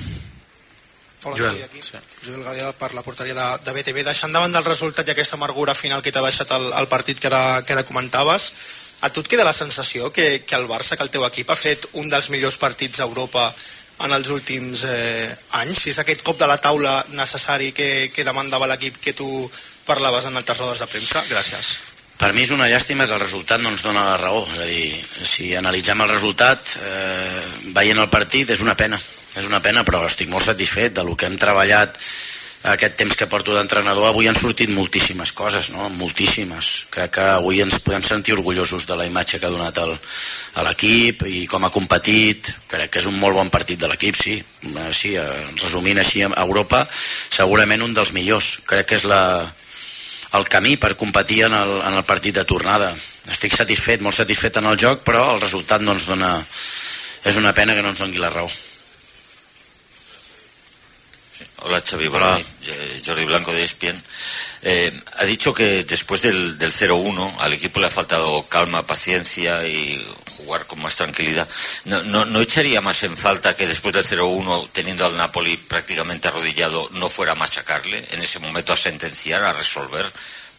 Hola, 1.25 1.37
Xavi, 1.39 1.63
aquí. 1.63 1.81
Joel 2.27 2.45
Gadea 2.45 2.73
per 2.77 2.93
la 2.93 3.03
porteria 3.03 3.33
de, 3.33 3.45
de 3.65 3.73
BTV. 3.73 4.03
Deixant 4.05 4.35
davant 4.35 4.53
del 4.53 4.67
resultat 4.67 5.09
i 5.09 5.15
aquesta 5.15 5.39
amargura 5.39 5.73
final 5.73 6.03
que 6.05 6.13
t'ha 6.13 6.21
deixat 6.21 6.53
el, 6.53 6.67
el 6.77 6.89
partit 6.91 7.21
que 7.21 7.31
ara, 7.31 7.63
que 7.65 7.73
ara 7.73 7.87
comentaves, 7.89 8.51
a 9.01 9.09
tu 9.13 9.25
et 9.25 9.31
queda 9.33 9.47
la 9.49 9.57
sensació 9.57 10.13
que, 10.13 10.45
que 10.45 10.57
el 10.57 10.69
Barça, 10.69 10.99
que 10.99 11.05
el 11.05 11.13
teu 11.13 11.25
equip, 11.25 11.49
ha 11.49 11.57
fet 11.57 11.89
un 12.01 12.13
dels 12.13 12.29
millors 12.33 12.61
partits 12.61 13.01
a 13.01 13.09
Europa 13.09 13.49
en 14.03 14.13
els 14.13 14.29
últims 14.35 14.85
eh, 14.89 15.31
anys? 15.61 15.85
Si 15.85 15.95
és 15.95 16.01
aquest 16.03 16.25
cop 16.27 16.39
de 16.41 16.49
la 16.51 16.59
taula 16.59 16.99
necessari 17.15 17.73
que, 17.73 18.11
que 18.15 18.27
demandava 18.27 18.69
l'equip 18.71 18.99
que 19.01 19.15
tu 19.15 19.29
parlaves 19.87 20.27
en 20.27 20.37
altres 20.37 20.59
rodes 20.59 20.83
de 20.83 20.91
premsa? 20.91 21.23
Gràcies. 21.31 21.75
Per 22.19 22.31
mi 22.33 22.45
és 22.45 22.53
una 22.55 22.69
llàstima 22.71 23.09
que 23.09 23.17
el 23.17 23.23
resultat 23.23 23.61
no 23.61 23.73
ens 23.75 23.83
dona 23.83 24.05
la 24.07 24.19
raó. 24.21 24.45
És 24.55 24.61
a 24.63 24.69
dir, 24.69 24.91
si 25.27 25.55
analitzem 25.59 26.01
el 26.05 26.13
resultat, 26.13 26.77
eh, 26.83 27.43
veient 27.75 27.99
el 27.99 28.11
partit, 28.11 28.51
és 28.51 28.63
una 28.63 28.77
pena. 28.79 29.01
És 29.35 29.49
una 29.51 29.61
pena, 29.61 29.83
però 29.83 30.05
estic 30.07 30.31
molt 30.31 30.47
satisfet 30.47 30.95
de 30.95 31.03
lo 31.03 31.17
que 31.17 31.27
hem 31.27 31.39
treballat 31.39 31.99
aquest 32.65 32.97
temps 32.97 33.17
que 33.17 33.29
porto 33.29 33.53
d'entrenador. 33.53 34.07
Avui 34.09 34.29
han 34.29 34.39
sortit 34.41 34.71
moltíssimes 34.73 35.35
coses, 35.37 35.69
no? 35.75 35.91
Moltíssimes. 35.93 36.71
Crec 36.95 37.13
que 37.19 37.27
avui 37.35 37.61
ens 37.61 37.77
podem 37.85 38.03
sentir 38.03 38.33
orgullosos 38.37 38.87
de 38.89 38.97
la 38.97 39.05
imatge 39.05 39.39
que 39.39 39.47
ha 39.47 39.53
donat 39.53 39.79
el, 39.83 39.93
a 40.57 40.65
l'equip 40.65 41.27
i 41.29 41.45
com 41.51 41.67
ha 41.67 41.73
competit. 41.75 42.49
Crec 42.71 42.95
que 42.95 43.03
és 43.05 43.11
un 43.11 43.19
molt 43.21 43.37
bon 43.37 43.53
partit 43.53 43.81
de 43.81 43.91
l'equip, 43.91 44.17
sí. 44.17 44.39
Eh, 44.41 44.91
Sí, 44.95 45.15
eh, 45.21 45.27
resumint 45.61 45.99
així, 46.01 46.23
a 46.25 46.33
Europa, 46.47 46.87
segurament 47.29 47.83
un 47.85 47.93
dels 47.93 48.15
millors. 48.17 48.61
Crec 48.65 48.89
que 48.89 49.01
és 49.03 49.05
la, 49.05 49.45
el 50.39 50.49
camí 50.49 50.77
per 50.81 50.97
competir 50.97 51.45
en 51.51 51.57
el, 51.57 51.81
en 51.85 52.01
el 52.01 52.05
partit 52.09 52.35
de 52.35 52.45
tornada. 52.49 52.95
Estic 53.31 53.57
satisfet, 53.57 54.01
molt 54.01 54.17
satisfet 54.17 54.57
en 54.61 54.71
el 54.71 54.81
joc, 54.81 55.05
però 55.05 55.35
el 55.35 55.43
resultat 55.45 55.85
no 55.85 55.99
ens 55.99 56.09
dona... 56.09 56.39
És 57.25 57.37
una 57.41 57.55
pena 57.57 57.73
que 57.73 57.81
no 57.81 57.93
ens 57.93 58.01
doni 58.01 58.21
la 58.21 58.29
raó. 58.29 58.51
Hola 61.63 61.81
Xavi, 61.81 62.07
buenas 62.07 62.43
Jordi 63.05 63.25
Blanco 63.25 63.53
de 63.53 63.65
ESPN. 63.65 64.01
Eh, 64.63 65.01
ha 65.17 65.25
dicho 65.25 65.53
que 65.53 65.83
después 65.83 66.23
del, 66.23 66.57
del 66.59 66.73
0-1 66.73 67.39
al 67.41 67.53
equipo 67.53 67.81
le 67.81 67.87
ha 67.87 67.91
faltado 67.91 68.47
calma, 68.49 68.87
paciencia 68.87 69.67
y 69.67 70.07
jugar 70.37 70.67
con 70.67 70.81
más 70.81 70.95
tranquilidad. 70.95 71.49
¿No, 71.87 72.05
no, 72.05 72.25
no 72.25 72.41
echaría 72.41 72.81
más 72.81 73.03
en 73.03 73.17
falta 73.17 73.57
que 73.57 73.67
después 73.67 73.95
del 73.95 74.05
0-1, 74.05 74.69
teniendo 74.73 75.07
al 75.07 75.17
Napoli 75.17 75.57
prácticamente 75.57 76.29
arrodillado, 76.29 76.89
no 76.93 77.09
fuera 77.09 77.33
a 77.33 77.37
machacarle, 77.37 78.07
en 78.13 78.21
ese 78.21 78.39
momento 78.39 78.73
a 78.73 78.77
sentenciar, 78.77 79.43
a 79.43 79.53
resolver 79.53 80.07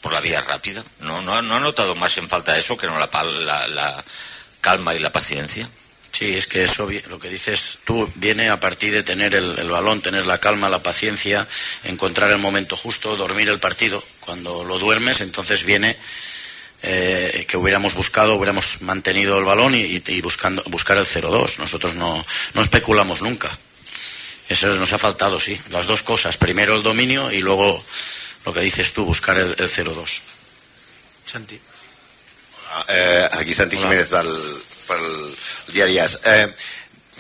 por 0.01 0.11
la 0.11 0.19
vía 0.19 0.41
rápida? 0.41 0.83
¿No, 0.99 1.21
no, 1.21 1.41
no 1.41 1.55
ha 1.55 1.59
notado 1.61 1.95
más 1.95 2.17
en 2.17 2.27
falta 2.27 2.57
eso 2.57 2.75
que 2.75 2.87
no 2.87 2.99
la, 2.99 3.67
la 3.67 4.03
calma 4.59 4.93
y 4.93 4.99
la 4.99 5.11
paciencia? 5.11 5.69
Sí, 6.17 6.37
es 6.37 6.47
que 6.47 6.63
eso, 6.63 6.87
lo 7.09 7.19
que 7.19 7.27
dices 7.27 7.79
tú, 7.83 8.09
viene 8.15 8.47
a 8.47 8.57
partir 8.57 8.93
de 8.93 9.03
tener 9.03 9.35
el, 9.35 9.59
el 9.59 9.69
balón, 9.69 9.99
tener 9.99 10.25
la 10.25 10.37
calma, 10.37 10.69
la 10.69 10.81
paciencia, 10.81 11.45
encontrar 11.83 12.31
el 12.31 12.37
momento 12.37 12.77
justo, 12.77 13.17
dormir 13.17 13.49
el 13.49 13.59
partido. 13.59 14.01
Cuando 14.21 14.63
lo 14.63 14.79
duermes, 14.79 15.19
entonces 15.19 15.65
viene 15.65 15.97
eh, 16.83 17.45
que 17.49 17.57
hubiéramos 17.57 17.95
buscado, 17.95 18.35
hubiéramos 18.35 18.81
mantenido 18.83 19.37
el 19.37 19.43
balón 19.43 19.75
y, 19.75 20.21
buscando, 20.21 20.63
buscar 20.67 20.97
el 20.97 21.05
0-2. 21.05 21.57
Nosotros 21.57 21.95
no, 21.95 22.25
no 22.53 22.61
especulamos 22.61 23.21
nunca. 23.21 23.51
Eso 24.47 24.73
nos 24.75 24.93
ha 24.93 24.97
faltado, 24.97 25.37
sí. 25.37 25.59
Las 25.69 25.85
dos 25.85 26.01
cosas. 26.01 26.37
Primero 26.37 26.77
el 26.77 26.83
dominio 26.83 27.29
y 27.29 27.39
luego 27.39 27.83
lo 28.45 28.53
que 28.53 28.61
dices 28.61 28.93
tú, 28.93 29.03
buscar 29.03 29.37
el, 29.37 29.53
el 29.57 29.69
0-2. 29.69 30.21
Santi. 31.25 31.59
Eh, 32.87 33.29
aquí 33.33 33.53
Santi 33.53 33.75
Jiménez 33.77 34.09
pel 34.87 35.05
diari 35.73 35.99
AS. 35.99 36.19
Eh, 36.31 36.47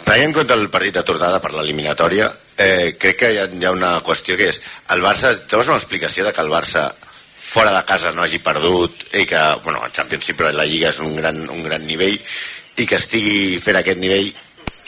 tenint 0.03 0.29
en 0.29 0.35
compte 0.37 0.57
el 0.57 0.69
partit 0.73 0.97
de 0.97 1.05
tornada 1.07 1.41
per 1.43 1.53
l'eliminatòria, 1.55 2.29
eh, 2.57 2.95
crec 2.99 3.19
que 3.23 3.33
hi 3.33 3.41
ha, 3.41 3.47
hi 3.51 3.65
ha 3.65 3.73
una 3.75 3.97
qüestió 4.05 4.37
que 4.39 4.49
és 4.51 4.61
el 4.95 5.03
Barça, 5.03 5.33
trobes 5.47 5.71
una 5.71 5.81
explicació 5.81 6.25
de 6.25 6.33
que 6.33 6.45
el 6.45 6.53
Barça 6.53 6.87
fora 7.35 7.73
de 7.75 7.83
casa 7.85 8.13
no 8.15 8.23
hagi 8.23 8.39
perdut 8.39 9.15
i 9.19 9.25
que, 9.27 9.41
bueno, 9.63 9.83
el 9.83 9.91
Champions 9.91 10.25
sí, 10.25 10.33
però 10.33 10.51
la 10.55 10.65
Lliga 10.65 10.89
és 10.93 10.99
un 11.03 11.15
gran, 11.19 11.41
un 11.51 11.63
gran 11.67 11.83
nivell 11.85 12.15
i 12.15 12.87
que 12.87 12.99
estigui 12.99 13.59
fent 13.63 13.79
aquest 13.79 13.99
nivell 13.99 14.31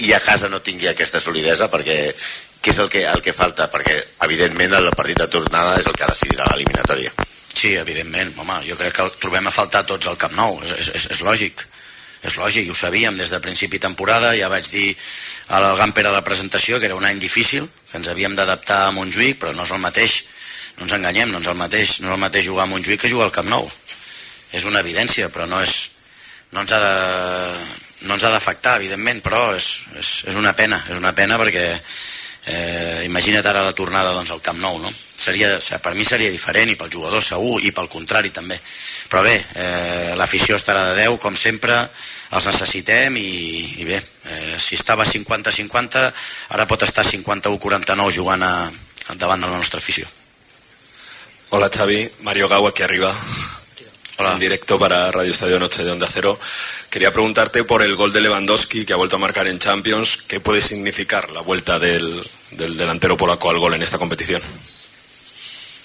i 0.06 0.14
a 0.14 0.22
casa 0.24 0.50
no 0.50 0.62
tingui 0.64 0.88
aquesta 0.88 1.20
solidesa 1.20 1.68
perquè 1.72 1.98
què 2.62 2.74
és 2.74 2.80
el 2.84 2.90
que, 2.92 3.04
el 3.08 3.22
que 3.24 3.32
falta? 3.32 3.70
Perquè, 3.72 3.96
evidentment, 4.26 4.74
el 4.76 4.90
partit 4.98 5.22
de 5.22 5.28
tornada 5.32 5.78
és 5.80 5.88
el 5.88 5.96
que 5.96 6.10
decidirà 6.10 6.48
l'eliminatòria. 6.50 7.14
Sí, 7.54 7.74
evidentment, 7.80 8.34
home, 8.42 8.58
jo 8.68 8.76
crec 8.80 8.98
que 8.98 9.06
el 9.06 9.14
trobem 9.22 9.48
a 9.48 9.54
faltar 9.54 9.86
tots 9.88 10.10
al 10.10 10.18
Camp 10.20 10.36
Nou, 10.36 10.60
és, 10.66 10.74
és, 10.94 11.06
és 11.16 11.22
lògic, 11.24 11.64
és 12.30 12.38
lògic, 12.40 12.68
i 12.68 12.74
ho 12.74 12.78
sabíem 12.78 13.18
des 13.20 13.32
de 13.34 13.40
principi 13.44 13.80
temporada, 13.80 14.34
ja 14.38 14.50
vaig 14.52 14.70
dir 14.72 14.92
al 15.56 15.68
Gamper 15.80 16.06
a 16.08 16.14
la 16.16 16.24
presentació 16.26 16.80
que 16.80 16.90
era 16.90 16.98
un 16.98 17.06
any 17.08 17.20
difícil, 17.20 17.68
que 17.92 17.98
ens 18.00 18.10
havíem 18.12 18.36
d'adaptar 18.36 18.86
a 18.86 18.94
Montjuïc, 18.96 19.40
però 19.42 19.54
no 19.56 19.66
és 19.68 19.74
el 19.76 19.84
mateix, 19.84 20.20
no 20.78 20.86
ens 20.86 20.96
enganyem, 21.00 21.32
no 21.32 21.42
és 21.42 21.48
el 21.48 21.60
mateix, 21.60 21.98
no 22.02 22.12
és 22.12 22.18
el 22.18 22.24
mateix 22.26 22.48
jugar 22.50 22.68
a 22.68 22.72
Montjuïc 22.72 23.04
que 23.04 23.12
jugar 23.12 23.30
al 23.30 23.36
Camp 23.36 23.50
Nou. 23.52 23.70
És 24.54 24.68
una 24.68 24.84
evidència, 24.84 25.32
però 25.34 25.48
no 25.50 25.62
és, 25.64 25.74
no 26.54 26.64
ens 26.64 26.72
ha 26.72 26.80
de, 26.84 26.94
no 28.08 28.16
ens 28.16 28.24
ha 28.24 28.32
d'afectar, 28.36 28.78
evidentment, 28.82 29.24
però 29.26 29.50
és, 29.56 29.68
és, 29.98 30.14
és 30.32 30.40
una 30.40 30.54
pena, 30.56 30.84
és 30.92 31.00
una 31.00 31.16
pena 31.18 31.40
perquè 31.42 31.66
eh, 31.74 33.04
imagina't 33.08 33.46
ara 33.48 33.66
la 33.66 33.76
tornada 33.76 34.14
doncs, 34.16 34.32
al 34.32 34.44
Camp 34.44 34.62
Nou, 34.64 34.80
no? 34.84 34.94
Seria, 35.28 35.58
per 35.84 35.92
mi 35.92 36.06
seria 36.08 36.32
diferent 36.32 36.70
i 36.72 36.78
pel 36.80 36.92
jugador 36.94 37.24
segur 37.24 37.58
i 37.60 37.74
pel 37.76 37.90
contrari 37.92 38.30
també 38.32 38.56
però 39.12 39.26
bé, 39.26 39.36
eh, 39.60 40.14
l'afició 40.16 40.56
estarà 40.56 40.86
de 40.88 41.02
10 41.02 41.18
com 41.20 41.36
sempre, 41.36 41.82
els 42.32 42.48
necessitem 42.48 43.18
i, 43.20 43.32
i 43.82 43.88
bé, 43.90 43.98
eh, 44.00 44.56
si 44.56 44.80
estava 44.80 45.04
50-50 45.04 46.06
ara 46.56 46.68
pot 46.70 46.88
estar 46.88 47.04
51-49 47.04 48.16
jugant 48.16 48.48
a, 48.48 48.54
davant 49.20 49.44
de 49.44 49.52
la 49.52 49.60
nostra 49.60 49.84
afició 49.84 50.08
Hola 51.50 51.70
Xavi, 51.70 52.10
Mario 52.24 52.50
Gau 52.50 52.68
aquí 52.68 52.84
arriba. 52.84 53.14
En 54.20 54.40
directo 54.40 54.78
para 54.78 55.10
Radio 55.12 55.32
Estadio 55.32 55.60
Noche 55.60 55.82
de 55.82 55.92
Onda 55.92 56.06
Cero. 56.12 56.38
Quería 56.90 57.14
preguntarte 57.14 57.64
por 57.64 57.82
el 57.84 57.96
gol 57.96 58.12
de 58.12 58.20
Lewandowski 58.20 58.86
que 58.86 58.92
ha 58.92 58.98
vuelto 58.98 59.16
a 59.16 59.20
marcar 59.20 59.48
en 59.48 59.58
Champions. 59.58 60.18
¿Qué 60.28 60.42
puede 60.42 60.60
significar 60.60 61.32
la 61.32 61.40
vuelta 61.40 61.80
del, 61.80 62.22
del 62.52 62.76
delantero 62.76 63.16
polaco 63.16 63.50
al 63.50 63.60
gol 63.60 63.76
en 63.76 63.84
esta 63.84 63.98
competición? 63.98 64.42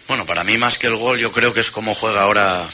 Bueno, 0.09 0.27
para 0.27 0.45
mí 0.45 0.59
más 0.59 0.79
que 0.79 0.89
el 0.89 0.97
gol, 0.97 1.19
yo 1.19 1.33
creo 1.33 1.53
que 1.55 1.61
es 1.61 1.71
como 1.71 1.95
juega 1.95 2.23
ahora 2.23 2.69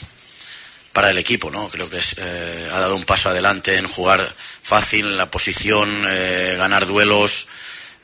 para 0.93 1.11
el 1.11 1.17
equipo, 1.17 1.51
¿no? 1.51 1.69
Creo 1.69 1.89
que 1.89 1.99
es, 1.99 2.15
eh, 2.17 2.69
ha 2.73 2.79
dado 2.79 2.95
un 2.95 3.05
paso 3.05 3.29
adelante 3.29 3.77
en 3.77 3.87
jugar 3.87 4.33
fácil, 4.61 5.05
en 5.05 5.17
la 5.17 5.29
posición, 5.31 6.05
eh, 6.07 6.55
ganar 6.57 6.85
duelos, 6.85 7.47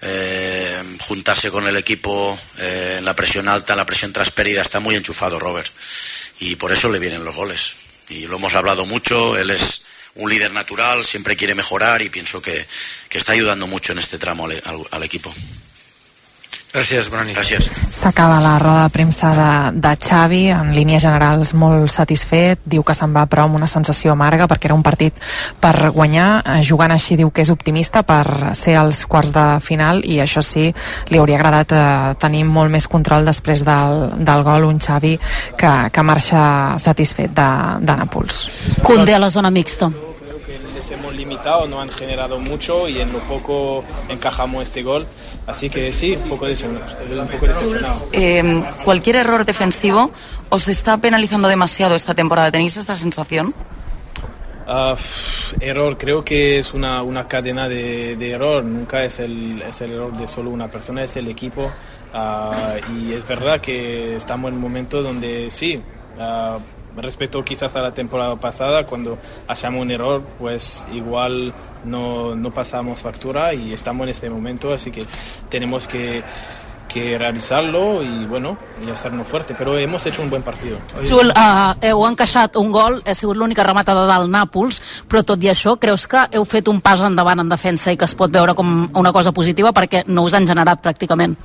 eh, 0.01 0.81
juntarse 1.01 1.51
con 1.51 1.67
el 1.67 1.75
equipo 1.75 2.39
eh, 2.59 2.95
en 2.99 3.05
la 3.05 3.13
presión 3.15 3.47
alta, 3.47 3.73
en 3.73 3.77
la 3.77 3.85
presión 3.85 4.13
tras 4.13 4.31
pérdida. 4.31 4.61
Está 4.61 4.79
muy 4.79 4.95
enchufado 4.95 5.39
Robert 5.39 5.71
y 6.39 6.55
por 6.55 6.71
eso 6.71 6.89
le 6.91 6.99
vienen 6.99 7.25
los 7.25 7.35
goles. 7.35 7.75
Y 8.09 8.27
lo 8.27 8.37
hemos 8.37 8.53
hablado 8.53 8.85
mucho, 8.85 9.37
él 9.37 9.49
es 9.49 9.83
un 10.13 10.29
líder 10.29 10.51
natural, 10.51 11.03
siempre 11.03 11.35
quiere 11.35 11.55
mejorar 11.55 12.01
y 12.03 12.09
pienso 12.09 12.41
que, 12.41 12.65
que 13.09 13.17
está 13.17 13.33
ayudando 13.33 13.67
mucho 13.67 13.91
en 13.91 13.99
este 13.99 14.17
tramo 14.19 14.45
al, 14.45 14.61
al- 14.63 14.87
al 14.91 15.03
equipo. 15.03 15.33
Gràcies, 16.75 17.09
bona 17.09 17.23
nit. 17.23 17.37
Gràcies. 17.39 17.71
S'acaba 17.95 18.41
la 18.43 18.57
roda 18.59 18.85
de 18.85 18.93
premsa 18.93 19.31
de, 19.35 19.51
de 19.79 19.93
Xavi, 19.95 20.43
en 20.51 20.73
línies 20.75 21.03
generals 21.07 21.55
molt 21.55 21.89
satisfet, 21.91 22.59
diu 22.67 22.83
que 22.83 22.93
se'n 22.97 23.15
va 23.15 23.25
però 23.31 23.47
amb 23.47 23.55
una 23.55 23.69
sensació 23.71 24.11
amarga 24.13 24.49
perquè 24.51 24.69
era 24.69 24.75
un 24.77 24.83
partit 24.83 25.15
per 25.63 25.75
guanyar, 25.95 26.29
Eh, 26.45 26.61
jugant 26.63 26.91
així 26.93 27.15
diu 27.17 27.31
que 27.33 27.41
és 27.41 27.49
optimista 27.49 28.03
per 28.05 28.53
ser 28.57 28.75
als 28.77 29.03
quarts 29.09 29.31
de 29.33 29.45
final 29.65 30.01
i 30.05 30.19
això 30.21 30.43
sí, 30.45 30.67
li 31.09 31.19
hauria 31.19 31.39
agradat 31.39 31.73
eh, 31.73 32.13
tenir 32.21 32.43
molt 32.45 32.71
més 32.71 32.87
control 32.87 33.25
després 33.25 33.63
del, 33.65 34.09
del 34.25 34.43
gol, 34.45 34.67
un 34.69 34.79
Xavi 34.79 35.15
que, 35.57 35.73
que 35.91 36.05
marxa 36.05 36.41
satisfet 36.81 37.33
de, 37.35 37.49
de 37.81 37.97
Nàpols. 38.01 38.43
Cunde 38.83 39.15
a 39.15 39.21
la 39.21 39.31
zona 39.33 39.49
mixta. 39.49 39.89
Limitado, 41.15 41.67
no 41.67 41.79
han 41.81 41.89
generado 41.89 42.39
mucho 42.39 42.87
y 42.87 42.99
en 43.01 43.11
lo 43.13 43.19
poco 43.19 43.83
encajamos 44.09 44.63
este 44.63 44.83
gol. 44.83 45.07
Así 45.47 45.69
que 45.69 45.91
sí, 45.91 46.15
un 46.21 46.29
poco, 46.29 46.47
decepcion- 46.47 46.79
un 47.21 47.27
poco 47.27 47.47
decepcionado. 47.47 48.07
Eh, 48.11 48.63
cualquier 48.83 49.17
error 49.17 49.45
defensivo 49.45 50.11
os 50.49 50.67
está 50.67 50.97
penalizando 50.97 51.47
demasiado 51.47 51.95
esta 51.95 52.13
temporada. 52.13 52.51
¿Tenéis 52.51 52.77
esta 52.77 52.95
sensación? 52.95 53.53
Pff, 54.67 55.53
error, 55.61 55.95
creo 55.97 56.25
que 56.25 56.57
es 56.57 56.73
una, 56.73 57.03
una 57.03 57.27
cadena 57.27 57.69
de, 57.69 58.15
de 58.15 58.31
error, 58.31 58.63
nunca 58.63 59.03
es 59.03 59.19
el, 59.19 59.61
es 59.61 59.79
el 59.81 59.91
error 59.91 60.11
de 60.17 60.27
solo 60.27 60.49
una 60.49 60.67
persona, 60.69 61.03
es 61.03 61.15
el 61.17 61.27
equipo. 61.27 61.71
Ah, 62.13 62.75
y 62.97 63.13
es 63.13 63.27
verdad 63.27 63.61
que 63.61 64.15
estamos 64.15 64.49
en 64.49 64.55
un 64.55 64.61
momento 64.61 65.03
donde 65.03 65.51
sí, 65.51 65.79
ah, 66.19 66.57
respecto 67.03 67.43
quizás 67.43 67.75
a 67.75 67.81
la 67.81 67.93
temporada 67.93 68.35
pasada, 68.35 68.85
cuando 68.85 69.17
hacemos 69.47 69.81
un 69.81 69.91
error, 69.91 70.21
pues 70.39 70.85
igual 70.93 71.53
no, 71.83 72.35
no 72.35 72.51
pasamos 72.51 73.01
factura 73.01 73.53
y 73.53 73.73
estamos 73.73 74.03
en 74.03 74.09
este 74.09 74.29
momento, 74.29 74.73
así 74.73 74.91
que 74.91 75.03
tenemos 75.49 75.87
que, 75.87 76.23
que 76.95 77.17
realizarlo 77.17 78.01
y 78.01 78.25
bueno, 78.25 78.57
y 78.85 78.89
hacernos 78.89 79.27
fuerte, 79.27 79.53
pero 79.57 79.77
hemos 79.77 80.05
hecho 80.05 80.21
un 80.21 80.29
buen 80.29 80.43
partido. 80.43 80.77
Jul, 81.03 81.27
uh, 81.35 81.73
heu 81.83 82.05
encaixat 82.07 82.55
un 82.55 82.71
gol, 82.71 83.01
ha 83.03 83.13
sigut 83.13 83.35
l'única 83.35 83.65
rematada 83.67 84.05
del 84.07 84.29
Nàpols, 84.31 84.79
però 85.11 85.25
tot 85.27 85.43
i 85.43 85.51
això, 85.51 85.75
creus 85.75 86.07
que 86.07 86.23
heu 86.31 86.45
fet 86.47 86.71
un 86.71 86.79
pas 86.79 87.03
endavant 87.03 87.43
en 87.43 87.51
defensa 87.51 87.91
i 87.91 87.99
que 87.99 88.07
es 88.07 88.15
pot 88.15 88.31
veure 88.31 88.55
com 88.55 88.87
una 88.95 89.11
cosa 89.11 89.33
positiva 89.35 89.73
perquè 89.75 90.05
no 90.07 90.23
us 90.23 90.37
han 90.39 90.47
generat 90.47 90.79
pràcticament? 90.79 91.35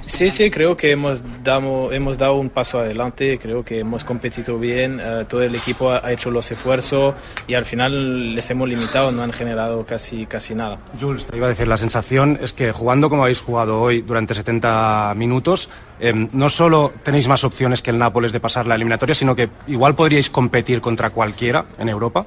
Sí, 0.00 0.30
sí, 0.30 0.48
creo 0.50 0.76
que 0.76 0.92
hemos 0.92 1.20
dado, 1.44 1.92
hemos 1.92 2.16
dado 2.16 2.40
un 2.40 2.48
paso 2.48 2.78
adelante, 2.78 3.38
creo 3.38 3.62
que 3.62 3.80
hemos 3.80 4.04
competido 4.04 4.58
bien, 4.58 5.00
eh, 5.02 5.26
todo 5.28 5.42
el 5.42 5.54
equipo 5.54 5.90
ha 5.90 6.04
ha 6.04 6.12
hecho 6.12 6.30
los 6.30 6.50
esfuerzos 6.50 7.14
y 7.46 7.54
al 7.54 7.64
final 7.64 8.34
les 8.34 8.50
hemos 8.50 8.68
limitado, 8.68 9.10
no 9.10 9.22
han 9.22 9.32
generado 9.32 9.84
casi, 9.84 10.26
casi 10.26 10.54
nada. 10.54 10.78
Jules, 11.00 11.24
te 11.24 11.36
iba 11.36 11.46
a 11.46 11.48
decir, 11.50 11.66
la 11.66 11.78
sensación 11.78 12.38
es 12.42 12.52
que 12.52 12.72
jugando 12.72 13.08
como 13.08 13.22
habéis 13.22 13.40
jugado 13.40 13.80
hoy 13.80 14.02
durante 14.02 14.34
70 14.34 14.93
minutos, 15.16 15.68
eh, 16.00 16.12
no 16.32 16.48
solo 16.48 16.92
tenéis 17.02 17.28
más 17.28 17.44
opciones 17.44 17.82
que 17.82 17.90
el 17.90 17.98
Nápoles 17.98 18.32
de 18.32 18.40
pasar 18.40 18.66
la 18.66 18.74
eliminatoria, 18.74 19.14
sino 19.14 19.34
que 19.34 19.48
igual 19.66 19.94
podríais 19.94 20.30
competir 20.30 20.80
contra 20.80 21.10
cualquiera 21.10 21.64
en 21.78 21.88
Europa. 21.88 22.26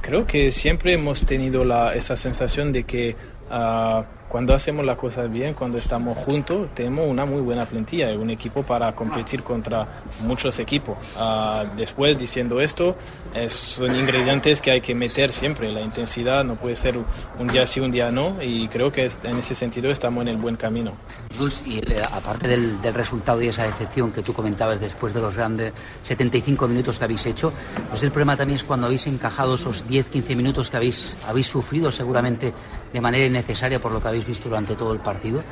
Creo 0.00 0.26
que 0.26 0.50
siempre 0.50 0.94
hemos 0.94 1.24
tenido 1.24 1.64
la, 1.64 1.94
esa 1.94 2.16
sensación 2.16 2.72
de 2.72 2.84
que 2.84 3.16
ah, 3.50 4.04
cuando 4.32 4.54
hacemos 4.54 4.86
las 4.86 4.96
cosas 4.96 5.30
bien, 5.30 5.52
cuando 5.52 5.76
estamos 5.76 6.16
juntos, 6.16 6.70
tenemos 6.74 7.06
una 7.06 7.26
muy 7.26 7.42
buena 7.42 7.66
plantilla, 7.66 8.08
un 8.18 8.30
equipo 8.30 8.62
para 8.62 8.90
competir 8.96 9.42
contra 9.42 9.86
muchos 10.24 10.58
equipos. 10.58 10.96
Ah, 11.18 11.66
después, 11.76 12.16
diciendo 12.18 12.58
esto, 12.58 12.96
es- 13.34 13.52
son 13.52 13.94
ingredientes 13.94 14.62
que 14.62 14.70
hay 14.70 14.80
que 14.80 14.94
meter 14.94 15.34
siempre. 15.34 15.70
La 15.70 15.82
intensidad 15.82 16.44
no 16.44 16.54
puede 16.56 16.76
ser 16.76 16.98
un 17.38 17.46
día 17.48 17.66
sí, 17.66 17.80
un 17.80 17.92
día 17.92 18.10
no, 18.10 18.42
y 18.42 18.68
creo 18.68 18.90
que 18.90 19.10
en 19.24 19.36
ese 19.36 19.54
sentido 19.54 19.90
estamos 19.90 20.22
en 20.22 20.28
el 20.28 20.38
buen 20.38 20.56
camino. 20.56 20.92
Jules, 21.36 21.62
y 21.66 21.80
eh, 21.80 22.02
aparte 22.10 22.48
del, 22.48 22.80
del 22.80 22.94
resultado 22.94 23.42
y 23.42 23.48
esa 23.48 23.64
decepción 23.64 24.12
que 24.12 24.22
tú 24.22 24.32
comentabas 24.32 24.80
después 24.80 25.12
de 25.12 25.20
los 25.20 25.34
grandes 25.36 25.74
75 26.04 26.66
minutos 26.68 26.98
que 26.98 27.04
habéis 27.04 27.26
hecho, 27.26 27.52
pues 27.90 28.02
el 28.02 28.10
problema 28.10 28.34
también 28.34 28.56
es 28.56 28.64
cuando 28.64 28.86
habéis 28.86 29.06
encajado 29.06 29.56
esos 29.56 29.86
10-15 29.86 30.34
minutos 30.36 30.70
que 30.70 30.78
habéis, 30.78 31.16
habéis 31.28 31.48
sufrido 31.48 31.92
seguramente 31.92 32.54
de 32.92 33.00
manera 33.00 33.26
innecesaria 33.26 33.80
por 33.80 33.92
lo 33.92 34.00
que 34.00 34.08
habéis 34.08 34.26
visto 34.26 34.48
durante 34.48 34.76
todo 34.76 34.92
el 34.92 35.00
partido. 35.00 35.42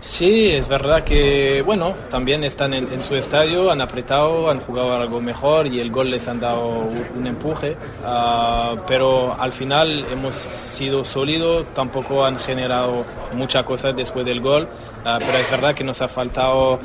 Sí, 0.00 0.48
es 0.48 0.66
verdad 0.66 1.04
que, 1.04 1.62
bueno, 1.64 1.94
también 2.08 2.42
están 2.42 2.72
en, 2.72 2.90
en, 2.90 3.04
su 3.04 3.14
estadio, 3.16 3.70
han 3.70 3.82
apretado, 3.82 4.48
han 4.48 4.58
jugado 4.58 4.96
algo 4.96 5.20
mejor 5.20 5.66
y 5.66 5.78
el 5.78 5.90
gol 5.90 6.10
les 6.10 6.26
han 6.26 6.40
dado 6.40 6.88
un, 7.16 7.26
empuje, 7.26 7.76
uh, 8.02 8.78
pero 8.86 9.36
al 9.38 9.52
final 9.52 10.06
hemos 10.10 10.34
sido 10.34 11.04
sólidos, 11.04 11.66
tampoco 11.74 12.24
han 12.24 12.38
generado 12.38 13.04
muchas 13.34 13.64
cosas 13.64 13.94
después 13.94 14.24
del 14.24 14.40
gol, 14.40 14.62
uh, 14.62 15.18
pero 15.18 15.38
es 15.38 15.50
verdad 15.50 15.74
que 15.74 15.84
nos 15.84 16.00
ha 16.00 16.08
faltado 16.08 16.80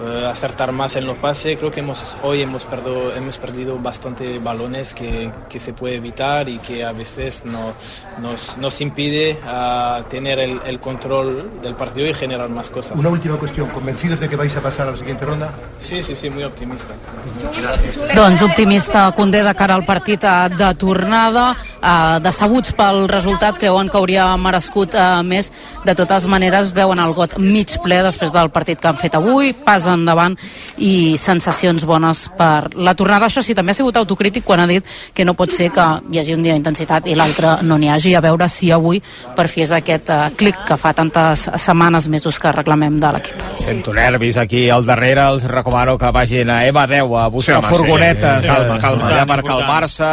uh, 0.00 0.26
acertar 0.26 0.72
más 0.72 0.96
en 0.96 1.06
los 1.06 1.16
pases. 1.18 1.58
Creo 1.58 1.70
que 1.70 1.80
hemos, 1.80 2.16
hoy 2.22 2.42
hemos 2.42 2.64
perdido, 2.64 3.14
hemos 3.14 3.38
perdido 3.38 3.78
bastante 3.78 4.38
balones 4.38 4.94
que, 4.94 5.30
que 5.48 5.60
se 5.60 5.72
puede 5.72 5.96
evitar 5.96 6.48
y 6.48 6.58
que 6.58 6.84
a 6.84 6.92
veces 6.92 7.44
no, 7.44 7.74
nos, 8.20 8.56
nos 8.58 8.80
impide 8.80 9.38
uh, 9.44 10.02
tener 10.04 10.38
el, 10.38 10.60
el, 10.66 10.80
control 10.80 11.50
del 11.62 11.74
partido 11.74 12.08
y 12.08 12.14
generar 12.14 12.48
más 12.48 12.70
cosas. 12.70 12.98
Una 12.98 13.08
última 13.08 13.36
cuestión. 13.36 13.68
¿Convencidos 13.68 14.20
de 14.20 14.28
que 14.28 14.36
vais 14.36 14.54
a 14.56 14.60
pasar 14.60 14.88
a 14.88 14.90
la 14.92 14.96
siguiente 14.96 15.24
ronda? 15.24 15.50
Sí, 15.80 16.02
sí, 16.02 16.14
sí, 16.14 16.30
muy 16.30 16.44
optimista. 16.44 16.94
Gràcies. 17.34 17.98
Doncs 18.14 18.42
optimista 18.42 19.10
Condé 19.16 19.42
de 19.42 19.54
cara 19.54 19.74
al 19.74 19.84
partit 19.84 20.22
de 20.22 20.74
tornada, 20.78 21.54
eh, 21.84 22.18
decebuts 22.24 22.72
pel 22.76 23.04
resultat, 23.10 23.58
creuen 23.60 23.90
que 23.92 24.00
hauria 24.00 24.26
merescut 24.40 24.96
eh, 24.96 25.04
més. 25.26 25.50
De 25.84 25.94
totes 25.94 26.26
maneres, 26.30 26.72
veuen 26.74 27.00
el 27.02 27.14
got 27.16 27.36
mig 27.38 27.76
ple 27.84 28.00
després 28.06 28.32
del 28.32 28.50
partit 28.54 28.80
que 28.80 28.88
han 28.88 29.00
fet 29.00 29.18
avui, 29.18 29.52
pas 29.52 29.84
endavant 29.90 30.36
i 30.78 31.14
sensacions 31.20 31.84
bones 31.84 32.26
per 32.38 32.72
la 32.74 32.94
tornada. 32.96 33.28
Això 33.28 33.44
sí, 33.44 33.54
també 33.54 33.74
ha 33.74 33.78
sigut 33.78 33.96
autocrític 34.00 34.44
quan 34.44 34.64
ha 34.64 34.68
dit 34.70 34.86
que 35.14 35.24
no 35.24 35.36
pot 35.38 35.52
ser 35.52 35.70
que 35.74 35.86
hi 36.10 36.20
hagi 36.22 36.34
un 36.34 36.42
dia 36.46 36.56
d'intensitat 36.56 37.08
i 37.10 37.16
l'altre 37.18 37.58
no 37.62 37.78
n'hi 37.78 37.92
hagi. 37.92 38.14
A 38.14 38.24
veure 38.24 38.48
si 38.48 38.70
avui 38.72 39.02
per 39.36 39.48
fi 39.50 39.64
és 39.66 39.74
aquest 39.74 40.10
eh, 40.10 40.20
clic 40.38 40.64
que 40.68 40.78
fa 40.80 40.94
tantes 40.96 41.48
setmanes, 41.60 42.08
mesos 42.08 42.38
que 42.40 42.52
reclamem 42.54 42.98
de 43.02 43.12
l'equip. 43.16 43.44
Sento 43.60 43.94
nervis 43.94 44.38
aquí 44.40 44.68
al 44.70 44.86
darrere, 44.86 45.26
els 45.34 45.44
recomano 45.50 45.96
que 45.98 46.10
vagin 46.14 46.50
a 46.50 46.62
M10 46.68 47.14
a 47.20 47.28
buscar 47.28 47.58
sí, 47.58 47.58
home, 47.58 47.68
furgonetes 47.76 48.40
sí, 48.40 48.48
sí, 48.48 48.52
calma, 48.52 48.78
calma, 48.80 49.08
allà 49.10 49.26
per 49.28 49.40
calmar-se 49.46 50.10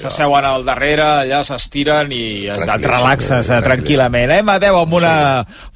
s'asseuen 0.00 0.44
al 0.44 0.64
darrere, 0.66 0.93
allà 1.02 1.40
s'estiren 1.46 2.12
i 2.14 2.48
et 2.52 2.86
relaxes 2.86 3.50
eh, 3.50 3.60
tranquil·lament. 3.64 4.32
M10 4.42 4.78
amb 4.80 4.98
una 5.00 5.14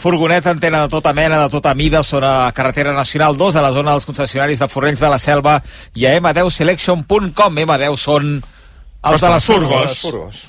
furgoneta 0.00 0.52
antena 0.54 0.84
de 0.84 0.92
tota 0.92 1.14
mena, 1.16 1.40
de 1.44 1.52
tota 1.52 1.74
mida, 1.78 2.02
són 2.06 2.26
a 2.26 2.34
la 2.44 2.52
carretera 2.56 2.92
nacional 2.96 3.36
2 3.38 3.56
a 3.56 3.64
la 3.64 3.72
zona 3.72 3.96
dels 3.96 4.06
concessionaris 4.08 4.62
de 4.62 4.68
Forrells 4.68 5.02
de 5.02 5.10
la 5.10 5.18
Selva 5.22 5.58
i 5.94 6.06
a 6.06 6.14
m10selection.com 6.20 7.64
M10 7.64 7.98
són 7.98 8.38
els 8.38 9.20
de 9.20 9.34
les 9.34 9.50
furgos. 9.50 9.98
furgos. 10.04 10.46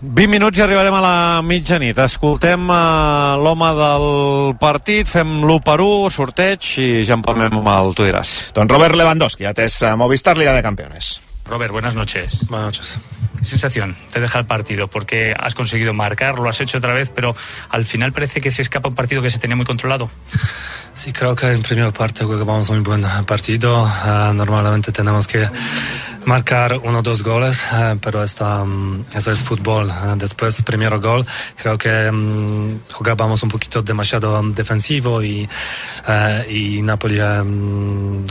20 0.00 0.30
minuts 0.30 0.58
i 0.58 0.62
arribarem 0.62 0.94
a 0.94 1.00
la 1.02 1.14
mitjanit. 1.42 1.98
Escoltem 2.04 2.68
uh, 2.70 3.34
l'home 3.42 3.70
del 3.74 4.04
partit, 4.60 5.08
fem 5.10 5.40
l'1 5.42 5.64
per 5.66 5.80
1, 5.82 6.10
sorteig 6.14 6.68
i 6.78 6.88
ja 7.06 7.16
en 7.18 7.24
parlem 7.26 7.58
amb 7.58 7.72
el 7.72 7.96
Tu 7.98 8.06
diràs. 8.06 8.34
Don 8.54 8.70
Robert 8.70 8.94
Lewandowski, 8.94 9.48
atès 9.50 9.80
a 9.82 9.96
Movistar 9.98 10.36
Liga 10.38 10.54
de 10.54 10.62
Campeones. 10.62 11.16
Robert, 11.48 11.72
buenas 11.72 11.94
noches. 11.94 12.44
Buenas 12.46 12.66
noches. 12.66 12.98
¿Qué 13.38 13.44
sensación 13.44 13.96
te 14.12 14.20
deja 14.20 14.40
el 14.40 14.46
partido? 14.46 14.88
Porque 14.88 15.34
has 15.38 15.54
conseguido 15.54 15.92
marcar, 15.94 16.38
lo 16.38 16.48
has 16.48 16.60
hecho 16.60 16.78
otra 16.78 16.92
vez, 16.92 17.10
pero 17.14 17.34
al 17.70 17.84
final 17.84 18.12
parece 18.12 18.40
que 18.40 18.50
se 18.50 18.62
escapa 18.62 18.88
un 18.88 18.94
partido 18.94 19.22
que 19.22 19.30
se 19.30 19.38
tenía 19.38 19.56
muy 19.56 19.66
controlado. 19.66 20.10
Sí, 20.94 21.12
creo 21.12 21.36
que 21.36 21.46
en 21.52 21.62
primera 21.62 21.92
parte 21.92 22.24
jugamos 22.24 22.68
un 22.70 22.82
buen 22.82 23.02
partido. 23.24 23.84
Uh, 23.84 24.32
normalmente 24.34 24.90
tenemos 24.90 25.28
que 25.28 25.48
marcar 26.24 26.76
uno 26.82 26.98
o 26.98 27.02
dos 27.02 27.22
goles, 27.22 27.64
uh, 27.70 27.96
pero 28.00 28.22
esto, 28.24 28.44
um, 28.44 29.04
eso 29.14 29.30
es 29.30 29.38
fútbol. 29.38 29.86
Uh, 29.86 30.16
después, 30.16 30.60
primer 30.62 30.98
gol, 30.98 31.24
creo 31.56 31.78
que 31.78 32.10
um, 32.10 32.80
jugábamos 32.90 33.42
un 33.44 33.48
poquito 33.48 33.80
demasiado 33.82 34.42
defensivo 34.50 35.22
y, 35.22 35.48
y 36.48 36.82
Napoli 36.82 37.20
um, 37.20 38.26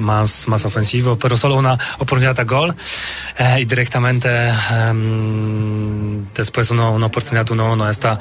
más, 0.00 0.48
más 0.48 0.64
ofensivo, 0.66 1.18
pero 1.18 1.36
solo 1.38 1.56
una 1.56 1.78
oportunidad 1.98 2.36
de 2.36 2.44
gol 2.44 2.74
y 3.58 3.64
directamente 3.64 3.93
después 6.34 6.70
una, 6.70 6.90
oportunidad 6.90 7.46
1-1 7.46 7.88
está, 7.90 8.18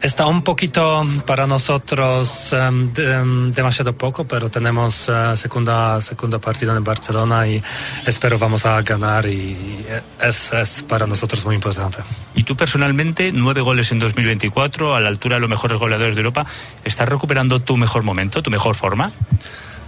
está 0.00 0.26
un 0.26 0.42
poquito 0.42 1.06
para 1.24 1.46
nosotros 1.46 2.52
um, 2.52 2.92
de, 2.92 3.20
um, 3.20 3.52
demasiado 3.52 3.92
poco, 3.96 4.24
pero 4.24 4.50
tenemos 4.50 5.08
uh, 5.08 5.36
segunda, 5.36 6.00
segunda 6.00 6.38
partida 6.38 6.76
en 6.76 6.82
Barcelona 6.82 7.46
y 7.46 7.62
espero 8.06 8.38
vamos 8.38 8.66
a 8.66 8.82
ganar 8.82 9.26
y 9.26 9.84
es, 10.20 10.52
es, 10.52 10.82
para 10.82 11.06
nosotros 11.06 11.44
muy 11.44 11.54
importante. 11.54 11.98
Y 12.34 12.42
tú 12.42 12.56
personalmente, 12.56 13.30
nueve 13.32 13.60
goles 13.60 13.92
en 13.92 14.00
2024, 14.00 14.96
a 14.96 15.00
la 15.00 15.08
altura 15.08 15.36
de 15.36 15.40
los 15.40 15.50
mejores 15.50 15.78
goleadores 15.78 16.14
de 16.14 16.20
Europa, 16.20 16.46
¿estás 16.84 17.08
recuperando 17.08 17.60
tu 17.60 17.76
mejor 17.76 18.02
momento, 18.02 18.42
tu 18.42 18.50
mejor 18.50 18.74
forma? 18.74 19.12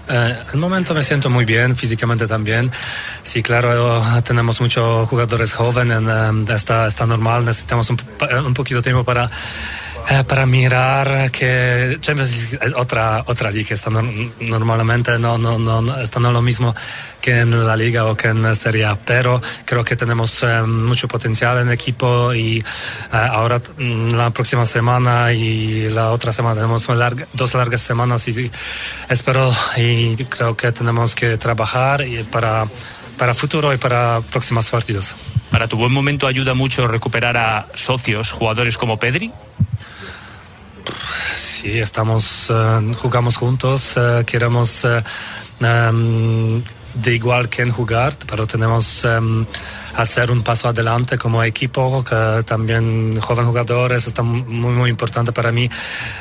Eh, 0.08 0.38
el 0.52 0.58
momento 0.58 0.94
me 0.94 1.02
siento 1.02 1.28
muy 1.28 1.44
bien, 1.44 1.74
físicamente 1.74 2.26
también. 2.26 2.70
Sí, 3.22 3.42
claro, 3.42 4.02
tenemos 4.22 4.60
muchos 4.60 5.08
jugadores 5.08 5.52
jóvenes, 5.52 6.00
eh, 6.02 6.54
está, 6.54 6.86
está 6.86 7.06
normal, 7.06 7.44
necesitamos 7.44 7.90
un, 7.90 8.00
un 8.44 8.54
poquito 8.54 8.76
de 8.76 8.82
tiempo 8.82 9.04
para 9.04 9.30
eh, 10.08 10.24
para 10.24 10.46
mirar 10.46 11.30
que 11.30 11.98
Champions 12.00 12.52
es 12.52 12.74
otra 12.76 13.24
otra 13.26 13.50
liga 13.50 13.74
está 13.74 13.90
no, 13.90 14.02
normalmente 14.40 15.18
no, 15.18 15.36
no, 15.36 15.58
no 15.58 16.00
está 16.00 16.20
lo 16.20 16.42
mismo 16.42 16.74
que 17.20 17.38
en 17.40 17.66
la 17.66 17.76
liga 17.76 18.04
o 18.06 18.16
que 18.16 18.28
en 18.28 18.54
Serie 18.54 18.84
A 18.84 18.96
pero 18.96 19.40
creo 19.64 19.84
que 19.84 19.96
tenemos 19.96 20.42
eh, 20.42 20.62
mucho 20.62 21.08
potencial 21.08 21.58
en 21.58 21.70
equipo 21.70 22.32
y 22.34 22.58
eh, 22.58 22.62
ahora 23.10 23.60
mm, 23.78 24.10
la 24.10 24.30
próxima 24.30 24.64
semana 24.64 25.32
y 25.32 25.88
la 25.90 26.12
otra 26.12 26.32
semana 26.32 26.54
tenemos 26.54 26.86
dos 27.32 27.54
largas 27.54 27.80
semanas 27.80 28.28
y, 28.28 28.30
y 28.30 28.50
espero 29.08 29.52
y 29.76 30.16
creo 30.26 30.56
que 30.56 30.72
tenemos 30.72 31.14
que 31.14 31.36
trabajar 31.36 32.02
y 32.06 32.22
para 32.22 32.66
para 33.16 33.34
futuro 33.34 33.72
y 33.72 33.78
para 33.78 34.20
próximos 34.20 34.70
partidos. 34.70 35.14
Para 35.50 35.66
tu 35.68 35.76
buen 35.76 35.92
momento 35.92 36.26
ayuda 36.26 36.54
mucho 36.54 36.86
recuperar 36.86 37.36
a 37.36 37.66
socios, 37.74 38.30
jugadores 38.30 38.76
como 38.76 38.98
Pedri. 38.98 39.32
Sí, 41.34 41.78
estamos, 41.78 42.50
uh, 42.50 42.94
jugamos 42.94 43.36
juntos, 43.36 43.96
uh, 43.96 44.24
queremos 44.24 44.84
uh, 44.84 45.02
um, 45.64 46.62
de 46.94 47.14
igual 47.14 47.48
que 47.48 47.62
en 47.62 47.70
jugar, 47.70 48.16
pero 48.26 48.46
tenemos 48.46 49.04
um, 49.04 49.44
hacer 49.96 50.30
un 50.30 50.42
paso 50.42 50.68
adelante 50.68 51.18
como 51.18 51.42
equipo, 51.42 52.04
que 52.04 52.42
también 52.44 53.20
joven 53.20 53.46
jugadores 53.46 54.06
está 54.06 54.22
muy, 54.22 54.72
muy 54.72 54.90
importante 54.90 55.32
para 55.32 55.52
mí. 55.52 55.68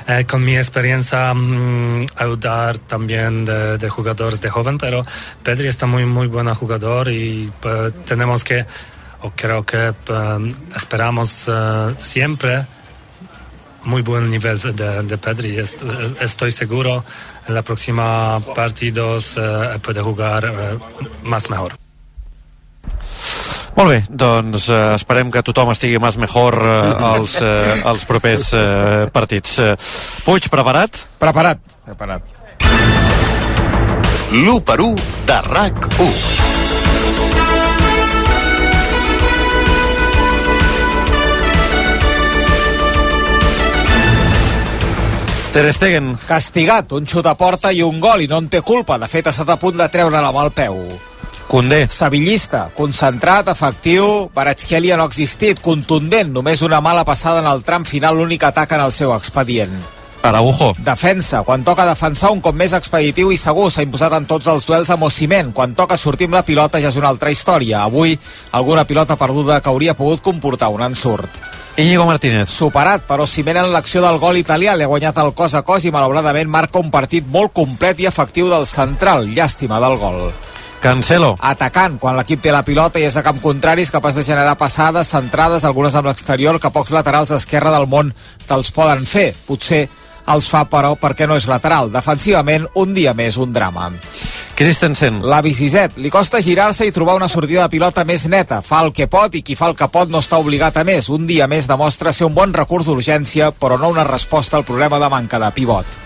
Eh, 0.07 0.26
con 0.26 0.43
mi 0.43 0.57
experiencia, 0.57 1.32
um, 1.32 2.05
ayudar 2.16 2.78
también 2.80 3.45
de, 3.45 3.78
de, 3.78 3.89
jugadores 3.89 4.41
de 4.41 4.49
joven, 4.49 4.78
pero 4.78 5.05
Pedri 5.43 5.68
está 5.68 5.86
muy, 5.86 6.05
muy 6.05 6.28
buen 6.28 6.53
jugador 6.53 7.09
y 7.09 7.51
tenemos 8.05 8.43
que, 8.43 8.66
o 9.22 9.32
creo 9.32 9.66
que 9.66 9.93
esperamos 10.76 11.49
siempre 11.97 12.66
muy 13.86 14.01
buen 14.01 14.29
nivel 14.29 14.59
de, 14.59 15.03
de 15.03 15.17
Pedri. 15.17 15.57
Estoy 16.19 16.51
seguro 16.51 17.03
en 17.47 17.55
la 17.55 17.61
próxima 17.61 18.39
partidos 18.55 19.38
eh, 19.38 19.79
puede 19.81 20.01
jugar 20.01 20.45
eh, 20.45 20.77
más 21.23 21.49
mejor. 21.49 21.75
Molt 23.75 23.91
bé, 23.91 23.97
doncs 24.07 24.69
eh, 24.71 24.93
esperem 24.95 25.31
que 25.33 25.43
tothom 25.43 25.73
estigui 25.73 25.99
més 25.99 26.15
mejor 26.21 26.55
eh, 26.63 26.93
als, 27.09 27.36
eh, 27.43 27.81
als 27.83 28.07
propers 28.07 28.53
eh, 28.55 29.03
partits. 29.11 29.59
Eh, 29.59 29.75
Puig, 30.23 30.47
preparat? 30.51 31.03
Preparat, 31.19 31.59
preparat. 31.83 32.33
L'1 34.31 34.63
per 34.65 34.79
1 34.81 35.07
de 35.27 35.41
RAC 35.51 35.88
1. 35.99 36.44
Ter 45.55 45.71
Stegen. 45.71 46.17
Castigat, 46.27 46.89
un 46.91 47.05
xut 47.07 47.23
a 47.31 47.31
porta 47.39 47.69
i 47.71 47.79
un 47.79 48.01
gol, 48.03 48.25
i 48.25 48.27
no 48.27 48.41
en 48.41 48.49
té 48.51 48.59
culpa. 48.59 48.97
De 48.99 49.07
fet, 49.07 49.29
ha 49.29 49.31
estat 49.31 49.53
a 49.53 49.55
punt 49.55 49.77
de 49.79 49.87
treure-la 49.87 50.27
amb 50.27 50.41
el 50.41 50.51
peu. 50.51 50.81
Condé. 51.47 51.85
Sevillista, 51.87 52.65
concentrat, 52.75 53.47
efectiu, 53.53 54.27
Baratxkelia 54.35 54.99
no 54.99 55.07
ha 55.07 55.13
existit, 55.13 55.63
contundent, 55.63 56.33
només 56.35 56.65
una 56.65 56.81
mala 56.83 57.05
passada 57.07 57.39
en 57.39 57.47
el 57.47 57.63
tram 57.63 57.87
final, 57.87 58.19
l'únic 58.19 58.43
atac 58.43 58.75
en 58.75 58.83
el 58.83 58.91
seu 58.91 59.15
expedient. 59.15 59.79
Araujo. 60.26 60.73
Defensa. 60.80 61.43
Quan 61.43 61.63
toca 61.63 61.86
defensar, 61.86 62.32
un 62.34 62.41
cop 62.41 62.55
més 62.55 62.73
expeditiu 62.73 63.32
i 63.32 63.38
segur. 63.38 63.69
S'ha 63.71 63.86
imposat 63.86 64.13
en 64.17 64.26
tots 64.30 64.47
els 64.51 64.65
duels 64.65 64.89
amb 64.93 65.07
Ociment. 65.07 65.51
Quan 65.53 65.76
toca 65.78 65.97
sortir 65.97 66.30
amb 66.30 66.39
la 66.39 66.45
pilota 66.47 66.82
ja 66.82 66.89
és 66.89 66.97
una 66.99 67.11
altra 67.13 67.32
història. 67.32 67.84
Avui, 67.84 68.17
alguna 68.51 68.86
pilota 68.86 69.15
perduda 69.15 69.61
que 69.61 69.69
hauria 69.69 69.95
pogut 69.95 70.21
comportar 70.21 70.69
un 70.73 70.82
ensurt. 70.86 71.39
Íñigo 71.78 72.05
Martínez. 72.07 72.49
Superat, 72.49 73.03
però 73.07 73.28
Ciment 73.28 73.57
en 73.59 73.71
l'acció 73.73 74.01
del 74.01 74.17
gol 74.19 74.38
italià. 74.39 74.76
Li 74.76 74.86
ha 74.86 74.91
guanyat 74.91 75.17
el 75.19 75.34
cos 75.36 75.53
a 75.55 75.63
cos 75.67 75.84
i 75.84 75.91
malauradament 75.91 76.49
marca 76.49 76.80
un 76.80 76.91
partit 76.91 77.28
molt 77.28 77.51
complet 77.53 77.99
i 77.99 78.07
efectiu 78.07 78.49
del 78.49 78.67
central. 78.67 79.28
Llàstima 79.28 79.82
del 79.84 79.97
gol. 79.99 80.30
Cancelo. 80.86 81.34
Atacant, 81.41 81.97
quan 81.97 82.15
l'equip 82.15 82.43
té 82.43 82.51
la 82.53 82.61
pilota 82.63 82.99
i 83.01 83.07
és 83.07 83.15
a 83.17 83.23
camp 83.26 83.39
contrari, 83.41 83.82
és 83.82 83.91
capaç 83.91 84.19
de 84.19 84.23
generar 84.23 84.53
passades, 84.59 85.09
centrades, 85.09 85.65
algunes 85.65 85.95
amb 85.97 86.11
l'exterior, 86.11 86.59
que 86.61 86.69
pocs 86.69 86.93
laterals 86.93 87.34
esquerra 87.34 87.73
del 87.73 87.88
món 87.89 88.11
te'ls 88.45 88.69
poden 88.76 89.01
fer. 89.09 89.32
Potser 89.47 89.88
els 90.32 90.47
fa, 90.49 90.63
però, 90.69 90.95
perquè 90.99 91.28
no 91.28 91.38
és 91.38 91.47
lateral. 91.49 91.91
Defensivament, 91.93 92.67
un 92.82 92.93
dia 92.95 93.13
més, 93.13 93.38
un 93.38 93.53
drama. 93.53 93.91
Christensen. 94.55 95.21
La 95.28 95.41
Vicizet. 95.45 95.97
Li 96.01 96.09
costa 96.13 96.41
girar-se 96.41 96.88
i 96.88 96.93
trobar 96.95 97.17
una 97.19 97.30
sortida 97.30 97.65
de 97.65 97.73
pilota 97.73 98.05
més 98.07 98.26
neta. 98.32 98.61
Fa 98.65 98.82
el 98.86 98.93
que 98.95 99.09
pot 99.11 99.36
i 99.36 99.43
qui 99.45 99.57
fa 99.59 99.69
el 99.71 99.78
que 99.78 99.89
pot 99.91 100.09
no 100.09 100.23
està 100.23 100.39
obligat 100.41 100.78
a 100.78 100.86
més. 100.88 101.09
Un 101.09 101.28
dia 101.28 101.49
més 101.51 101.67
demostra 101.67 102.13
ser 102.13 102.30
un 102.30 102.36
bon 102.38 102.53
recurs 102.53 102.89
d'urgència, 102.89 103.51
però 103.51 103.80
no 103.80 103.93
una 103.93 104.07
resposta 104.07 104.57
al 104.57 104.65
problema 104.65 104.99
de 105.01 105.11
manca 105.11 105.41
de 105.41 105.51
pivot. 105.55 106.04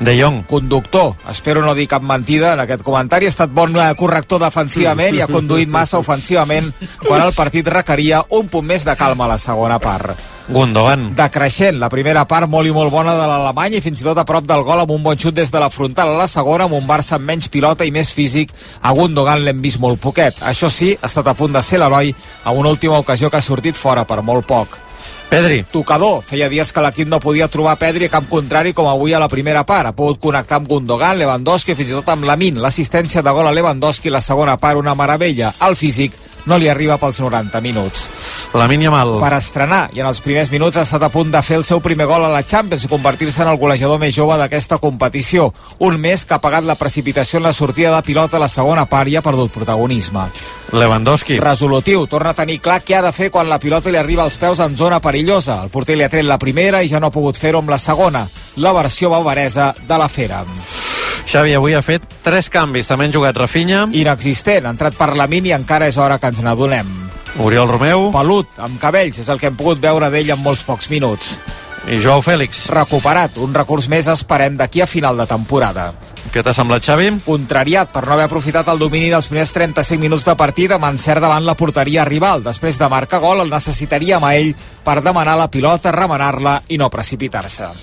De 0.00 0.16
Jong. 0.18 0.44
Conductor. 0.50 1.14
Espero 1.30 1.62
no 1.62 1.74
dir 1.74 1.88
cap 1.90 2.02
mentida 2.02 2.54
en 2.54 2.64
aquest 2.64 2.82
comentari. 2.82 3.26
Ha 3.28 3.34
estat 3.34 3.54
bon 3.54 3.76
eh, 3.76 3.90
corrector 3.98 4.42
defensivament 4.42 5.16
i 5.16 5.24
ha 5.24 5.30
conduït 5.30 5.70
massa 5.70 6.02
ofensivament 6.02 6.72
quan 7.06 7.22
el 7.22 7.34
partit 7.36 7.68
requeria 7.68 8.24
un 8.30 8.48
punt 8.48 8.66
més 8.66 8.84
de 8.84 8.96
calma 8.98 9.28
a 9.28 9.34
la 9.34 9.42
segona 9.42 9.80
part. 9.82 10.32
Gundogan. 10.44 11.14
Decreixent, 11.16 11.78
la 11.80 11.88
primera 11.88 12.26
part 12.28 12.50
molt 12.52 12.68
i 12.68 12.72
molt 12.74 12.92
bona 12.92 13.14
de 13.16 13.24
l'Alemany 13.24 13.78
i 13.78 13.82
fins 13.84 14.02
i 14.02 14.04
tot 14.04 14.18
a 14.20 14.26
prop 14.28 14.44
del 14.44 14.64
gol 14.66 14.82
amb 14.82 14.92
un 14.92 15.02
bon 15.02 15.16
xut 15.16 15.32
des 15.36 15.48
de 15.50 15.60
la 15.60 15.70
frontal 15.72 16.12
a 16.12 16.18
la 16.18 16.28
segona 16.28 16.66
amb 16.68 16.76
un 16.76 16.84
Barça 16.84 17.16
amb 17.16 17.24
menys 17.30 17.48
pilota 17.48 17.86
i 17.88 17.94
més 17.94 18.12
físic 18.12 18.52
a 18.82 18.92
Gundogan 18.92 19.40
l'hem 19.40 19.62
vist 19.64 19.80
molt 19.80 20.02
poquet 20.02 20.42
això 20.44 20.68
sí, 20.68 20.92
ha 21.00 21.08
estat 21.08 21.32
a 21.32 21.36
punt 21.38 21.56
de 21.56 21.62
ser 21.64 21.80
l'heroi 21.80 22.12
a 22.44 22.52
una 22.52 22.68
última 22.68 23.00
ocasió 23.00 23.30
que 23.30 23.40
ha 23.40 23.46
sortit 23.46 23.80
fora 23.80 24.04
per 24.04 24.20
molt 24.20 24.44
poc 24.46 24.76
Pedri. 25.30 25.64
Tocador. 25.72 26.22
Feia 26.26 26.48
dies 26.48 26.72
que 26.72 26.82
l'equip 26.84 27.08
no 27.10 27.20
podia 27.22 27.48
trobar 27.48 27.76
Pedri 27.80 28.08
a 28.08 28.12
camp 28.12 28.26
contrari 28.30 28.72
com 28.72 28.88
avui 28.90 29.14
a 29.14 29.22
la 29.22 29.28
primera 29.28 29.64
part. 29.66 29.90
Ha 29.90 29.96
pogut 29.96 30.20
connectar 30.22 30.60
amb 30.60 30.68
Gundogan, 30.70 31.18
Lewandowski 31.18 31.76
fins 31.78 31.90
i 31.92 31.96
tot 31.96 32.12
amb 32.14 32.26
Lamin. 32.28 32.60
L'assistència 32.62 33.22
de 33.22 33.34
gol 33.34 33.48
a 33.48 33.54
Lewandowski 33.54 34.12
la 34.12 34.22
segona 34.24 34.56
part 34.58 34.78
una 34.78 34.94
meravella. 34.94 35.52
El 35.66 35.76
físic 35.76 36.16
no 36.46 36.58
li 36.58 36.68
arriba 36.68 36.98
pels 37.00 37.20
90 37.20 37.60
minuts. 37.64 38.08
La 38.54 38.68
Yamal. 38.68 39.16
Per 39.20 39.32
estrenar, 39.34 39.88
i 39.94 40.00
en 40.02 40.06
els 40.06 40.20
primers 40.22 40.50
minuts 40.52 40.76
ha 40.76 40.84
estat 40.84 41.02
a 41.02 41.10
punt 41.10 41.30
de 41.32 41.42
fer 41.42 41.56
el 41.58 41.64
seu 41.64 41.80
primer 41.80 42.06
gol 42.06 42.24
a 42.24 42.30
la 42.30 42.42
Champions 42.42 42.84
i 42.84 42.90
convertir-se 42.90 43.42
en 43.42 43.50
el 43.50 43.58
golejador 43.58 43.98
més 43.98 44.14
jove 44.14 44.36
d'aquesta 44.38 44.78
competició. 44.78 45.52
Un 45.80 45.98
mes 46.00 46.24
que 46.24 46.34
ha 46.34 46.42
pagat 46.42 46.64
la 46.64 46.76
precipitació 46.78 47.38
en 47.38 47.48
la 47.48 47.52
sortida 47.52 47.94
de 47.94 48.02
pilota 48.02 48.36
a 48.36 48.44
la 48.44 48.48
segona 48.48 48.86
part 48.86 49.10
i 49.10 49.16
ha 49.16 49.22
perdut 49.22 49.52
protagonisme. 49.52 50.28
Lewandowski. 50.72 51.38
Resolutiu, 51.40 52.06
torna 52.06 52.30
a 52.34 52.38
tenir 52.38 52.60
clar 52.60 52.80
què 52.84 52.98
ha 52.98 53.04
de 53.04 53.12
fer 53.12 53.30
quan 53.30 53.48
la 53.48 53.60
pilota 53.62 53.90
li 53.90 53.98
arriba 53.98 54.24
als 54.24 54.38
peus 54.38 54.60
en 54.60 54.76
zona 54.76 55.00
perillosa. 55.00 55.62
El 55.62 55.70
porter 55.70 55.96
li 55.96 56.04
ha 56.04 56.10
tret 56.12 56.26
la 56.26 56.38
primera 56.38 56.82
i 56.82 56.90
ja 56.90 57.00
no 57.00 57.10
ha 57.10 57.14
pogut 57.14 57.38
fer-ho 57.38 57.62
amb 57.62 57.74
la 57.74 57.78
segona. 57.78 58.26
La 58.56 58.72
versió 58.72 59.10
bavaresa 59.10 59.72
de 59.88 59.98
la 59.98 60.08
Fera. 60.08 60.44
Xavi 61.34 61.50
avui 61.58 61.72
ha 61.74 61.80
fet 61.82 62.04
tres 62.22 62.46
canvis. 62.46 62.86
També 62.86 63.08
han 63.08 63.12
jugat 63.14 63.34
Rafinha. 63.34 63.88
Inexistent. 63.90 64.68
Ha 64.68 64.70
entrat 64.70 64.94
per 64.94 65.16
la 65.18 65.26
mini 65.26 65.50
i 65.50 65.54
encara 65.56 65.88
és 65.90 65.96
hora 65.98 66.20
que 66.22 66.28
ens 66.30 66.38
n'adonem. 66.46 66.86
Oriol 67.42 67.66
Romeu. 67.72 68.04
Pelut, 68.14 68.52
amb 68.62 68.78
cabells, 68.78 69.18
és 69.18 69.30
el 69.32 69.40
que 69.42 69.48
hem 69.50 69.56
pogut 69.58 69.80
veure 69.82 70.12
d'ell 70.14 70.30
en 70.30 70.38
molts 70.38 70.62
pocs 70.62 70.86
minuts. 70.92 71.32
I 71.90 71.98
Joao 71.98 72.22
Fèlix. 72.22 72.68
Recuperat, 72.70 73.40
un 73.42 73.50
recurs 73.56 73.90
més 73.90 74.06
esperem 74.12 74.54
d'aquí 74.60 74.84
a 74.84 74.86
final 74.86 75.18
de 75.18 75.26
temporada. 75.26 75.88
Què 76.30 76.44
t'ha 76.46 76.54
semblat, 76.54 76.86
Xavi? 76.86 77.10
Contrariat 77.26 77.90
per 77.90 78.04
no 78.06 78.14
haver 78.14 78.28
aprofitat 78.28 78.70
el 78.70 78.78
domini 78.78 79.10
dels 79.10 79.26
primers 79.26 79.50
35 79.58 79.98
minuts 80.06 80.28
de 80.28 80.36
partida 80.38 80.78
amb 80.78 80.86
encert 80.92 81.24
davant 81.24 81.42
la 81.42 81.58
porteria 81.58 82.06
rival. 82.06 82.46
Després 82.46 82.78
de 82.78 82.92
marcar 82.94 83.18
gol, 83.18 83.42
el 83.42 83.50
necessitaríem 83.50 84.22
a 84.22 84.36
ell 84.38 84.54
per 84.86 85.00
demanar 85.02 85.34
la 85.42 85.50
pilota, 85.50 85.90
remenar-la 85.90 86.60
i 86.70 86.78
no 86.78 86.92
precipitar-se. 86.94 87.74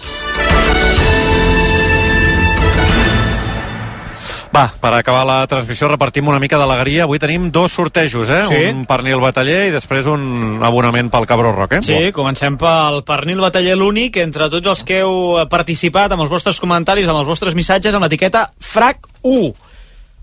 Va, 4.51 4.65
per 4.81 4.91
acabar 4.97 5.21
la 5.23 5.37
transmissió 5.47 5.87
repartim 5.87 6.27
una 6.27 6.39
mica 6.43 6.57
d'alegria. 6.59 7.05
Avui 7.05 7.21
tenim 7.23 7.47
dos 7.55 7.71
sortejos, 7.71 8.29
eh? 8.29 8.41
Sí. 8.49 8.59
Un 8.73 8.83
pernil 8.89 9.21
bataller 9.23 9.69
i 9.69 9.71
després 9.71 10.09
un 10.11 10.59
abonament 10.67 11.07
pel 11.11 11.27
Cabró 11.29 11.53
Roc, 11.55 11.77
eh? 11.79 11.81
Sí, 11.85 11.99
comencem 12.15 12.57
pel 12.59 12.99
pernil 13.07 13.39
bataller 13.39 13.77
l'únic 13.79 14.19
entre 14.19 14.49
tots 14.51 14.73
els 14.73 14.83
que 14.87 14.99
heu 15.05 15.39
participat 15.51 16.11
amb 16.11 16.25
els 16.25 16.33
vostres 16.33 16.59
comentaris, 16.59 17.07
amb 17.07 17.23
els 17.23 17.31
vostres 17.31 17.55
missatges 17.55 17.95
amb 17.95 18.03
l'etiqueta 18.03 18.49
FRAC1. 18.59 19.53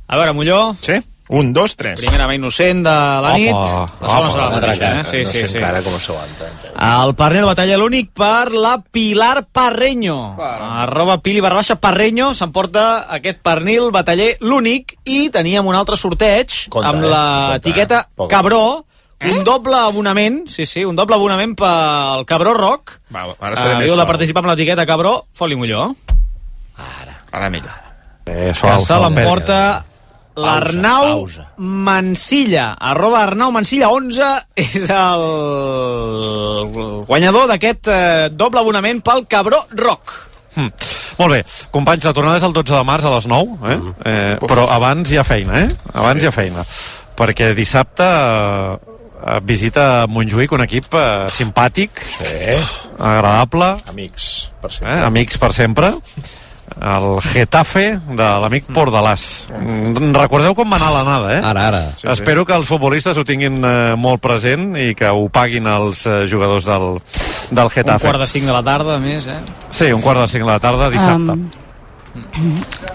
A 0.08 0.20
veure, 0.20 0.36
Molló. 0.36 0.60
Sí. 0.84 1.00
Un, 1.28 1.52
dos, 1.52 1.74
tres. 1.76 2.00
Primera 2.00 2.24
mà 2.26 2.32
innocent 2.38 2.80
de 2.86 2.92
la 3.24 3.34
nit. 3.36 3.52
La 3.52 3.84
segona 4.00 4.30
serà 4.32 4.44
la 4.46 4.54
mateixa, 4.54 4.88
eh? 4.88 5.04
Sí, 5.10 5.18
no 5.26 5.30
sí, 5.30 5.38
sé 5.42 5.48
sí. 5.52 5.58
encara 5.58 5.82
com 5.84 5.98
s'aguanta. 6.00 6.48
El 7.02 7.12
pernil 7.18 7.44
batalla 7.44 7.76
l'únic 7.76 8.10
per 8.16 8.48
la 8.54 8.78
Pilar 8.80 9.44
Parreño. 9.52 10.16
Arroba 10.40 11.18
Pili 11.20 11.42
barra 11.44 11.60
baixa 11.60 11.76
Parreño 11.76 12.30
s'emporta 12.34 13.04
aquest 13.12 13.42
pernil 13.44 13.90
bataller 13.92 14.36
l'únic 14.40 14.96
i 15.04 15.28
teníem 15.34 15.66
un 15.68 15.76
altre 15.76 15.96
sorteig 16.00 16.54
Compte, 16.72 16.88
amb 16.88 17.04
eh? 17.04 17.10
l'etiqueta 17.12 18.06
Compte. 18.14 18.32
Cabró 18.34 18.62
un 19.28 19.42
doble 19.42 19.74
abonament, 19.74 20.44
sí, 20.46 20.64
sí, 20.64 20.84
un 20.86 20.94
doble 20.94 21.16
abonament 21.16 21.56
pel 21.58 22.24
Cabró 22.24 22.52
Rock. 22.54 23.00
Va, 23.12 23.26
ara 23.40 23.56
seré 23.58 23.74
Uh, 23.74 23.78
més 23.82 23.90
de 23.90 23.96
suau. 23.96 24.06
participar 24.06 24.44
amb 24.44 24.52
l'etiqueta 24.52 24.86
Cabró, 24.86 25.26
fot-li 25.34 25.56
millor. 25.58 25.90
Ara 27.32 27.50
millor. 27.50 27.74
Eh, 28.24 28.52
Que 28.54 28.78
se 28.80 28.96
l'emporta 29.02 29.84
l'Arnau. 30.38 31.26
Mansilla. 31.58 32.70
Arroba 32.78 33.22
Arnau 33.26 33.50
Mansilla 33.54 33.90
11 33.94 34.30
és 34.62 34.88
el 34.94 35.24
guanyador 37.08 37.48
d'aquest 37.50 37.90
eh, 37.92 38.28
doble 38.32 38.62
abonament 38.62 39.02
pel 39.04 39.26
Cabró 39.30 39.64
Rock. 39.78 40.14
Hm. 40.58 40.70
Molt 41.18 41.34
bé, 41.34 41.40
companys, 41.74 42.06
la 42.06 42.14
tornada 42.16 42.38
és 42.40 42.46
el 42.46 42.54
12 42.56 42.74
de 42.74 42.84
març 42.86 43.06
a 43.06 43.12
les 43.14 43.26
9, 43.30 43.58
eh? 43.62 43.76
Mm. 43.76 43.94
eh 44.10 44.36
però 44.42 44.68
abans 44.74 45.10
hi 45.10 45.18
ha 45.18 45.26
feina, 45.26 45.64
eh? 45.66 45.68
Abans 45.94 46.22
hi 46.22 46.30
ha 46.30 46.34
feina. 46.34 46.64
Perquè 47.18 47.52
dissabte 47.58 48.06
eh, 48.06 49.38
visita 49.46 50.06
Montjuïc 50.10 50.54
un 50.54 50.64
equip 50.66 50.94
eh, 50.98 51.26
simpàtic, 51.34 52.02
sí. 52.16 52.58
agradable, 52.98 53.72
Amics, 53.90 54.28
per 54.62 54.72
sempre. 54.72 54.94
eh? 54.94 55.06
amics 55.10 55.38
per 55.42 55.52
sempre, 55.54 55.92
el 56.76 57.06
Getafe 57.24 57.84
de 58.08 58.28
l'amic 58.42 58.68
Pordalàs. 58.74 59.24
Mm, 59.52 60.12
Recordeu 60.16 60.54
com 60.58 60.70
va 60.70 60.78
anar 60.80 60.90
l'anada, 60.94 61.30
eh? 61.36 61.40
Ara, 61.42 61.68
ara. 61.68 61.82
Sí, 61.96 62.08
Espero 62.12 62.44
que 62.48 62.56
els 62.56 62.68
futbolistes 62.68 63.18
ho 63.18 63.24
tinguin 63.28 63.60
eh, 63.64 63.94
molt 63.96 64.22
present 64.24 64.72
i 64.78 64.94
que 64.98 65.10
ho 65.10 65.28
paguin 65.32 65.66
els 65.70 66.04
eh, 66.06 66.24
jugadors 66.30 66.68
del, 66.68 66.98
del 67.50 67.72
Getafe. 67.74 68.06
Un 68.06 68.12
quart 68.12 68.24
de 68.26 68.30
cinc 68.30 68.50
de 68.50 68.56
la 68.56 68.64
tarda, 68.66 68.98
a 68.98 69.02
més, 69.02 69.26
eh? 69.26 69.40
Sí, 69.70 69.92
un 69.92 70.04
quart 70.04 70.24
de 70.24 70.28
cinc 70.28 70.44
de 70.46 70.52
la 70.52 70.60
tarda, 70.62 70.90
dissabte. 70.92 71.38
Um, 71.38 71.67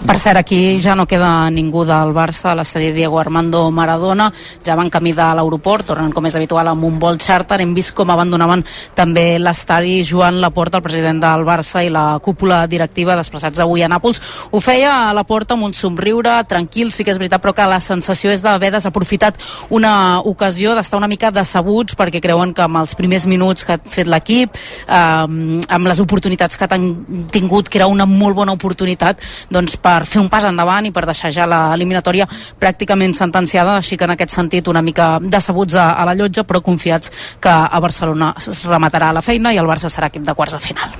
per 0.06 0.18
cert, 0.18 0.38
aquí 0.38 0.80
ja 0.80 0.94
no 0.94 1.06
queda 1.06 1.48
ningú 1.50 1.84
del 1.84 2.12
Barça 2.16 2.50
a 2.52 2.54
l'estadi 2.58 2.92
Diego 2.92 3.18
Armando 3.20 3.70
Maradona, 3.70 4.30
ja 4.64 4.76
van 4.76 4.90
camí 4.90 5.12
de 5.12 5.24
l'aeroport, 5.36 5.86
tornen 5.86 6.12
com 6.12 6.26
és 6.26 6.36
habitual 6.36 6.68
amb 6.68 6.84
un 6.84 6.98
vol 6.98 7.18
charter, 7.18 7.60
hem 7.60 7.74
vist 7.74 7.94
com 7.94 8.10
abandonaven 8.10 8.64
també 8.94 9.38
l'estadi 9.38 10.02
Joan 10.04 10.40
Laporta, 10.40 10.78
el 10.78 10.86
president 10.86 11.20
del 11.22 11.44
Barça 11.46 11.84
i 11.84 11.90
la 11.92 12.18
cúpula 12.22 12.66
directiva 12.66 13.16
desplaçats 13.16 13.60
avui 13.60 13.82
a 13.82 13.88
Nàpols. 13.88 14.20
Ho 14.50 14.60
feia 14.60 15.08
a 15.08 15.14
la 15.16 15.24
porta 15.24 15.54
amb 15.54 15.68
un 15.68 15.74
somriure, 15.74 16.36
tranquil, 16.48 16.92
sí 16.92 17.04
que 17.04 17.12
és 17.14 17.20
veritat, 17.20 17.42
però 17.42 17.54
que 17.54 17.68
la 17.68 17.80
sensació 17.80 18.32
és 18.32 18.42
d'haver 18.42 18.72
desaprofitat 18.74 19.40
una 19.70 20.20
ocasió, 20.20 20.74
d'estar 20.74 20.98
una 20.98 21.10
mica 21.10 21.32
decebuts 21.34 21.96
perquè 21.98 22.22
creuen 22.24 22.54
que 22.54 22.64
amb 22.64 22.82
els 22.82 22.94
primers 22.98 23.26
minuts 23.30 23.64
que 23.64 23.76
ha 23.76 23.78
fet 23.78 24.08
l'equip, 24.10 24.56
eh, 24.88 25.60
amb 25.68 25.88
les 25.88 26.00
oportunitats 26.00 26.56
que 26.56 26.68
han 26.70 27.26
tingut, 27.30 27.68
que 27.68 27.78
era 27.78 27.86
una 27.86 28.06
molt 28.06 28.36
bona 28.36 28.52
oportunitat 28.52 29.13
doncs, 29.50 29.76
per 29.76 30.04
fer 30.06 30.20
un 30.20 30.28
pas 30.28 30.44
endavant 30.44 30.86
i 30.86 30.92
per 30.92 31.04
deixar 31.06 31.32
ja 31.32 31.46
l'eliminatòria 31.46 32.26
pràcticament 32.60 33.14
sentenciada, 33.14 33.76
així 33.76 33.96
que 33.96 34.04
en 34.04 34.14
aquest 34.16 34.30
sentit 34.34 34.68
una 34.68 34.82
mica 34.82 35.18
decebuts 35.20 35.74
a, 35.74 35.92
a 35.94 36.04
la 36.04 36.14
llotja, 36.14 36.44
però 36.44 36.60
confiats 36.62 37.10
que 37.40 37.48
a 37.50 37.80
Barcelona 37.80 38.34
es 38.38 38.64
rematarà 38.64 39.12
la 39.12 39.22
feina 39.22 39.52
i 39.52 39.58
el 39.58 39.66
Barça 39.66 39.88
serà 39.92 40.08
equip 40.12 40.22
de 40.26 40.34
quarts 40.34 40.54
de 40.54 40.60
final. 40.60 40.94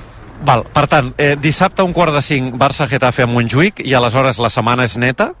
Val, 0.45 0.65
per 0.73 0.85
tant, 0.91 1.13
eh, 1.17 1.35
dissabte 1.39 1.81
un 1.81 1.93
quart 1.95 2.13
de 2.13 2.21
cinc 2.21 2.55
Barça-Getafe 2.59 3.23
a 3.23 3.27
Montjuïc 3.27 3.79
i 3.85 3.93
aleshores 3.95 4.37
la 4.37 4.49
setmana 4.51 4.83
és 4.83 4.97
neta, 4.97 5.31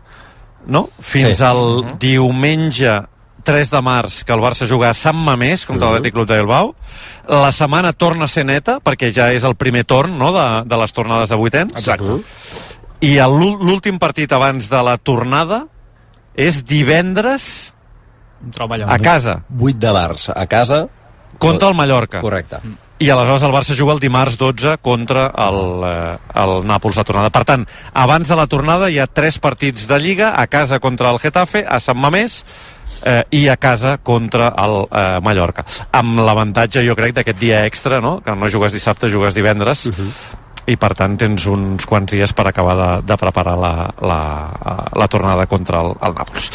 no? 0.67 0.87
Fins 1.01 1.37
Sí. 1.37 1.43
al 1.43 1.97
diumenge 1.99 3.01
3 3.45 3.69
de 3.71 3.81
març 3.85 4.23
que 4.25 4.33
el 4.35 4.41
Barça 4.43 4.65
juga 4.69 4.89
a 4.91 4.97
Sant 4.97 5.17
Mamés 5.17 5.63
contra 5.69 5.91
l'Atlètic 5.93 6.15
Club 6.17 6.27
de 6.29 6.39
Bilbao. 6.41 6.73
La 7.29 7.51
setmana 7.55 7.93
torna 7.93 8.25
a 8.25 8.31
ser 8.31 8.43
neta 8.49 8.79
perquè 8.83 9.11
ja 9.13 9.29
és 9.33 9.45
el 9.47 9.55
primer 9.55 9.85
torn 9.85 10.17
no, 10.19 10.31
de, 10.35 10.45
de 10.65 10.79
les 10.81 10.93
tornades 10.97 11.29
de 11.29 11.37
vuitens. 11.39 11.73
Exacte. 11.77 12.17
I 13.05 13.17
el- 13.21 13.37
l'últim 13.61 13.99
partit 14.01 14.31
abans 14.33 14.69
de 14.71 14.81
la 14.83 14.97
tornada 14.97 15.65
és 16.35 16.63
divendres 16.65 17.73
a 18.91 18.97
casa 19.01 19.39
8 19.57 19.77
de 19.79 19.91
març, 19.95 20.29
a 20.35 20.45
casa... 20.47 20.87
contra 21.39 21.67
el 21.69 21.75
Mallorca. 21.75 22.19
Correcte. 22.21 22.59
I 23.03 23.09
aleshores 23.11 23.43
el 23.43 23.51
Barça 23.51 23.75
juga 23.75 23.91
el 23.93 23.99
dimarts 23.99 24.37
12 24.39 24.77
contra 24.79 25.25
el, 25.43 25.57
eh, 25.83 26.17
el 26.39 26.53
Nàpols 26.63 26.95
a 26.97 27.03
tornada. 27.03 27.29
Per 27.29 27.41
tant, 27.43 27.65
abans 27.93 28.29
de 28.31 28.37
la 28.39 28.45
tornada 28.47 28.87
hi 28.89 28.99
ha 29.03 29.07
tres 29.07 29.35
partits 29.43 29.83
de 29.89 29.97
Lliga, 29.99 30.29
a 30.39 30.47
casa 30.47 30.79
contra 30.79 31.11
el 31.11 31.19
Getafe, 31.19 31.65
a 31.67 31.79
Sant 31.83 31.99
Mamés, 31.99 32.45
eh, 33.03 33.23
i 33.31 33.47
a 33.49 33.57
casa 33.57 33.97
contra 33.97 34.53
el 34.61 34.77
eh, 34.85 35.19
Mallorca. 35.25 35.65
Amb 35.91 36.23
l'avantatge, 36.25 36.85
jo 36.85 36.95
crec, 36.97 37.15
d'aquest 37.19 37.39
dia 37.39 37.65
extra, 37.65 38.01
no? 38.01 38.19
que 38.25 38.35
no 38.35 38.49
jugues 38.51 38.73
dissabte, 38.75 39.11
jugues 39.11 39.35
divendres, 39.37 39.87
i 40.65 40.77
per 40.81 40.93
tant 40.97 41.17
tens 41.19 41.45
uns 41.49 41.85
quants 41.85 42.15
dies 42.15 42.33
per 42.33 42.47
acabar 42.49 42.75
de, 42.79 42.89
de 43.05 43.17
preparar 43.21 43.53
la, 43.59 43.73
la, 44.01 44.19
la 44.97 45.07
tornada 45.11 45.45
contra 45.45 45.83
el, 45.85 45.93
el 46.01 46.17
Nàpols. 46.17 46.49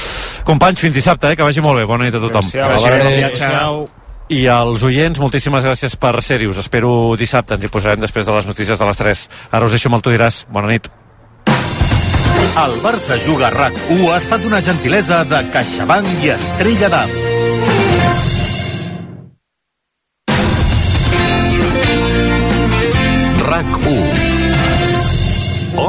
Companys, 0.47 0.83
fins 0.83 0.97
dissabte, 0.97 1.31
eh? 1.31 1.39
que 1.39 1.47
vagi 1.47 1.63
molt 1.63 1.79
bé. 1.79 1.87
Bona 1.87 2.09
nit 2.09 2.19
a 2.19 2.23
tothom. 2.23 2.51
Gràcies. 2.51 2.83
Bona 2.83 3.03
nit. 3.07 3.43
Adéu. 3.47 3.85
I 4.31 4.45
als 4.47 4.85
oients, 4.87 5.19
moltíssimes 5.19 5.65
gràcies 5.67 5.97
per 5.99 6.15
ser-hi. 6.23 6.47
Us 6.51 6.61
espero 6.63 6.91
dissabte. 7.19 7.59
Ens 7.59 7.67
hi 7.67 7.73
posarem 7.73 8.03
després 8.03 8.27
de 8.27 8.39
les 8.39 8.47
notícies 8.47 8.79
de 8.79 8.87
les 8.87 9.03
3. 9.03 9.27
Ara 9.51 9.67
us 9.67 9.75
deixo 9.75 9.91
amb 9.91 9.99
el 9.99 10.07
Tu 10.07 10.15
diràs. 10.15 10.45
Bona 10.55 10.71
nit. 10.71 10.87
El 12.61 12.81
Barça 12.83 13.17
Juga 13.25 13.49
a 13.49 13.53
RAC1 13.55 14.07
ha 14.11 14.17
estat 14.19 14.47
una 14.49 14.61
gentilesa 14.63 15.23
de 15.25 15.41
CaixaBank 15.55 16.25
i 16.25 16.33
Estrella 16.35 16.89
d'Am. 16.93 17.15
RAC1 23.51 24.10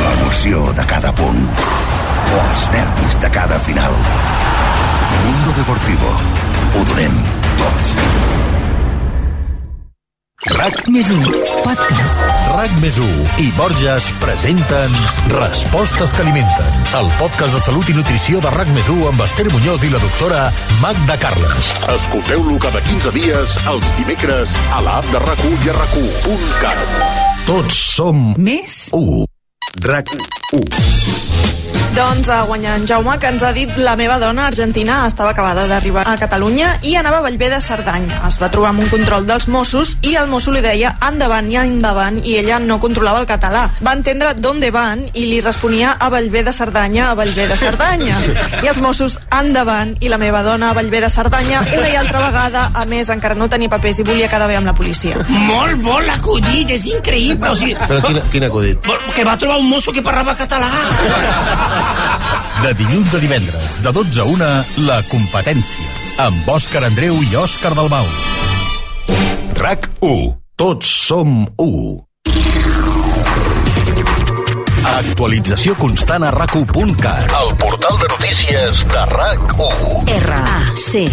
L'emoció 0.00 0.72
de 0.78 0.86
cada 0.94 1.12
punt. 1.14 1.44
Els 2.32 2.66
nervis 2.72 3.20
de 3.20 3.30
cada 3.30 3.58
final. 3.68 3.94
Mundo 5.24 5.56
Deportivo. 5.60 6.16
Ho 6.74 6.84
donem 6.92 7.22
tot. 7.60 7.96
RAC 10.42 10.88
més 10.90 11.06
1, 11.14 11.26
podcast. 11.62 12.22
RAC 12.56 12.72
més 12.82 12.96
1 12.98 13.36
i 13.44 13.44
Borges 13.54 14.08
presenten 14.18 14.96
Respostes 15.30 16.10
que 16.16 16.24
alimenten, 16.24 16.80
el 16.98 17.10
podcast 17.20 17.54
de 17.54 17.62
salut 17.62 17.92
i 17.92 17.94
nutrició 17.94 18.42
de 18.42 18.50
RAC 18.50 18.72
més 18.74 18.90
1 18.90 19.06
amb 19.12 19.22
Esther 19.22 19.46
Muñoz 19.52 19.86
i 19.86 19.92
la 19.94 20.02
doctora 20.02 20.40
Magda 20.82 21.18
Carles. 21.22 21.70
Escolteu-lo 21.94 22.58
cada 22.62 22.82
15 22.88 23.14
dies, 23.14 23.58
els 23.70 23.92
dimecres, 24.00 24.58
a 24.74 24.82
l'app 24.82 25.06
de 25.14 25.22
RAC1 25.22 25.68
i 25.68 25.70
a 25.70 25.76
RAC1.cat. 25.78 26.98
Tots 27.46 27.84
som 27.94 28.32
Més 28.34 28.88
1. 28.98 29.31
RAC1. 29.80 30.92
Doncs 31.92 32.30
ha 32.32 32.46
guanyat 32.48 32.78
en 32.80 32.86
Jaume, 32.88 33.18
que 33.20 33.28
ens 33.28 33.42
ha 33.44 33.50
dit 33.52 33.68
la 33.76 33.92
meva 34.00 34.14
dona 34.16 34.46
argentina 34.48 35.02
estava 35.04 35.34
acabada 35.34 35.66
d'arribar 35.68 36.06
a 36.08 36.14
Catalunya 36.16 36.78
i 36.88 36.94
anava 36.96 37.18
a 37.20 37.24
Vallvé 37.26 37.50
de 37.52 37.58
Cerdanya. 37.60 38.22
Es 38.28 38.38
va 38.40 38.48
trobar 38.48 38.70
amb 38.72 38.80
un 38.80 38.88
control 38.88 39.26
dels 39.28 39.44
Mossos 39.52 39.98
i 40.00 40.14
el 40.16 40.30
mosso 40.30 40.54
li 40.54 40.62
deia 40.64 40.94
endavant 41.04 41.50
i 41.52 41.58
endavant 41.60 42.22
i 42.24 42.38
ella 42.40 42.56
no 42.64 42.78
controlava 42.80 43.20
el 43.20 43.28
català. 43.28 43.66
Va 43.84 43.92
entendre 43.92 44.32
d'on 44.40 44.62
van 44.72 45.02
i 45.12 45.26
li 45.26 45.42
responia 45.44 45.98
a 46.00 46.08
Vallvé 46.08 46.42
de 46.42 46.54
Cerdanya, 46.56 47.10
a 47.10 47.14
Vallvé 47.14 47.46
de 47.50 47.60
Cerdanya. 47.60 48.16
I 48.62 48.72
els 48.72 48.80
Mossos 48.80 49.18
endavant 49.28 49.92
i 50.00 50.08
la 50.08 50.16
meva 50.16 50.40
dona 50.42 50.70
a 50.70 50.78
Vallvé 50.80 51.02
de 51.04 51.10
Cerdanya 51.10 51.60
una 51.60 51.92
i 51.92 51.96
altra 51.96 52.24
vegada. 52.24 52.70
A 52.72 52.86
més, 52.86 53.10
encara 53.12 53.36
no 53.36 53.50
tenia 53.52 53.68
papers 53.68 54.00
i 54.00 54.08
volia 54.08 54.30
quedar 54.32 54.48
bé 54.48 54.56
amb 54.56 54.72
la 54.72 54.74
policia. 54.74 55.20
Molt 55.28 55.84
bo 55.84 56.00
l'acudit, 56.00 56.72
és 56.72 56.88
increïble. 56.88 57.52
O 57.52 57.54
sigui, 57.54 57.76
Però 57.76 58.00
quin, 58.08 58.22
quin 58.32 58.48
acudit? 58.48 58.92
que 59.12 59.28
va 59.28 59.36
trobar 59.36 59.60
un 59.62 59.68
mosso 59.70 59.92
que 59.92 60.02
parlava 60.02 60.34
català. 60.34 60.68
De 62.62 62.74
dilluns 62.74 63.14
a 63.14 63.18
divendres, 63.22 63.82
de 63.82 63.92
12 63.94 64.20
a 64.20 64.24
1, 64.26 64.64
La 64.88 64.98
Competència. 65.10 65.86
Amb 66.26 66.48
Òscar 66.50 66.84
Andreu 66.88 67.14
i 67.22 67.36
Òscar 67.38 67.74
Dalmau. 67.78 68.06
RAC 69.58 69.88
1. 70.02 70.34
Tots 70.58 70.86
som 71.06 71.46
1. 71.62 72.06
Actualització 74.92 75.74
constant 75.78 76.22
a 76.26 76.30
rac1.cat. 76.34 77.32
El 77.38 77.50
portal 77.62 77.94
de 78.02 78.06
notícies 78.16 78.72
de 78.92 79.02
RAC1. 79.14 80.10
R-A-C-U.C-A-T 80.18 81.12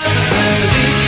Tens 0.00 0.99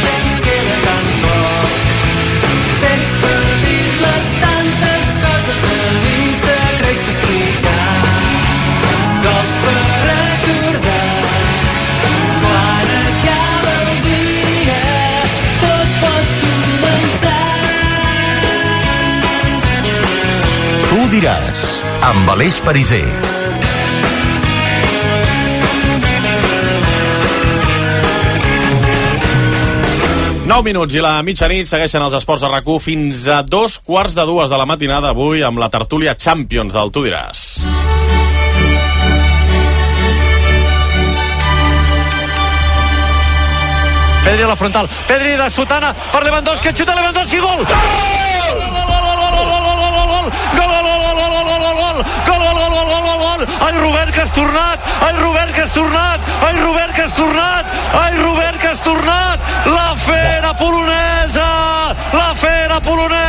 diràs, 21.12 21.62
amb 22.08 22.30
Aleix 22.32 22.56
Pariser. 22.64 23.04
9 30.48 30.64
minuts 30.66 30.96
i 30.96 31.02
la 31.04 31.14
mitjanit 31.24 31.68
segueixen 31.68 32.02
els 32.04 32.16
esports 32.16 32.42
a 32.44 32.50
rac 32.50 32.66
fins 32.80 33.26
a 33.28 33.42
dos 33.44 33.78
quarts 33.78 34.16
de 34.16 34.24
dues 34.28 34.50
de 34.50 34.58
la 34.58 34.66
matinada 34.68 35.12
avui 35.12 35.44
amb 35.44 35.60
la 35.60 35.68
tertúlia 35.72 36.16
Champions 36.16 36.72
del 36.72 36.90
Tu 36.92 37.04
diràs. 37.04 37.44
Pedri 44.24 44.42
a 44.44 44.48
la 44.48 44.56
frontal. 44.56 44.88
Pedri 45.06 45.36
de 45.36 45.50
Sotana 45.50 45.92
per 45.92 46.24
Lewandowski. 46.24 46.72
Xuta 46.72 46.94
Lewandowski. 46.94 47.40
Gol! 47.42 47.66
Gol! 50.56 50.71
Ai, 53.62 53.78
Robert, 53.78 54.12
que 54.12 54.20
has 54.20 54.32
tornat! 54.32 54.80
Ai, 55.00 55.12
Robert, 55.22 55.52
que 55.54 55.60
has 55.60 55.72
tornat! 55.72 56.20
Ai, 56.42 56.56
Robert, 56.62 56.94
que 56.94 57.02
has 57.02 57.12
tornat! 57.12 57.66
Ai, 57.94 58.16
Robert, 58.18 58.58
que 58.58 58.66
has 58.66 58.80
tornat! 58.80 59.40
La 59.66 59.94
fera 59.94 60.52
polonesa! 60.54 61.94
La 62.12 62.34
fera 62.34 62.80
polonesa! 62.80 63.21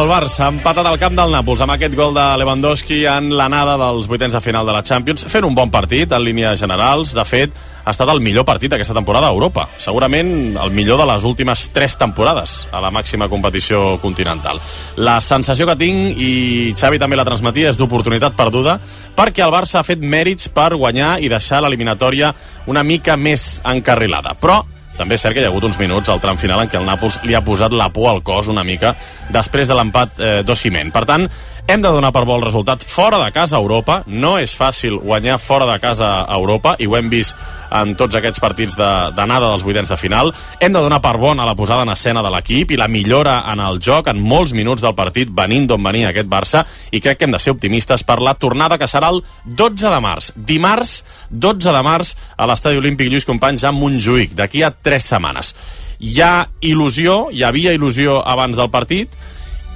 El 0.00 0.08
Barça 0.08 0.46
ha 0.46 0.48
empatat 0.48 0.86
al 0.88 0.96
camp 0.96 1.12
del 1.12 1.34
Nàpols 1.34 1.60
amb 1.60 1.74
aquest 1.74 1.92
gol 1.92 2.14
de 2.16 2.22
Lewandowski 2.40 3.02
en 3.10 3.26
l'anada 3.36 3.74
dels 3.76 4.06
vuitens 4.08 4.32
de 4.32 4.40
final 4.40 4.64
de 4.64 4.72
la 4.72 4.80
Champions, 4.80 5.26
fent 5.28 5.44
un 5.44 5.52
bon 5.52 5.68
partit 5.68 6.14
en 6.16 6.24
línies 6.24 6.62
generals. 6.62 7.12
De 7.12 7.24
fet, 7.28 7.52
ha 7.84 7.92
estat 7.92 8.08
el 8.08 8.22
millor 8.24 8.46
partit 8.48 8.72
d'aquesta 8.72 8.96
temporada 8.96 9.28
a 9.28 9.36
Europa. 9.36 9.66
Segurament 9.76 10.56
el 10.56 10.72
millor 10.72 11.02
de 11.02 11.08
les 11.10 11.28
últimes 11.28 11.66
tres 11.76 11.98
temporades 12.00 12.62
a 12.72 12.80
la 12.80 12.88
màxima 12.88 13.28
competició 13.28 13.98
continental. 14.00 14.62
La 14.96 15.20
sensació 15.20 15.68
que 15.68 15.76
tinc, 15.76 16.16
i 16.16 16.72
Xavi 16.80 17.02
també 17.02 17.20
la 17.20 17.28
transmetia, 17.28 17.68
és 17.68 17.76
d'oportunitat 17.76 18.38
perduda, 18.40 18.78
perquè 19.16 19.44
el 19.44 19.52
Barça 19.52 19.82
ha 19.82 19.86
fet 19.86 20.00
mèrits 20.00 20.48
per 20.48 20.70
guanyar 20.80 21.18
i 21.20 21.28
deixar 21.28 21.60
l'eliminatòria 21.60 22.32
una 22.72 22.86
mica 22.86 23.20
més 23.20 23.58
encarrilada. 23.68 24.32
Però 24.40 24.62
també 25.00 25.16
és 25.16 25.24
cert 25.24 25.32
que 25.32 25.40
hi 25.40 25.48
ha 25.48 25.50
hagut 25.52 25.64
uns 25.64 25.78
minuts 25.80 26.12
al 26.12 26.20
tram 26.20 26.36
final 26.36 26.60
en 26.60 26.68
què 26.68 26.76
el 26.76 26.84
Nàpols 26.84 27.22
li 27.24 27.36
ha 27.36 27.40
posat 27.44 27.72
la 27.72 27.88
por 27.94 28.10
al 28.10 28.20
cos 28.26 28.50
una 28.52 28.66
mica 28.68 28.92
després 29.32 29.70
de 29.70 29.78
l'empat 29.78 30.20
eh, 30.20 30.32
d'Oximent. 30.44 30.92
Per 30.92 31.06
tant, 31.08 31.24
hem 31.66 31.82
de 31.82 31.88
donar 31.88 32.12
per 32.12 32.24
bo 32.24 32.36
el 32.36 32.44
resultat 32.44 32.84
fora 32.86 33.18
de 33.24 33.30
casa 33.32 33.56
a 33.56 33.60
Europa. 33.60 34.02
No 34.06 34.36
és 34.38 34.54
fàcil 34.56 34.98
guanyar 35.00 35.38
fora 35.38 35.66
de 35.68 35.78
casa 35.80 36.22
a 36.22 36.36
Europa 36.36 36.76
i 36.78 36.86
ho 36.86 36.96
hem 36.96 37.10
vist 37.10 37.36
en 37.70 37.94
tots 37.94 38.16
aquests 38.18 38.40
partits 38.42 38.76
d'anada 38.76 39.46
de, 39.46 39.50
dels 39.52 39.64
vuitens 39.64 39.90
de 39.92 39.98
final. 40.00 40.32
Hem 40.60 40.72
de 40.74 40.82
donar 40.82 41.00
per 41.02 41.16
bona 41.18 41.46
la 41.46 41.54
posada 41.58 41.86
en 41.86 41.92
escena 41.94 42.22
de 42.22 42.30
l'equip 42.34 42.74
i 42.74 42.78
la 42.80 42.88
millora 42.88 43.40
en 43.52 43.62
el 43.62 43.80
joc 43.82 44.10
en 44.10 44.20
molts 44.20 44.54
minuts 44.56 44.82
del 44.82 44.96
partit 44.98 45.30
venint 45.30 45.68
d'on 45.70 45.82
venia 45.82 46.10
aquest 46.10 46.30
Barça 46.30 46.64
i 46.90 47.00
crec 47.00 47.18
que 47.18 47.28
hem 47.28 47.34
de 47.34 47.42
ser 47.42 47.54
optimistes 47.54 48.04
per 48.06 48.20
la 48.20 48.34
tornada 48.34 48.78
que 48.78 48.90
serà 48.90 49.12
el 49.14 49.22
12 49.44 49.90
de 49.90 50.00
març. 50.00 50.32
Dimarts, 50.36 51.00
12 51.30 51.74
de 51.76 51.82
març, 51.86 52.14
a 52.36 52.46
l'Estadi 52.50 52.78
Olímpic 52.80 53.10
Lluís 53.10 53.28
Companys 53.28 53.64
a 53.64 53.74
Montjuïc, 53.74 54.34
d'aquí 54.34 54.64
a 54.64 54.72
tres 54.72 55.10
setmanes. 55.10 55.54
Hi 56.00 56.16
ha 56.24 56.48
il·lusió, 56.64 57.26
hi 57.30 57.44
havia 57.44 57.74
il·lusió 57.76 58.22
abans 58.24 58.56
del 58.56 58.70
partit, 58.72 59.12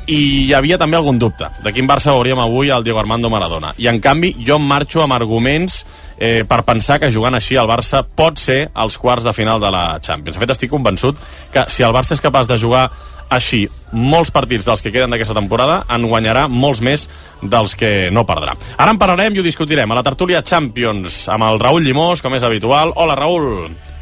i 0.06 0.20
hi 0.46 0.52
havia 0.56 0.78
també 0.80 0.98
algun 0.98 1.18
dubte 1.18 1.48
de 1.64 1.72
quin 1.72 1.88
Barça 1.88 2.12
veuríem 2.12 2.40
avui 2.42 2.70
al 2.70 2.84
Diego 2.84 3.00
Armando 3.00 3.30
Maradona 3.32 3.72
i 3.80 3.88
en 3.88 4.00
canvi 4.04 4.34
jo 4.44 4.58
em 4.60 4.68
marxo 4.68 5.02
amb 5.04 5.16
arguments 5.16 5.82
eh, 6.18 6.44
per 6.48 6.62
pensar 6.66 6.98
que 7.00 7.12
jugant 7.14 7.34
així 7.34 7.56
el 7.60 7.70
Barça 7.70 8.04
pot 8.04 8.38
ser 8.40 8.68
als 8.74 8.98
quarts 8.98 9.24
de 9.24 9.32
final 9.32 9.62
de 9.62 9.72
la 9.72 9.84
Champions 10.00 10.36
de 10.36 10.44
fet 10.44 10.54
estic 10.56 10.72
convençut 10.72 11.20
que 11.52 11.66
si 11.72 11.86
el 11.86 11.94
Barça 11.96 12.16
és 12.16 12.24
capaç 12.24 12.50
de 12.50 12.60
jugar 12.60 12.88
així 13.32 13.64
molts 13.92 14.30
partits 14.34 14.66
dels 14.66 14.82
que 14.84 14.92
queden 14.92 15.14
d'aquesta 15.14 15.36
temporada 15.36 15.80
en 15.88 16.04
guanyarà 16.10 16.44
molts 16.50 16.82
més 16.84 17.08
dels 17.40 17.74
que 17.78 18.10
no 18.12 18.26
perdrà. 18.28 18.52
Ara 18.76 18.92
en 18.92 19.00
parlarem 19.00 19.34
i 19.34 19.40
ho 19.40 19.46
discutirem 19.46 19.90
a 19.90 19.98
la 19.98 20.04
tertúlia 20.06 20.44
Champions 20.44 21.24
amb 21.32 21.48
el 21.48 21.60
Raül 21.62 21.86
Llimós, 21.86 22.22
com 22.22 22.36
és 22.36 22.44
habitual. 22.44 22.92
Hola, 22.96 23.16
Raül. 23.18 23.93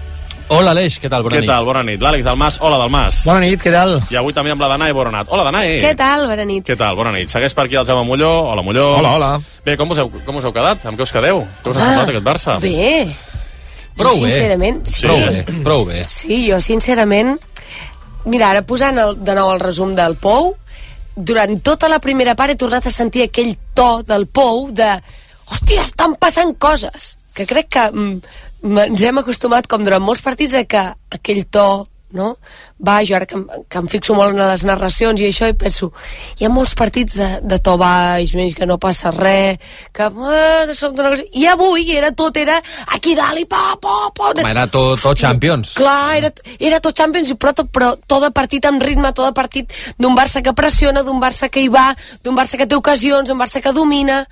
Hola, 0.49 0.73
Aleix, 0.75 0.99
què 1.01 1.09
tal? 1.09 1.23
Bona 1.25 1.37
Què 1.37 1.41
nit. 1.41 1.49
tal? 1.49 1.65
Bona 1.65 1.83
nit. 1.87 2.01
L'Àlex 2.03 2.25
Dalmas. 2.27 2.59
Hola, 2.61 2.77
Dalmas. 2.83 3.23
Bona 3.25 3.41
nit, 3.41 3.61
què 3.63 3.71
tal? 3.73 3.95
I 4.13 4.17
avui 4.21 4.35
també 4.37 4.51
amb 4.53 4.61
la 4.61 4.69
Danae 4.69 4.93
Boronat. 4.93 5.31
Hola, 5.33 5.45
Danae. 5.49 5.79
Què 5.81 5.95
tal? 5.97 6.27
Bona 6.29 6.45
nit. 6.45 6.65
Què 6.69 6.77
tal? 6.77 6.97
Bona 6.99 7.13
nit. 7.15 7.31
Segueix 7.33 7.55
per 7.57 7.65
aquí 7.65 7.79
el 7.81 7.87
Jaume 7.89 8.05
Molló. 8.05 8.29
Hola, 8.51 8.63
Molló. 8.67 8.89
Hola, 8.99 9.15
hola. 9.17 9.31
Bé, 9.65 9.77
com 9.81 9.91
us 9.95 9.99
heu, 10.03 10.11
com 10.27 10.37
us 10.37 10.45
heu 10.45 10.53
quedat? 10.53 10.85
Amb 10.91 10.99
què 11.01 11.07
us 11.07 11.13
quedeu? 11.15 11.41
Què 11.63 11.71
us 11.73 11.77
ha 11.77 11.81
Ah, 11.81 11.87
semblat 11.95 12.11
aquest 12.13 12.27
Barça? 12.27 12.59
Bé. 12.61 13.07
Prou 13.97 14.17
jo, 14.19 14.25
bé. 14.25 14.31
sincerament, 14.33 14.83
sí. 14.89 15.03
Prou 15.07 15.19
bé, 15.21 15.45
prou 15.65 15.85
bé. 15.89 16.05
Sí, 16.09 16.43
jo 16.51 16.61
sincerament... 16.61 17.39
Mira, 18.25 18.51
ara 18.53 18.63
posant 18.63 18.99
el, 19.03 19.17
de 19.19 19.35
nou 19.35 19.49
el 19.51 19.59
resum 19.61 19.97
del 19.99 20.15
Pou, 20.17 20.53
durant 21.17 21.57
tota 21.61 21.89
la 21.91 21.99
primera 21.99 22.37
part 22.39 22.53
he 22.53 22.57
tornat 22.57 22.87
a 22.87 22.93
sentir 22.95 23.25
aquell 23.25 23.57
to 23.75 24.03
del 24.07 24.29
Pou 24.31 24.69
de 24.71 24.93
hòstia, 25.51 25.83
estan 25.83 26.15
passant 26.23 26.55
coses 26.55 27.17
que 27.35 27.47
crec 27.51 27.67
que 27.75 27.89
mm, 27.91 28.21
ens 28.63 29.03
hem 29.03 29.19
acostumat 29.19 29.67
com 29.71 29.83
durant 29.85 30.03
molts 30.03 30.23
partits 30.23 30.55
a 30.55 30.65
que 30.65 30.85
aquell 31.19 31.45
to 31.51 31.89
no? 32.13 32.35
va, 32.85 32.99
jo 33.09 33.15
ara 33.17 33.25
que, 33.25 33.39
em- 33.39 33.63
que 33.73 33.79
em 33.81 33.87
fixo 33.89 34.13
molt 34.13 34.35
en 34.37 34.43
les 34.51 34.63
narracions 34.69 35.17
i 35.23 35.31
això 35.31 35.47
i 35.49 35.55
penso, 35.57 35.87
hi 36.37 36.45
ha 36.45 36.51
molts 36.53 36.75
partits 36.77 37.15
de, 37.17 37.29
de 37.41 37.57
to 37.65 37.79
baix, 37.81 38.35
menys 38.37 38.53
que 38.59 38.67
no 38.69 38.77
passa 38.77 39.09
res 39.17 39.57
que 39.97 40.03
ah, 40.11 40.67
de 40.69 40.75
sobte 40.77 41.01
una 41.01 41.15
cosa 41.15 41.25
i 41.33 41.47
avui 41.49 41.87
era 41.97 42.11
tot, 42.13 42.37
era 42.37 42.59
aquí 42.93 43.15
dalt 43.17 43.41
i 43.41 43.47
pa, 43.49 43.63
pa, 43.81 43.95
pa 44.13 44.29
Home, 44.35 44.45
era 44.51 44.67
tot, 44.69 45.01
tot 45.01 45.17
Champions. 45.17 45.73
Clar, 45.81 46.19
era, 46.21 46.31
era 46.61 46.83
tot 46.85 46.95
Champions, 47.01 47.33
però, 47.41 47.55
tot- 47.57 47.73
però 47.73 47.95
tot 48.07 48.21
de 48.27 48.31
partit 48.31 48.69
amb 48.69 48.85
ritme, 48.85 49.15
tot 49.17 49.31
de 49.31 49.33
partit 49.41 49.73
d'un 49.97 50.13
Barça 50.15 50.43
que 50.45 50.53
pressiona, 50.53 51.01
d'un 51.03 51.17
Barça 51.19 51.49
que 51.49 51.65
hi 51.65 51.73
va, 51.73 51.95
d'un 52.23 52.37
Barça 52.37 52.61
que 52.61 52.67
té 52.69 52.77
ocasions, 52.77 53.25
d'un 53.33 53.41
Barça 53.41 53.65
que 53.65 53.73
domina. 53.73 54.27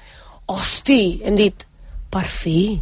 Hosti, 0.53 1.23
hem 1.25 1.37
dit, 1.39 1.65
per 2.13 2.27
fi, 2.29 2.77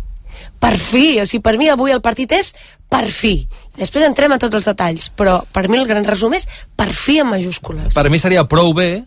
per 0.58 0.74
fi, 0.78 1.20
o 1.22 1.26
sigui, 1.26 1.42
per 1.44 1.56
mi 1.58 1.68
avui 1.70 1.94
el 1.94 2.02
partit 2.04 2.32
és 2.36 2.52
per 2.90 3.06
fi. 3.14 3.46
Després 3.78 4.06
entrem 4.06 4.34
a 4.34 4.40
tots 4.42 4.58
els 4.58 4.66
detalls, 4.66 5.08
però 5.14 5.40
per 5.54 5.68
mi 5.70 5.78
el 5.78 5.86
gran 5.86 6.06
resum 6.06 6.34
és 6.34 6.48
per 6.76 6.90
fi 6.92 7.20
en 7.22 7.30
majúscules. 7.30 7.94
Per 7.94 8.08
mi 8.10 8.18
seria 8.18 8.46
prou 8.50 8.72
bé, 8.74 9.04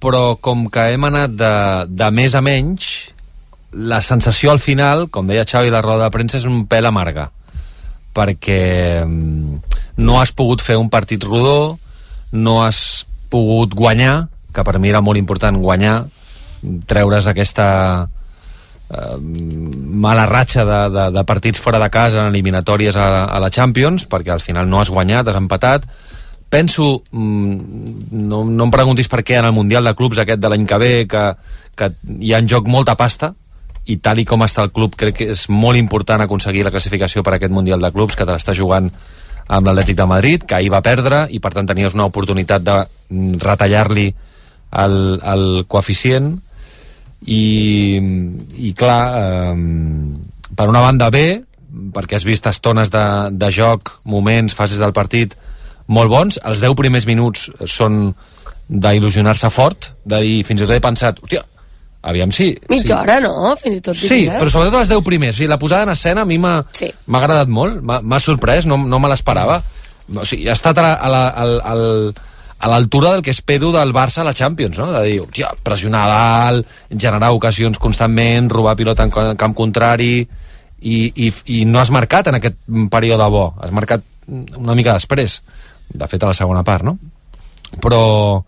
però 0.00 0.38
com 0.40 0.68
que 0.72 0.90
hem 0.94 1.04
anat 1.10 1.34
de, 1.36 1.54
de 1.88 2.08
més 2.16 2.34
a 2.34 2.40
menys, 2.44 2.94
la 3.70 4.00
sensació 4.00 4.50
al 4.50 4.58
final, 4.58 5.08
com 5.12 5.28
deia 5.28 5.46
Xavi 5.46 5.70
la 5.70 5.84
roda 5.84 6.08
de 6.08 6.14
premsa, 6.14 6.40
és 6.40 6.48
un 6.48 6.64
pèl 6.66 6.88
amarga 6.88 7.30
perquè 8.14 9.04
mm, 9.04 9.76
no 10.02 10.18
has 10.20 10.32
pogut 10.34 10.62
fer 10.64 10.76
un 10.80 10.90
partit 10.90 11.22
rodó, 11.24 11.78
no 12.32 12.60
has 12.64 13.06
pogut 13.30 13.74
guanyar, 13.74 14.28
que 14.54 14.64
per 14.66 14.78
mi 14.82 14.90
era 14.90 15.02
molt 15.04 15.20
important 15.20 15.60
guanyar, 15.62 16.08
treure's 16.90 17.28
aquesta 17.30 18.08
mala 18.90 20.26
ratxa 20.26 20.64
de, 20.66 20.78
de, 20.90 21.04
de 21.14 21.24
partits 21.24 21.60
fora 21.62 21.78
de 21.78 21.90
casa 21.90 22.22
en 22.22 22.32
eliminatòries 22.32 22.96
a, 22.98 23.24
a 23.24 23.38
la 23.42 23.50
Champions, 23.50 24.06
perquè 24.10 24.32
al 24.34 24.42
final 24.42 24.68
no 24.68 24.80
has 24.80 24.90
guanyat, 24.90 25.28
has 25.28 25.38
empatat. 25.38 25.86
Penso, 26.50 27.02
mm, 27.12 28.10
no, 28.10 28.42
no 28.44 28.66
em 28.66 28.72
preguntis 28.74 29.08
per 29.08 29.22
què 29.22 29.38
en 29.38 29.46
el 29.46 29.54
Mundial 29.54 29.86
de 29.86 29.94
Clubs 29.94 30.18
aquest 30.18 30.42
de 30.42 30.50
l'any 30.50 30.66
que 30.66 30.80
ve, 30.82 30.92
que, 31.10 31.24
que 31.78 31.92
hi 32.18 32.34
ha 32.34 32.42
en 32.42 32.50
joc 32.50 32.66
molta 32.66 32.96
pasta, 32.98 33.34
i 33.90 33.96
tal 34.02 34.20
i 34.20 34.26
com 34.28 34.42
està 34.44 34.66
el 34.66 34.74
club 34.74 34.94
crec 34.98 35.16
que 35.16 35.30
és 35.32 35.46
molt 35.48 35.78
important 35.78 36.20
aconseguir 36.20 36.66
la 36.66 36.72
classificació 36.74 37.24
per 37.26 37.34
aquest 37.36 37.54
Mundial 37.54 37.80
de 37.80 37.90
Clubs 37.94 38.18
que 38.18 38.26
te 38.26 38.34
l'està 38.34 38.54
jugant 38.54 38.90
amb 39.50 39.66
l'Atlètic 39.66 39.96
de 39.98 40.06
Madrid, 40.06 40.44
que 40.46 40.58
ahir 40.58 40.70
va 40.70 40.82
perdre 40.84 41.24
i 41.30 41.40
per 41.42 41.54
tant 41.56 41.66
tenies 41.66 41.96
una 41.96 42.06
oportunitat 42.10 42.62
de 42.62 42.76
mm, 42.82 43.40
retallar-li 43.42 44.06
el, 44.82 44.96
el 45.22 45.46
coeficient 45.66 46.36
i, 47.26 48.00
i 48.56 48.72
clar 48.78 49.00
eh, 49.20 49.54
per 50.56 50.68
una 50.68 50.80
banda 50.84 51.10
bé 51.12 51.42
perquè 51.94 52.16
has 52.18 52.24
vist 52.26 52.46
estones 52.50 52.90
de, 52.90 53.04
de 53.30 53.50
joc 53.54 53.92
moments, 54.04 54.54
fases 54.58 54.80
del 54.82 54.92
partit 54.96 55.36
molt 55.90 56.10
bons, 56.10 56.38
els 56.46 56.60
10 56.62 56.74
primers 56.78 57.06
minuts 57.06 57.48
són 57.66 58.12
d'il·lusionar-se 58.70 59.50
fort 59.50 59.92
de 60.06 60.20
dir, 60.22 60.36
fins 60.46 60.62
i 60.62 60.66
tot 60.66 60.74
he 60.76 60.82
pensat 60.82 61.18
hòstia, 61.22 61.42
aviam 62.06 62.30
si... 62.34 62.52
Mitja 62.70 62.86
si... 62.86 62.96
hora, 62.96 63.16
no? 63.22 63.54
Fins 63.58 63.80
i 63.80 63.82
tot 63.84 63.98
Sí, 63.98 64.08
diries. 64.24 64.36
però 64.38 64.50
sobretot 64.54 64.78
els 64.80 64.92
10 64.92 65.02
primers. 65.06 65.34
O 65.34 65.38
sigui, 65.40 65.50
la 65.50 65.58
posada 65.58 65.88
en 65.88 65.94
escena 65.96 66.22
a 66.22 66.28
mi 66.28 66.38
m'ha 66.38 66.60
Sí. 66.72 66.88
agradat 67.18 67.50
molt, 67.50 67.80
m'ha 67.82 67.98
m'ha 68.02 68.20
sorprès, 68.22 68.66
no, 68.70 68.78
no 68.78 68.98
me 69.02 69.10
l'esperava. 69.10 69.58
O 70.14 70.24
sigui, 70.24 70.46
ha 70.48 70.54
estat 70.58 70.78
a 70.78 70.86
la, 70.86 70.92
a 70.94 71.10
la, 71.10 71.22
al, 71.42 71.56
al, 71.72 71.84
a 72.60 72.68
l'altura 72.68 73.14
del 73.14 73.22
que 73.24 73.32
espero 73.32 73.70
del 73.72 73.92
Barça 73.96 74.20
a 74.20 74.26
la 74.28 74.34
Champions, 74.36 74.76
no? 74.78 74.90
De 74.92 75.00
dir, 75.06 75.20
hòstia, 75.24 75.48
pressionar 75.64 76.04
dalt, 76.10 76.68
generar 76.92 77.30
ocasions 77.32 77.78
constantment, 77.80 78.50
robar 78.52 78.76
pilota 78.76 79.06
en 79.08 79.10
ca- 79.14 79.32
camp 79.40 79.54
contrari, 79.56 80.26
i, 80.80 80.96
i, 81.14 81.32
i 81.60 81.64
no 81.68 81.80
has 81.80 81.90
marcat 81.92 82.28
en 82.30 82.36
aquest 82.38 82.56
període 82.92 83.26
bo, 83.32 83.46
has 83.60 83.72
marcat 83.72 84.04
una 84.28 84.76
mica 84.76 84.94
després, 84.96 85.40
de 85.90 86.06
fet 86.08 86.22
a 86.22 86.30
la 86.30 86.36
segona 86.36 86.62
part, 86.64 86.84
no? 86.86 86.98
Però, 87.80 88.44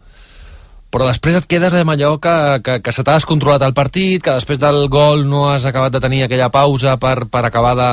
però 0.92 1.06
després 1.08 1.36
et 1.38 1.46
quedes 1.48 1.74
amb 1.78 1.92
allò 1.94 2.14
que, 2.20 2.34
que, 2.64 2.78
que 2.84 2.92
se 2.92 3.04
t'ha 3.04 3.16
descontrolat 3.16 3.64
el 3.66 3.74
partit, 3.76 4.22
que 4.24 4.36
després 4.36 4.60
del 4.60 4.88
gol 4.92 5.24
no 5.28 5.46
has 5.50 5.64
acabat 5.68 5.92
de 5.94 6.00
tenir 6.04 6.22
aquella 6.26 6.50
pausa 6.52 6.98
per, 7.00 7.26
per 7.32 7.44
acabar 7.48 7.74
de, 7.78 7.90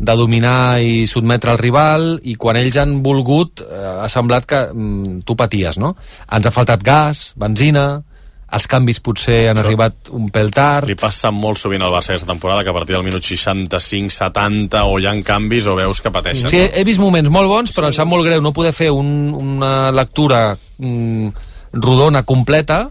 de 0.00 0.16
dominar 0.16 0.80
i 0.80 1.04
sotmetre 1.08 1.52
el 1.52 1.60
rival, 1.60 2.06
i 2.24 2.34
quan 2.40 2.56
ells 2.56 2.78
han 2.80 3.00
volgut 3.04 3.60
eh, 3.60 3.80
ha 4.00 4.08
semblat 4.08 4.46
que 4.48 4.60
mm, 4.72 5.20
tu 5.28 5.36
paties, 5.36 5.76
no? 5.80 5.92
Ens 6.32 6.48
ha 6.48 6.54
faltat 6.54 6.84
gas, 6.84 7.34
benzina, 7.40 8.00
els 8.50 8.66
canvis 8.66 8.98
potser 9.04 9.44
han 9.50 9.60
arribat 9.60 10.10
un 10.16 10.30
pèl 10.32 10.48
tard. 10.54 10.88
Li 10.90 10.96
passa 10.98 11.30
molt 11.34 11.60
sovint 11.60 11.84
al 11.86 11.92
Barça 11.94 12.14
aquesta 12.14 12.30
temporada 12.32 12.64
que 12.64 12.72
a 12.72 12.74
partir 12.74 12.96
del 12.96 13.04
minut 13.06 13.22
65-70 13.26 14.82
o 14.88 14.96
hi 14.98 15.06
ha 15.06 15.14
canvis 15.26 15.68
o 15.70 15.76
veus 15.78 16.00
que 16.02 16.10
pateixen. 16.10 16.50
Sí, 16.50 16.64
he 16.64 16.84
vist 16.88 17.02
moments 17.02 17.30
molt 17.30 17.52
bons, 17.52 17.74
però 17.76 17.90
em 17.90 17.94
sap 17.94 18.10
molt 18.10 18.26
greu 18.26 18.42
no 18.42 18.54
poder 18.56 18.72
fer 18.74 18.90
un, 18.90 19.30
una 19.36 19.92
lectura 19.94 20.56
mm, 20.56 21.46
rodona 21.78 22.24
completa 22.26 22.88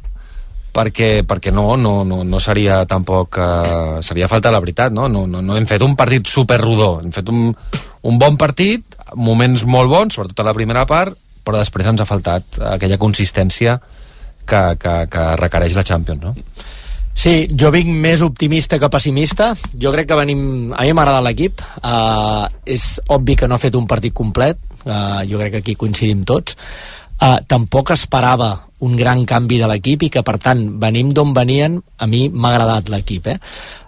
perquè, 0.80 1.10
perquè 1.28 1.52
no, 1.52 1.76
no, 1.76 2.02
no, 2.08 2.22
no 2.24 2.40
seria 2.40 2.82
tampoc 2.90 3.40
eh, 3.44 4.00
seria 4.06 4.32
falta 4.32 4.54
la 4.56 4.64
veritat 4.64 4.96
no? 4.96 5.10
No, 5.12 5.26
no, 5.28 5.44
no 5.44 5.60
hem 5.60 5.68
fet 5.68 5.84
un 5.84 5.98
partit 6.00 6.32
super 6.32 6.60
rodó 6.64 6.98
hem 7.04 7.12
fet 7.16 7.30
un, 7.34 7.50
un 7.52 8.20
bon 8.22 8.40
partit 8.40 8.96
moments 9.20 9.66
molt 9.68 9.92
bons, 9.92 10.16
sobretot 10.16 10.44
a 10.44 10.50
la 10.50 10.56
primera 10.58 10.86
part 10.90 11.18
però 11.44 11.60
després 11.60 11.92
ens 11.92 12.02
ha 12.02 12.08
faltat 12.08 12.62
aquella 12.76 13.00
consistència 13.02 13.80
que, 14.50 14.64
que, 14.82 14.96
que 15.12 15.30
requereix 15.44 15.76
la 15.78 15.88
Champions 15.88 16.30
no? 16.30 16.36
Sí, 17.20 17.50
jo 17.52 17.68
vinc 17.74 17.90
més 18.00 18.22
optimista 18.24 18.78
que 18.80 18.88
pessimista. 18.88 19.50
Jo 19.76 19.92
crec 19.92 20.08
que 20.08 20.16
venim... 20.16 20.72
A 20.72 20.86
mi 20.88 20.94
m'ha 20.96 21.04
agradat 21.04 21.26
l'equip. 21.26 21.64
Uh, 21.84 22.48
és 22.64 22.86
obvi 23.12 23.36
que 23.36 23.50
no 23.50 23.58
ha 23.58 23.60
fet 23.60 23.76
un 23.76 23.90
partit 23.90 24.16
complet. 24.16 24.62
Uh, 24.86 25.26
jo 25.28 25.42
crec 25.42 25.58
que 25.58 25.62
aquí 25.66 25.76
coincidim 25.76 26.24
tots. 26.24 26.56
Uh, 27.20 27.36
tampoc 27.52 27.92
esperava 27.92 28.54
un 28.80 28.96
gran 28.96 29.26
canvi 29.28 29.58
de 29.60 29.68
l'equip 29.68 30.06
i 30.08 30.10
que, 30.14 30.22
per 30.24 30.38
tant, 30.40 30.62
venim 30.80 31.10
d'on 31.12 31.34
venien, 31.36 31.76
a 32.00 32.08
mi 32.08 32.30
m'ha 32.32 32.54
agradat 32.54 32.92
l'equip. 32.94 33.28
Eh? 33.28 33.38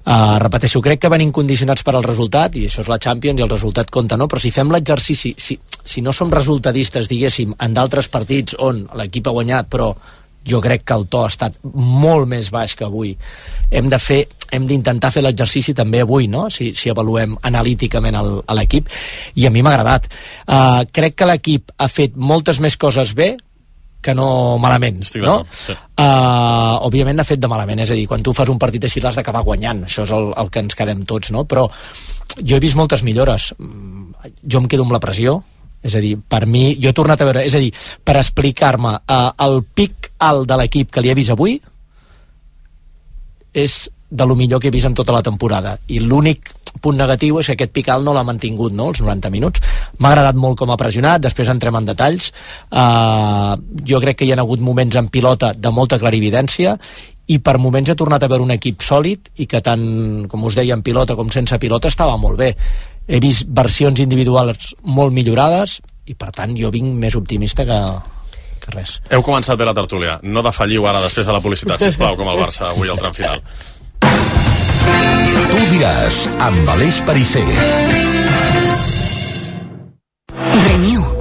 Uh, 0.01 0.35
repeteixo, 0.41 0.81
crec 0.83 0.99
que 0.99 1.11
venim 1.13 1.31
condicionats 1.31 1.85
per 1.87 1.95
al 1.95 2.03
resultat, 2.03 2.57
i 2.59 2.65
això 2.67 2.83
és 2.83 2.89
la 2.91 2.99
Champions 2.99 3.39
i 3.39 3.45
el 3.45 3.53
resultat 3.53 3.93
compta, 3.93 4.17
no? 4.19 4.27
Però 4.27 4.41
si 4.41 4.51
fem 4.51 4.73
l'exercici, 4.73 5.31
si, 5.39 5.55
si 5.83 6.03
no 6.03 6.11
som 6.11 6.33
resultadistes, 6.33 7.07
diguéssim, 7.07 7.55
en 7.55 7.77
d'altres 7.77 8.11
partits 8.11 8.57
on 8.59 8.83
l'equip 8.99 9.31
ha 9.31 9.35
guanyat, 9.37 9.71
però 9.71 9.93
jo 10.47 10.61
crec 10.61 10.85
que 10.85 10.97
el 10.97 11.05
to 11.11 11.23
ha 11.25 11.31
estat 11.31 11.59
molt 11.63 12.27
més 12.29 12.49
baix 12.53 12.75
que 12.77 12.87
avui 12.87 13.13
hem 13.71 13.89
de 13.91 13.99
fer 14.01 14.23
hem 14.51 14.65
d'intentar 14.67 15.11
fer 15.13 15.23
l'exercici 15.23 15.75
també 15.77 16.01
avui 16.01 16.27
no? 16.27 16.49
si, 16.49 16.71
si 16.73 16.89
avaluem 16.91 17.37
analíticament 17.47 18.17
l'equip 18.49 18.89
i 19.35 19.47
a 19.47 19.53
mi 19.53 19.61
m'ha 19.61 19.75
agradat 19.75 20.09
uh, 20.47 20.81
crec 20.91 21.15
que 21.15 21.29
l'equip 21.29 21.71
ha 21.77 21.87
fet 21.87 22.17
moltes 22.17 22.59
més 22.59 22.77
coses 22.77 23.13
bé 23.15 23.35
que 24.01 24.15
no 24.17 24.57
malament 24.57 25.03
Estic 25.05 25.21
no? 25.21 25.43
sí. 25.53 25.75
uh, 25.77 26.81
òbviament 26.87 27.21
n'ha 27.21 27.27
fet 27.27 27.41
de 27.41 27.49
malament 27.51 27.83
és 27.85 27.93
a 27.93 27.97
dir, 27.97 28.07
quan 28.09 28.25
tu 28.25 28.33
fas 28.33 28.49
un 28.49 28.59
partit 28.59 28.89
així 28.89 29.03
l'has 29.03 29.19
d'acabar 29.19 29.45
guanyant 29.45 29.85
això 29.85 30.07
és 30.09 30.15
el, 30.17 30.31
el 30.41 30.49
que 30.49 30.65
ens 30.65 30.77
quedem 30.77 31.05
tots 31.05 31.31
no? 31.35 31.45
però 31.45 31.67
jo 32.39 32.57
he 32.57 32.63
vist 32.63 32.79
moltes 32.79 33.05
millores 33.05 33.51
Mm, 33.61 34.13
jo 34.47 34.61
em 34.61 34.67
quedo 34.69 34.85
amb 34.85 34.95
la 34.95 35.01
pressió 35.03 35.41
és 35.81 35.95
a 35.95 36.01
dir, 36.03 36.15
per 36.19 36.45
mi, 36.45 36.75
jo 36.81 36.91
he 36.91 36.97
tornat 36.97 37.21
a 37.21 37.27
veure 37.27 37.45
és 37.47 37.55
a 37.57 37.61
dir, 37.61 37.71
per 38.05 38.19
explicar-me 38.19 38.93
uh, 39.01 39.31
el 39.45 39.61
pic 39.73 40.11
alt 40.21 40.47
de 40.49 40.59
l'equip 40.61 40.91
que 40.93 41.01
li 41.01 41.11
he 41.11 41.17
vist 41.17 41.33
avui 41.33 41.57
és 43.53 43.83
de 44.11 44.25
lo 44.27 44.35
millor 44.35 44.59
que 44.59 44.67
he 44.67 44.75
vist 44.75 44.85
en 44.85 44.93
tota 44.93 45.13
la 45.15 45.23
temporada. 45.23 45.77
I 45.87 46.01
l'únic 46.03 46.51
punt 46.83 46.97
negatiu 46.99 47.39
és 47.39 47.47
que 47.47 47.55
aquest 47.55 47.71
pic 47.73 47.89
alt 47.89 48.03
no 48.03 48.13
l'ha 48.13 48.25
mantingut, 48.27 48.73
no?, 48.75 48.89
els 48.91 49.01
90 49.01 49.31
minuts. 49.31 49.63
M'ha 49.99 50.11
agradat 50.11 50.35
molt 50.35 50.59
com 50.59 50.71
ha 50.71 50.77
pressionat, 50.79 51.23
després 51.23 51.49
entrem 51.51 51.77
en 51.79 51.87
detalls. 51.87 52.31
Uh, 52.69 53.55
jo 53.87 54.01
crec 54.03 54.19
que 54.19 54.27
hi 54.27 54.33
ha 54.35 54.39
hagut 54.43 54.59
moments 54.59 54.99
en 54.99 55.07
pilota 55.07 55.53
de 55.55 55.71
molta 55.71 55.99
clarividència 55.99 56.77
i 57.31 57.39
per 57.39 57.57
moments 57.61 57.91
he 57.91 57.95
tornat 57.95 58.23
a 58.23 58.27
veure 58.27 58.43
un 58.43 58.51
equip 58.51 58.83
sòlid 58.83 59.31
i 59.39 59.47
que 59.47 59.61
tant, 59.63 59.83
com 60.27 60.43
us 60.47 60.57
deia, 60.59 60.75
en 60.75 60.83
pilota 60.83 61.15
com 61.15 61.31
sense 61.31 61.59
pilota 61.61 61.91
estava 61.91 62.17
molt 62.19 62.39
bé 62.39 62.51
he 63.07 63.19
vist 63.23 63.49
versions 63.49 63.99
individuals 64.03 64.73
molt 64.83 65.13
millorades 65.13 65.79
i 66.05 66.15
per 66.15 66.31
tant 66.35 66.55
jo 66.57 66.71
vinc 66.73 66.93
més 66.97 67.15
optimista 67.15 67.65
que, 67.67 67.79
que 68.63 68.75
res 68.75 68.97
Heu 69.09 69.23
començat 69.25 69.59
bé 69.59 69.67
la 69.67 69.75
tertúlia. 69.77 70.19
No 70.23 70.43
defalliu 70.45 70.87
ara 70.89 71.03
després 71.03 71.27
de 71.27 71.35
la 71.35 71.43
publicitat, 71.43 71.81
sisplau, 71.81 72.17
com 72.19 72.29
el 72.31 72.39
Barça 72.41 72.71
avui 72.71 72.89
al 72.89 72.99
tram 73.01 73.15
final. 73.15 73.43
Tu 75.51 75.63
diràs, 75.75 76.25
amb 76.41 76.69
Aleix 76.75 77.01
Parisser. 77.07 77.47
Renew. 80.67 81.20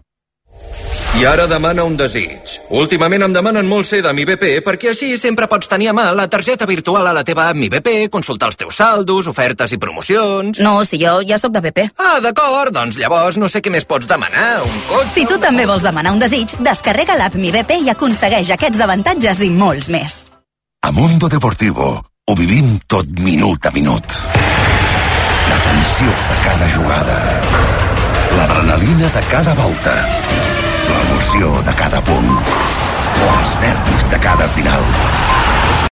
I 1.19 1.25
ara 1.27 1.43
demana 1.45 1.83
un 1.83 1.97
desig. 1.99 2.55
Últimament 2.73 3.25
em 3.27 3.33
demanen 3.35 3.67
molt 3.67 3.85
ser 3.89 3.99
de 4.01 4.13
mi 4.15 4.23
BP 4.25 4.61
perquè 4.65 4.91
així 4.91 5.11
sempre 5.19 5.47
pots 5.51 5.69
tenir 5.69 5.91
a 5.91 5.93
mà 5.93 6.07
la 6.15 6.27
targeta 6.31 6.65
virtual 6.69 7.07
a 7.07 7.13
la 7.13 7.23
teva 7.27 7.49
app 7.51 7.59
Mi 7.59 7.69
BP, 7.69 8.09
consultar 8.09 8.49
els 8.49 8.57
teus 8.57 8.79
saldos, 8.79 9.27
ofertes 9.27 9.75
i 9.75 9.77
promocions... 9.77 10.61
No, 10.63 10.79
si 10.87 10.97
jo 11.01 11.19
ja 11.27 11.37
sóc 11.37 11.53
de 11.53 11.61
BP. 11.61 11.87
Ah, 11.99 12.19
d'acord, 12.23 12.73
doncs 12.73 12.97
llavors 12.97 13.37
no 13.37 13.49
sé 13.51 13.61
què 13.61 13.73
més 13.73 13.85
pots 13.85 14.07
demanar, 14.09 14.63
un 14.65 14.79
cotxe... 14.89 15.13
Si 15.13 15.27
tu 15.29 15.37
també 15.43 15.67
vols 15.69 15.85
demanar 15.85 16.15
un 16.15 16.23
desig, 16.23 16.55
descarrega 16.63 17.19
l'app 17.19 17.35
Mi 17.37 17.51
BP 17.53 17.83
i 17.85 17.91
aconsegueix 17.93 18.55
aquests 18.55 18.81
avantatges 18.87 19.43
i 19.45 19.51
molts 19.51 19.91
més. 19.93 20.21
A 20.81 20.91
Mundo 20.95 21.29
Deportivo 21.29 21.91
ho 22.01 22.35
vivim 22.39 22.79
tot 22.87 23.05
minut 23.19 23.67
a 23.67 23.71
minut. 23.75 24.17
La 25.51 25.59
tensió 25.67 26.15
de 26.31 26.37
cada 26.47 26.69
jugada. 26.77 27.19
L'adrenalina 28.37 29.11
de 29.13 29.27
cada 29.29 29.53
volta. 29.59 29.97
L'emoció 30.91 31.53
de 31.67 31.73
cada 31.79 32.01
punt. 32.03 32.33
Els 33.29 33.55
nervis 33.63 34.09
de 34.11 34.19
cada 34.27 34.51
final. 34.57 35.50